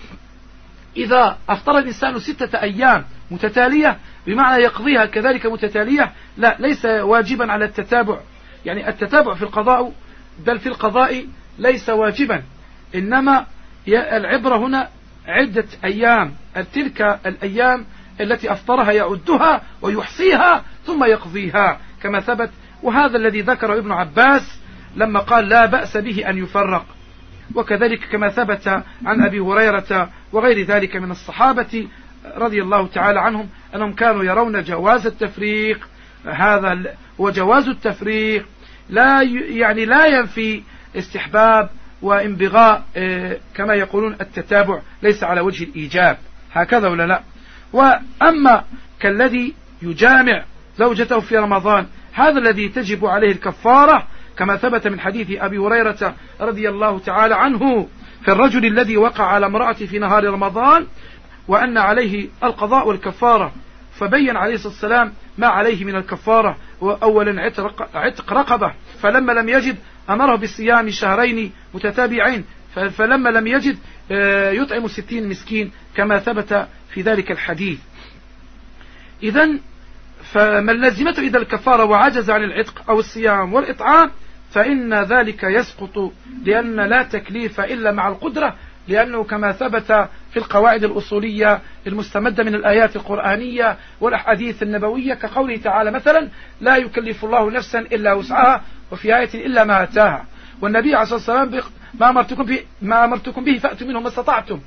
إذا 0.96 1.38
أفطر 1.48 1.78
الإنسان 1.78 2.18
ستة 2.18 2.62
أيام 2.62 3.04
متتالية 3.30 3.98
بمعنى 4.26 4.62
يقضيها 4.62 5.06
كذلك 5.06 5.46
متتالية 5.46 6.12
لا 6.36 6.56
ليس 6.58 6.84
واجبا 6.84 7.52
على 7.52 7.64
التتابع. 7.64 8.20
يعني 8.66 8.88
التتابع 8.88 9.34
في 9.34 9.42
القضاء 9.42 9.92
بل 10.46 10.58
في 10.58 10.66
القضاء 10.66 11.26
ليس 11.58 11.90
واجبا. 11.90 12.42
إنما 12.94 13.46
العبرة 13.88 14.56
هنا 14.56 14.88
عدة 15.26 15.66
أيام. 15.84 16.34
تلك 16.74 17.20
الأيام 17.26 17.84
التي 18.20 18.52
أفطرها 18.52 18.92
يعدها 18.92 19.62
ويحصيها 19.82 20.64
ثم 20.86 21.04
يقضيها. 21.04 21.80
كما 22.02 22.20
ثبت 22.20 22.50
وهذا 22.82 23.16
الذي 23.16 23.40
ذكره 23.40 23.78
ابن 23.78 23.92
عباس 23.92 24.60
لما 24.96 25.20
قال 25.20 25.48
لا 25.48 25.66
بأس 25.66 25.96
به 25.96 26.30
أن 26.30 26.38
يفرق. 26.38 26.86
وكذلك 27.54 28.00
كما 28.12 28.28
ثبت 28.28 28.68
عن 29.04 29.22
أبي 29.22 29.40
هريرة 29.40 30.10
وغير 30.32 30.66
ذلك 30.66 30.96
من 30.96 31.10
الصحابة 31.10 31.88
رضي 32.36 32.62
الله 32.62 32.86
تعالى 32.86 33.20
عنهم 33.20 33.48
أنهم 33.74 33.92
كانوا 33.92 34.24
يرون 34.24 34.62
جواز 34.62 35.06
التفريق. 35.06 35.88
هذا 36.24 36.94
وجواز 37.18 37.68
التفريق. 37.68 38.46
لا 38.90 39.22
يعني 39.48 39.84
لا 39.84 40.06
ينفي 40.06 40.62
استحباب 40.96 41.70
وانبغاء 42.02 42.84
آه، 42.96 43.36
كما 43.54 43.74
يقولون 43.74 44.16
التتابع 44.20 44.80
ليس 45.02 45.24
على 45.24 45.40
وجه 45.40 45.64
الإيجاب. 45.64 46.18
هكذا 46.52 46.88
ولا 46.88 47.06
لا؟ 47.06 47.22
وأما 47.72 48.64
كالذي 49.00 49.54
يجامع 49.82 50.44
زوجته 50.78 51.20
في 51.20 51.36
رمضان. 51.36 51.86
هذا 52.12 52.38
الذي 52.38 52.68
تجب 52.68 53.06
عليه 53.06 53.32
الكفارة 53.32 54.06
كما 54.36 54.56
ثبت 54.56 54.88
من 54.88 55.00
حديث 55.00 55.26
أبي 55.30 55.58
هريرة 55.58 56.14
رضي 56.40 56.68
الله 56.68 56.98
تعالى 56.98 57.34
عنه 57.34 57.88
في 58.24 58.32
الرجل 58.32 58.66
الذي 58.66 58.96
وقع 58.96 59.24
على 59.24 59.46
امرأته 59.46 59.86
في 59.86 59.98
نهار 59.98 60.24
رمضان 60.24 60.86
وأن 61.48 61.78
عليه 61.78 62.28
القضاء 62.44 62.88
والكفارة. 62.88 63.52
فبين 63.98 64.36
عليه 64.36 64.54
الصلاة 64.54 64.72
والسلام 64.72 65.12
ما 65.38 65.46
عليه 65.46 65.84
من 65.84 65.96
الكفارة 65.96 66.56
وأولا 66.80 67.42
عتق 67.94 68.32
رقبة. 68.32 68.72
فلما 69.00 69.32
لم 69.32 69.48
يجد 69.48 69.76
أمره 70.10 70.36
بالصيام 70.36 70.90
شهرين 70.90 71.52
متتابعين. 71.74 72.44
فلما 72.90 73.28
لم 73.28 73.46
يجد 73.46 73.78
آه، 74.10 74.50
يطعم 74.50 74.88
ستين 74.88 75.28
مسكين 75.28 75.70
كما 75.94 76.18
ثبت 76.18 76.68
في 76.90 77.02
ذلك 77.02 77.30
الحديث. 77.30 77.78
إذا 79.22 79.48
فمن 80.32 80.80
لزمته 80.80 81.22
إذا 81.22 81.38
الكفارة 81.38 81.84
وعجز 81.84 82.30
عن 82.30 82.42
العتق 82.42 82.90
أو 82.90 82.98
الصيام 82.98 83.54
والإطعام 83.54 84.10
فإن 84.50 84.94
ذلك 84.94 85.42
يسقط 85.42 86.12
لأن 86.44 86.76
لا 86.80 87.02
تكليف 87.02 87.60
إلا 87.60 87.92
مع 87.92 88.08
القدرة 88.08 88.54
لأنه 88.88 89.24
كما 89.24 89.52
ثبت 89.52 90.08
في 90.30 90.36
القواعد 90.36 90.84
الأصولية 90.84 91.60
المستمدة 91.86 92.44
من 92.44 92.54
الآيات 92.54 92.96
القرآنية 92.96 93.76
والأحاديث 94.00 94.62
النبوية 94.62 95.14
كقوله 95.14 95.56
تعالى 95.56 95.90
مثلا 95.90 96.28
لا 96.60 96.76
يكلف 96.76 97.24
الله 97.24 97.50
نفسا 97.50 97.78
إلا 97.78 98.12
وسعها 98.12 98.62
وفي 98.92 99.16
آية 99.16 99.46
إلا 99.46 99.64
ما 99.64 99.82
أتاها 99.82 100.24
والنبي 100.62 100.94
عليه 100.94 101.14
الصلاة 101.14 101.40
والسلام 101.42 101.62
ما 102.00 102.10
أمرتكم 102.10 102.42
به, 102.42 102.60
ما 102.82 103.04
أمرتكم 103.04 103.44
به 103.44 103.58
فأتوا 103.58 103.86
منه 103.86 104.00
ما 104.00 104.08
استطعتم 104.08 104.60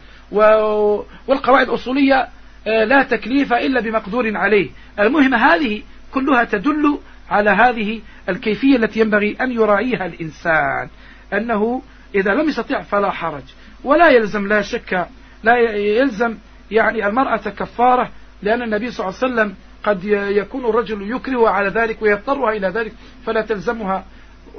والقواعد 1.28 1.70
الأصولية 1.70 2.28
لا 2.66 3.04
تكليف 3.04 3.54
إلا 3.54 3.82
بمقدور 3.82 4.38
عليه. 4.38 4.70
المهم 5.00 5.34
هذه 5.34 5.82
كلها 6.14 6.44
تدل 6.44 7.00
على 7.30 7.50
هذه 7.50 8.02
الكيفية 8.30 8.76
التي 8.76 9.00
ينبغي 9.00 9.38
أن 9.42 9.52
يراعيها 9.52 10.06
الإنسان 10.06 10.90
أنه 11.34 11.82
إذا 12.16 12.34
لم 12.34 12.50
يستطع 12.50 12.82
فلا 12.82 13.12
حرج. 13.12 13.44
ولا 13.84 14.10
يلزم 14.10 14.48
لا 14.48 14.62
شك 14.62 15.08
لا 15.44 15.58
يلزم 15.78 16.38
يعني 16.72 17.08
المرأة 17.08 17.38
كفارة 17.38 18.10
لأن 18.42 18.62
النبي 18.62 18.92
صلى 18.92 19.08
الله 19.08 19.20
عليه 19.22 19.34
وسلم 19.34 19.56
قد 19.84 20.04
يكون 20.38 20.66
الرجل 20.66 21.12
يكره 21.12 21.50
على 21.50 21.70
ذلك 21.70 22.02
ويضطرها 22.02 22.52
إلى 22.52 22.68
ذلك 22.68 22.94
فلا 23.26 23.42
تلزمها 23.42 24.06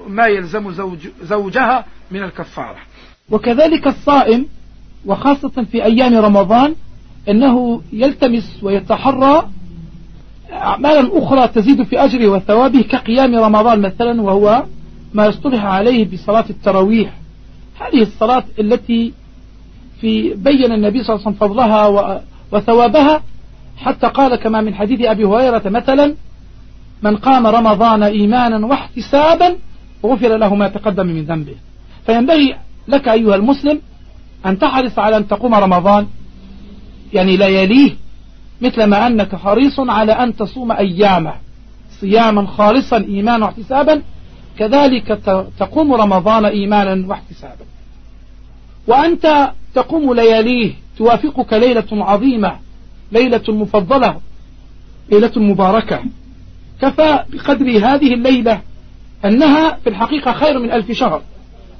ما 0.07 0.27
يلزم 0.27 0.73
زوج 0.73 1.09
زوجها 1.23 1.85
من 2.11 2.23
الكفارة. 2.23 2.79
وكذلك 3.31 3.87
الصائم 3.87 4.49
وخاصة 5.07 5.65
في 5.73 5.85
أيام 5.85 6.17
رمضان 6.17 6.75
أنه 7.29 7.83
يلتمس 7.93 8.59
ويتحرى 8.63 9.49
أعمالا 10.53 11.19
أخرى 11.19 11.49
تزيد 11.49 11.83
في 11.83 12.05
أجره 12.05 12.29
وثوابه 12.29 12.83
كقيام 12.83 13.35
رمضان 13.35 13.81
مثلا 13.81 14.23
وهو 14.23 14.65
ما 15.15 15.27
يصطلح 15.27 15.65
عليه 15.65 16.11
بصلاة 16.13 16.45
التراويح. 16.51 17.13
هذه 17.81 18.03
الصلاة 18.03 18.45
التي 18.59 19.13
في 20.01 20.35
بين 20.35 20.73
النبي 20.73 21.05
صلى 21.05 21.17
الله 21.17 21.27
عليه 21.27 21.37
وسلم 21.37 21.49
فضلها 21.49 22.23
وثوابها 22.53 23.23
حتى 23.77 24.07
قال 24.07 24.37
كما 24.37 24.61
من 24.61 24.75
حديث 24.75 25.01
أبي 25.01 25.25
هريرة 25.25 25.63
مثلا 25.65 26.15
من 27.03 27.17
قام 27.17 27.47
رمضان 27.47 28.03
إيمانا 28.03 28.67
واحتسابا 28.67 29.57
غفر 30.07 30.37
له 30.37 30.55
ما 30.55 30.69
تقدم 30.69 31.07
من 31.07 31.25
ذنبه 31.25 31.55
فينبغي 32.07 32.57
لك 32.89 33.09
أيها 33.09 33.35
المسلم 33.35 33.81
أن 34.47 34.59
تحرص 34.59 34.99
على 34.99 35.17
أن 35.17 35.29
تقوم 35.29 35.55
رمضان 35.55 36.07
يعني 37.13 37.37
لياليه 37.37 37.97
مثل 38.61 38.85
ما 38.85 39.07
أنك 39.07 39.37
حريص 39.37 39.81
على 39.81 40.13
أن 40.13 40.37
تصوم 40.37 40.73
أيامه 40.73 41.35
صياما 42.01 42.47
خالصا 42.47 42.97
إيمانا 42.97 43.47
واحتسابا. 43.47 44.03
كذلك 44.59 45.21
تقوم 45.59 45.93
رمضان 45.95 46.45
إيمانا 46.45 47.09
واحتسابا. 47.09 47.65
وأنت 48.87 49.53
تقوم 49.75 50.15
لياليه 50.15 50.73
توافقك 50.99 51.53
ليلة 51.53 51.89
عظيمة 51.93 52.57
ليلة 53.13 53.43
مفضلة 53.49 54.21
ليلة 55.11 55.33
مباركة. 55.37 56.01
كفى 56.81 57.25
بقدر 57.33 57.67
هذه 57.67 58.15
الليلة 58.15 58.61
أنها 59.25 59.79
في 59.85 59.89
الحقيقة 59.89 60.33
خير 60.33 60.59
من 60.59 60.71
ألف 60.71 60.93
شهر. 60.93 61.23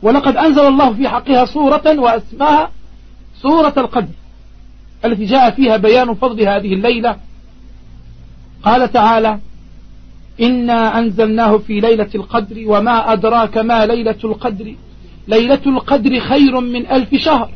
ولقد 0.03 0.37
أنزل 0.37 0.67
الله 0.67 0.95
في 0.95 1.09
حقها 1.09 1.45
سورة 1.45 1.99
وأسماها 1.99 2.71
سورة 3.43 3.75
القدر. 3.77 4.15
التي 5.05 5.25
جاء 5.25 5.51
فيها 5.51 5.77
بيان 5.77 6.15
فضل 6.15 6.49
هذه 6.49 6.75
الليلة. 6.75 7.17
قال 8.63 8.93
تعالى 8.93 9.39
إنا 10.41 10.99
أنزلناه 10.99 11.59
في 11.59 11.81
ليلة 11.81 12.11
القدر 12.15 12.65
وما 12.67 13.13
أدراك 13.13 13.59
ما 13.59 13.87
ليلة 13.87 14.19
القدر. 14.25 14.75
ليلة 15.29 15.61
القدر 15.67 16.21
خير 16.21 16.61
من 16.61 16.87
ألف 16.87 17.15
شهر. 17.15 17.51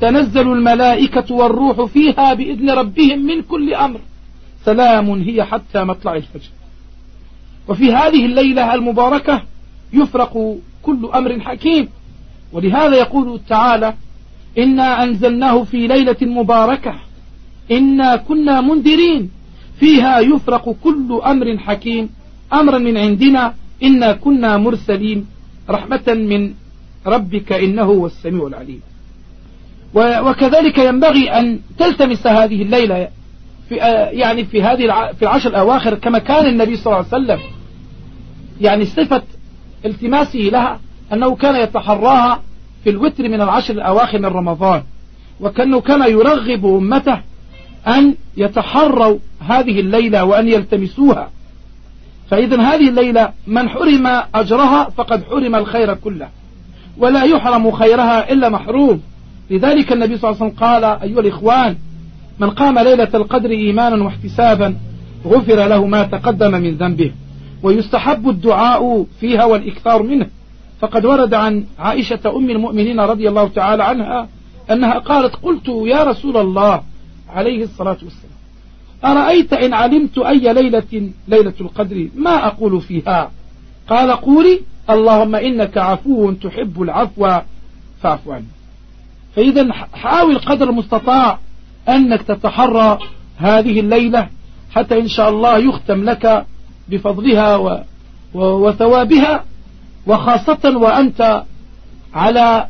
تنزل 0.00 0.52
الملائكة 0.52 1.34
والروح 1.34 1.84
فيها 1.84 2.34
بإذن 2.34 2.70
ربهم 2.70 3.26
من 3.26 3.42
كل 3.42 3.74
أمر. 3.74 4.00
سلام 4.64 5.10
هي 5.10 5.44
حتى 5.44 5.84
مطلع 5.84 6.14
الفجر. 6.14 6.50
وفي 7.68 7.92
هذه 7.92 8.26
الليلة 8.26 8.74
المباركة 8.74 9.42
يفرق 9.92 10.56
كل 10.82 11.10
أمر 11.14 11.40
حكيم. 11.40 11.88
ولهذا 12.52 12.96
يقول 12.96 13.40
تعالى 13.48 13.94
إنا 14.58 15.02
أنزلناه 15.02 15.64
في 15.64 15.86
ليلة 15.86 16.16
مباركة. 16.22 16.94
إنا 17.70 18.16
كنا 18.16 18.60
منذرين. 18.60 19.30
فيها 19.80 20.20
يفرق 20.20 20.76
كل 20.84 21.20
أمر 21.26 21.58
حكيم. 21.58 22.08
أمرا 22.52 22.78
من 22.78 22.96
عندنا. 22.96 23.54
إنا 23.82 24.12
كنا 24.12 24.56
مرسلين. 24.56 25.26
رحمة 25.70 26.02
من 26.08 26.54
ربك 27.06 27.52
إنه 27.52 27.82
هو 27.82 28.06
السميع 28.06 28.46
العليم. 28.46 28.80
وكذلك 29.94 30.78
ينبغي 30.78 31.30
أن 31.30 31.60
تلتمس 31.78 32.26
هذه 32.26 32.62
الليلة 32.62 33.08
في 33.68 33.74
يعني 34.12 34.44
في 34.44 34.62
هذه 34.62 35.12
في 35.12 35.22
العشر 35.22 35.50
الأواخر 35.50 35.94
كما 35.94 36.18
كان 36.18 36.46
النبي 36.46 36.76
صلى 36.76 36.86
الله 36.86 37.06
عليه 37.12 37.24
وسلم. 37.24 37.40
يعني 38.60 38.84
صفة 38.84 39.22
التماسه 39.84 40.38
لها 40.38 40.80
أنه 41.12 41.34
كان 41.34 41.56
يتحراها 41.56 42.42
في 42.86 42.90
الوتر 42.90 43.28
من 43.28 43.40
العشر 43.40 43.74
الأواخر 43.74 44.18
من 44.18 44.26
رمضان 44.26 44.82
وكأنه 45.40 45.80
كان 45.80 46.10
يرغب 46.10 46.66
أمته 46.66 47.20
أن 47.86 48.14
يتحروا 48.36 49.18
هذه 49.40 49.80
الليلة 49.80 50.24
وأن 50.24 50.48
يلتمسوها. 50.48 51.30
فإذا 52.30 52.60
هذه 52.60 52.88
الليلة 52.88 53.32
من 53.46 53.68
حرم 53.68 54.22
أجرها 54.34 54.84
فقد 54.84 55.24
حرم 55.24 55.54
الخير 55.54 55.94
كله 55.94 56.28
ولا 56.98 57.22
يحرم 57.22 57.70
خيرها 57.70 58.32
إلا 58.32 58.48
محروم. 58.48 59.02
لذلك 59.50 59.92
النبي 59.92 60.18
صلى 60.18 60.30
الله 60.30 60.42
عليه 60.42 60.52
وسلم 60.52 60.66
قال 60.66 60.84
أيها 60.84 61.20
الإخوان 61.20 61.76
من 62.38 62.50
قام 62.50 62.78
ليلة 62.78 63.10
القدر 63.14 63.50
إيمانا 63.50 64.04
واحتسابا 64.04 64.76
غفر 65.26 65.66
له 65.66 65.86
ما 65.86 66.02
تقدم 66.02 66.52
من 66.52 66.76
ذنبه 66.76 67.12
ويستحب 67.62 68.28
الدعاء 68.28 69.06
فيها 69.20 69.44
والإكثار 69.44 70.02
منه. 70.02 70.26
فقد 70.80 71.04
ورد 71.04 71.34
عن 71.34 71.64
عائشة 71.78 72.20
أم 72.36 72.50
المؤمنين 72.50 73.00
رضي 73.00 73.28
الله 73.28 73.48
تعالى 73.48 73.84
عنها 73.84 74.28
أنها 74.70 74.98
قالت 74.98 75.36
قلت 75.36 75.68
يا 75.68 76.04
رسول 76.04 76.36
الله 76.36 76.82
عليه 77.28 77.64
الصلاة 77.64 77.98
والسلام 78.02 78.36
أرأيت 79.04 79.52
إن 79.52 79.74
علمت 79.74 80.18
أي 80.18 80.52
ليلة 80.52 81.10
ليلة 81.28 81.54
القدر 81.60 82.08
ما 82.16 82.46
أقول 82.46 82.80
فيها 82.80 83.30
قال 83.88 84.10
قولي 84.10 84.60
اللهم 84.90 85.34
إنك 85.34 85.78
عفو 85.78 86.32
تحب 86.32 86.82
العفو 86.82 87.40
فاعف 88.02 88.28
عني 88.28 88.44
فإذا 89.36 89.72
حاول 89.72 90.38
قدر 90.38 90.70
المستطاع 90.70 91.38
أنك 91.88 92.22
تتحرى 92.22 92.98
هذه 93.36 93.80
الليلة 93.80 94.28
حتى 94.74 95.00
إن 95.00 95.08
شاء 95.08 95.28
الله 95.28 95.58
يختم 95.58 96.04
لك 96.04 96.46
بفضلها. 96.88 97.84
وثوابها 98.34 99.44
وخاصة 100.06 100.78
وأنت 100.78 101.42
على 102.14 102.66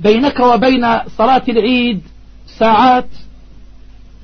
بينك 0.00 0.40
وبين 0.40 0.98
صلاة 1.08 1.42
العيد 1.48 2.00
ساعات 2.58 3.08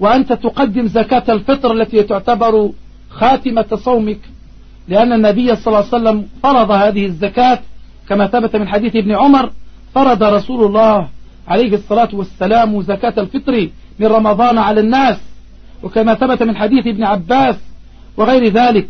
وأنت 0.00 0.32
تقدم 0.32 0.86
زكاة 0.86 1.24
الفطر 1.28 1.72
التي 1.72 2.02
تعتبر 2.02 2.70
خاتمة 3.10 3.66
صومك 3.74 4.20
لأن 4.88 5.12
النبي 5.12 5.56
صلى 5.56 5.66
الله 5.66 5.78
عليه 5.78 5.88
وسلم 5.88 6.26
فرض 6.42 6.70
هذه 6.70 7.06
الزكاة. 7.06 7.58
كما 8.08 8.26
ثبت 8.26 8.56
من 8.56 8.68
حديث 8.68 8.96
ابن 8.96 9.12
عمر 9.12 9.50
فرض 9.94 10.22
رسول 10.22 10.66
الله 10.66 11.08
عليه 11.48 11.74
الصلاة 11.74 12.08
والسلام 12.12 12.82
زكاة 12.82 13.14
الفطر 13.18 13.68
من 13.98 14.06
رمضان 14.06 14.58
على 14.58 14.80
الناس. 14.80 15.16
وكما 15.82 16.14
ثبت 16.14 16.42
من 16.42 16.56
حديث 16.56 16.86
ابن 16.86 17.04
عباس 17.04 17.56
وغير 18.16 18.48
ذلك 18.48 18.88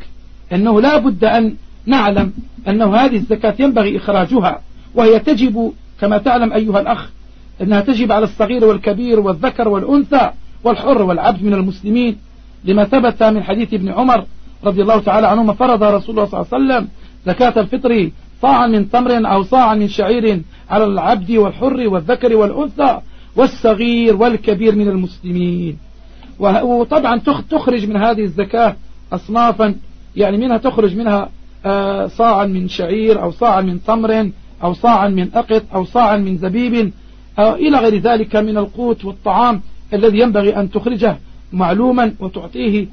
أنه 0.52 0.80
لا 0.80 0.98
بد 0.98 1.24
أن 1.24 1.56
نعلم 1.86 2.32
أنه 2.68 2.96
هذه 2.96 3.16
الزكاة 3.16 3.54
ينبغي 3.58 3.96
إخراجها 3.96 4.60
وهي 4.94 5.18
تجب 5.18 5.72
كما 6.00 6.18
تعلم 6.18 6.52
أيها 6.52 6.80
الأخ 6.80 7.10
أنها 7.62 7.80
تجب 7.80 8.12
على 8.12 8.24
الصغير 8.24 8.64
والكبير 8.64 9.20
والذكر 9.20 9.68
والأنثى 9.68 10.30
والحر 10.64 11.02
والعبد 11.02 11.42
من 11.42 11.54
المسلمين. 11.54 12.16
لما 12.64 12.84
ثبت 12.84 13.22
من 13.22 13.42
حديث 13.42 13.74
ابن 13.74 13.88
عمر 13.88 14.24
رضي 14.64 14.82
الله 14.82 15.00
تعالى 15.00 15.26
عنهما 15.26 15.52
فرض 15.52 15.82
رسول 15.82 16.10
الله 16.10 16.30
صلى 16.30 16.40
الله 16.40 16.54
عليه 16.54 16.64
وسلم 16.64 16.88
زكاة 17.26 17.60
الفطر 17.60 18.10
صاعا 18.42 18.66
من 18.66 18.90
تمر 18.90 19.32
أو 19.32 19.42
صاعا 19.42 19.74
من 19.74 19.88
شعير 19.88 20.40
على 20.70 20.84
العبد 20.84 21.30
والحر 21.30 21.88
والذكر 21.88 22.36
والأنثى 22.36 23.00
والصغير 23.36 24.16
والكبير 24.16 24.74
من 24.74 24.88
المسلمين. 24.88 25.78
وطبعا 26.38 27.20
تخرج 27.50 27.88
من 27.88 27.96
هذه 27.96 28.22
الزكاة 28.22 28.76
أصنافا 29.12 29.74
يعني 30.16 30.36
منها 30.36 30.56
تخرج 30.56 30.96
منها 30.96 31.28
صاعا 32.06 32.46
من 32.46 32.68
شعير 32.68 33.22
أو 33.22 33.30
صاعا 33.30 33.60
من 33.60 33.84
تمر 33.84 34.30
أو 34.62 34.72
صاعا 34.72 35.08
من 35.08 35.28
أقط 35.34 35.62
أو 35.74 35.84
صاعا 35.84 36.16
من 36.16 36.38
زبيب 36.38 36.92
أو 37.38 37.54
إلى 37.54 37.78
غير 37.78 37.98
ذلك 37.98 38.36
من 38.36 38.58
القوت 38.58 39.04
والطعام 39.04 39.60
الذي 39.94 40.18
ينبغي 40.18 40.56
أن 40.56 40.70
تخرجه 40.70 41.16
معلوما 41.52 42.14
وتعطيه 42.20 42.86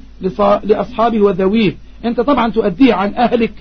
لأصحابه 0.64 1.20
وذويه. 1.20 1.76
أنت 2.04 2.20
طبعا 2.20 2.50
تؤديه 2.50 2.94
عن 2.94 3.14
أهلك. 3.14 3.52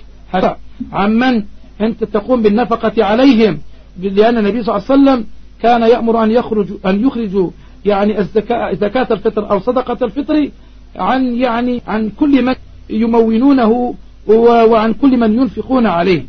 عن 0.91 1.13
من 1.13 1.43
أنت 1.81 2.03
تقوم 2.03 2.41
بالنفقة 2.41 3.05
عليهم 3.05 3.59
لأن 4.01 4.37
النبي 4.37 4.63
صلى 4.63 4.75
الله 4.75 4.87
عليه 4.89 5.01
وسلم 5.01 5.25
كان 5.61 5.81
يأمر 5.81 6.23
أن 6.23 6.31
يخرج 6.31 6.67
أن 6.85 7.07
يخرجوا 7.07 7.49
يعني 7.85 8.19
الزكاة 8.19 8.73
زكاة 8.73 9.07
الفطر 9.11 9.51
أو 9.51 9.59
صدقة 9.59 10.05
الفطر 10.05 10.49
عن 10.95 11.35
يعني 11.35 11.81
عن 11.87 12.09
كل 12.09 12.45
من 12.45 12.55
يمونونه 12.89 13.95
وعن 14.39 14.93
كل 14.93 15.17
من 15.17 15.33
ينفقون 15.33 15.85
عليه. 15.87 16.25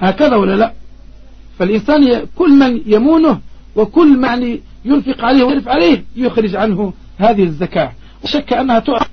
هكذا 0.00 0.36
ولا 0.36 0.56
لا؟ 0.56 0.72
فالإنسان 1.58 2.26
كل 2.36 2.58
من 2.58 2.80
يمونه 2.86 3.40
وكل 3.76 4.18
من 4.18 4.58
ينفق 4.84 5.24
عليه 5.24 5.44
ويعرف 5.44 5.68
عليه 5.68 6.04
يخرج 6.16 6.56
عنه 6.56 6.92
هذه 7.18 7.42
الزكاة. 7.42 7.92
وشك 8.24 8.52
أنها 8.52 8.78
تعرف 8.78 9.08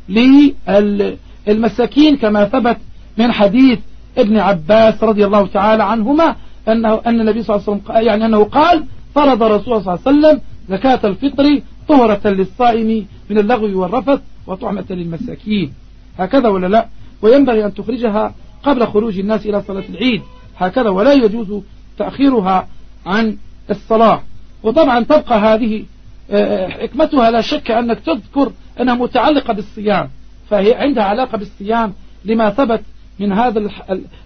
للمساكين 1.47 2.17
كما 2.17 2.45
ثبت 2.45 2.77
من 3.17 3.31
حديث 3.31 3.79
ابن 4.17 4.37
عباس 4.37 5.03
رضي 5.03 5.25
الله 5.25 5.47
تعالى 5.47 5.83
عنهما 5.83 6.35
أنه 6.67 7.01
أن 7.05 7.21
النبي 7.21 7.43
صلى 7.43 7.55
الله 7.55 7.67
عليه 7.67 7.81
وسلم 7.81 8.07
يعني 8.07 8.25
أنه 8.25 8.43
قال 8.43 8.83
فرض 9.15 9.43
رسول 9.43 9.83
صلى 9.83 9.93
الله 9.93 9.99
عليه 10.07 10.17
وسلم 10.17 10.41
زكاة 10.69 10.99
الفطر 11.03 11.61
طهرة 11.87 12.27
للصائم 12.27 13.05
من 13.29 13.37
اللغو 13.37 13.81
والرفث 13.81 14.21
وطعمة 14.47 14.85
للمساكين. 14.89 15.73
هكذا 16.19 16.49
ولا 16.49 16.67
لا؟ 16.67 16.87
وينبغي 17.22 17.65
أن 17.65 17.74
تخرجها 17.74 18.36
قبل 18.63 18.88
خروج 18.88 19.19
الناس 19.19 19.45
إلى 19.45 19.61
صلاة 19.61 19.84
العيد. 19.89 20.22
هكذا 20.57 20.89
ولا 20.89 21.13
يجوز 21.13 21.61
تأخيرها 21.97 22.67
عن 23.05 23.38
الصلاة. 23.69 24.22
وطبعا 24.63 25.03
تبقى 25.03 25.39
هذه 25.39 25.84
آه، 26.32 26.67
حكمتها 26.67 27.32
لا 27.32 27.41
شك 27.41 27.72
أنك 27.72 27.99
تذكر 27.99 28.51
أنها 28.80 28.95
متعلقة 28.95 29.53
بالصيام. 29.53 30.09
فهي 30.49 30.74
عندها 30.74 31.03
علاقة 31.03 31.38
بالصيام 31.38 31.93
لما 32.26 32.49
ثبت 32.49 32.82
من 33.19 33.34
هذا 33.34 33.69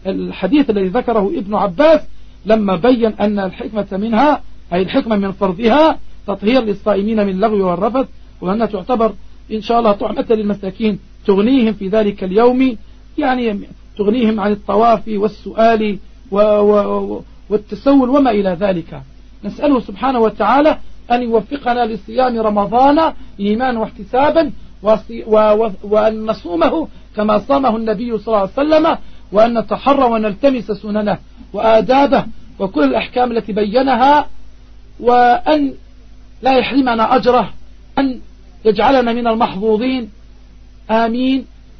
الحديث 0.05 0.69
الذي 0.69 0.87
ذكره 0.87 1.31
ابن 1.35 1.55
عباس 1.55 2.01
لما 2.45 2.75
بين 2.75 3.05
أن 3.05 3.39
الحكمة 3.39 3.87
منها 3.91 4.41
أي 4.73 4.81
الحكمة 4.81 5.15
من 5.15 5.31
فرضها 5.31 5.99
تطهير 6.27 6.61
للصائمين 6.61 7.23
من 7.25 7.29
اللغو 7.29 7.69
والرفث 7.69 8.07
وأنها 8.41 8.65
تعتبر 8.65 9.13
إن 9.51 9.61
شاء 9.61 9.79
الله 9.79 9.91
طعمة 9.91 10.25
للمساكين 10.29 10.99
تغنيهم 11.27 11.73
في 11.73 11.87
ذلك 11.87 12.23
اليوم 12.23 12.77
يعني 13.17 13.59
تغنيهم 13.97 14.39
عن 14.39 14.51
الطواف 14.51 15.01
والسؤال 15.07 15.97
والتسول 17.49 18.09
وما 18.09 18.31
إلى 18.31 18.57
ذلك. 18.59 19.01
نسأله 19.43 19.79
سبحانه 19.79 20.19
وتعالى 20.19 20.77
أن 21.11 21.21
يوفقنا 21.21 21.85
لصيام 21.85 22.39
رمضان 22.39 23.13
إيمان 23.39 23.77
واحتسابا 23.77 24.51
وأن 25.83 26.25
نصومه 26.25 26.87
كما 27.15 27.37
صامه 27.39 27.75
النبي 27.77 28.17
صلى 28.17 28.27
الله 28.27 28.39
عليه 28.39 28.51
وسلم 28.51 28.97
وأن 29.31 29.57
نتحرى 29.57 30.03
ونلتمس 30.03 30.71
سننه 30.71 31.17
وآدابه 31.53 32.25
وكل 32.59 32.83
الأحكام 32.83 33.31
التي 33.31 33.53
بينها 33.53 34.27
وأن 34.99 35.73
لا 36.41 36.57
يحرمنا 36.57 37.15
أجره 37.15 37.53
أن 37.99 38.19
يجعلنا 38.65 39.13
من 39.13 39.27
المحظوظين. 39.27 40.09
آمين. 40.91 41.45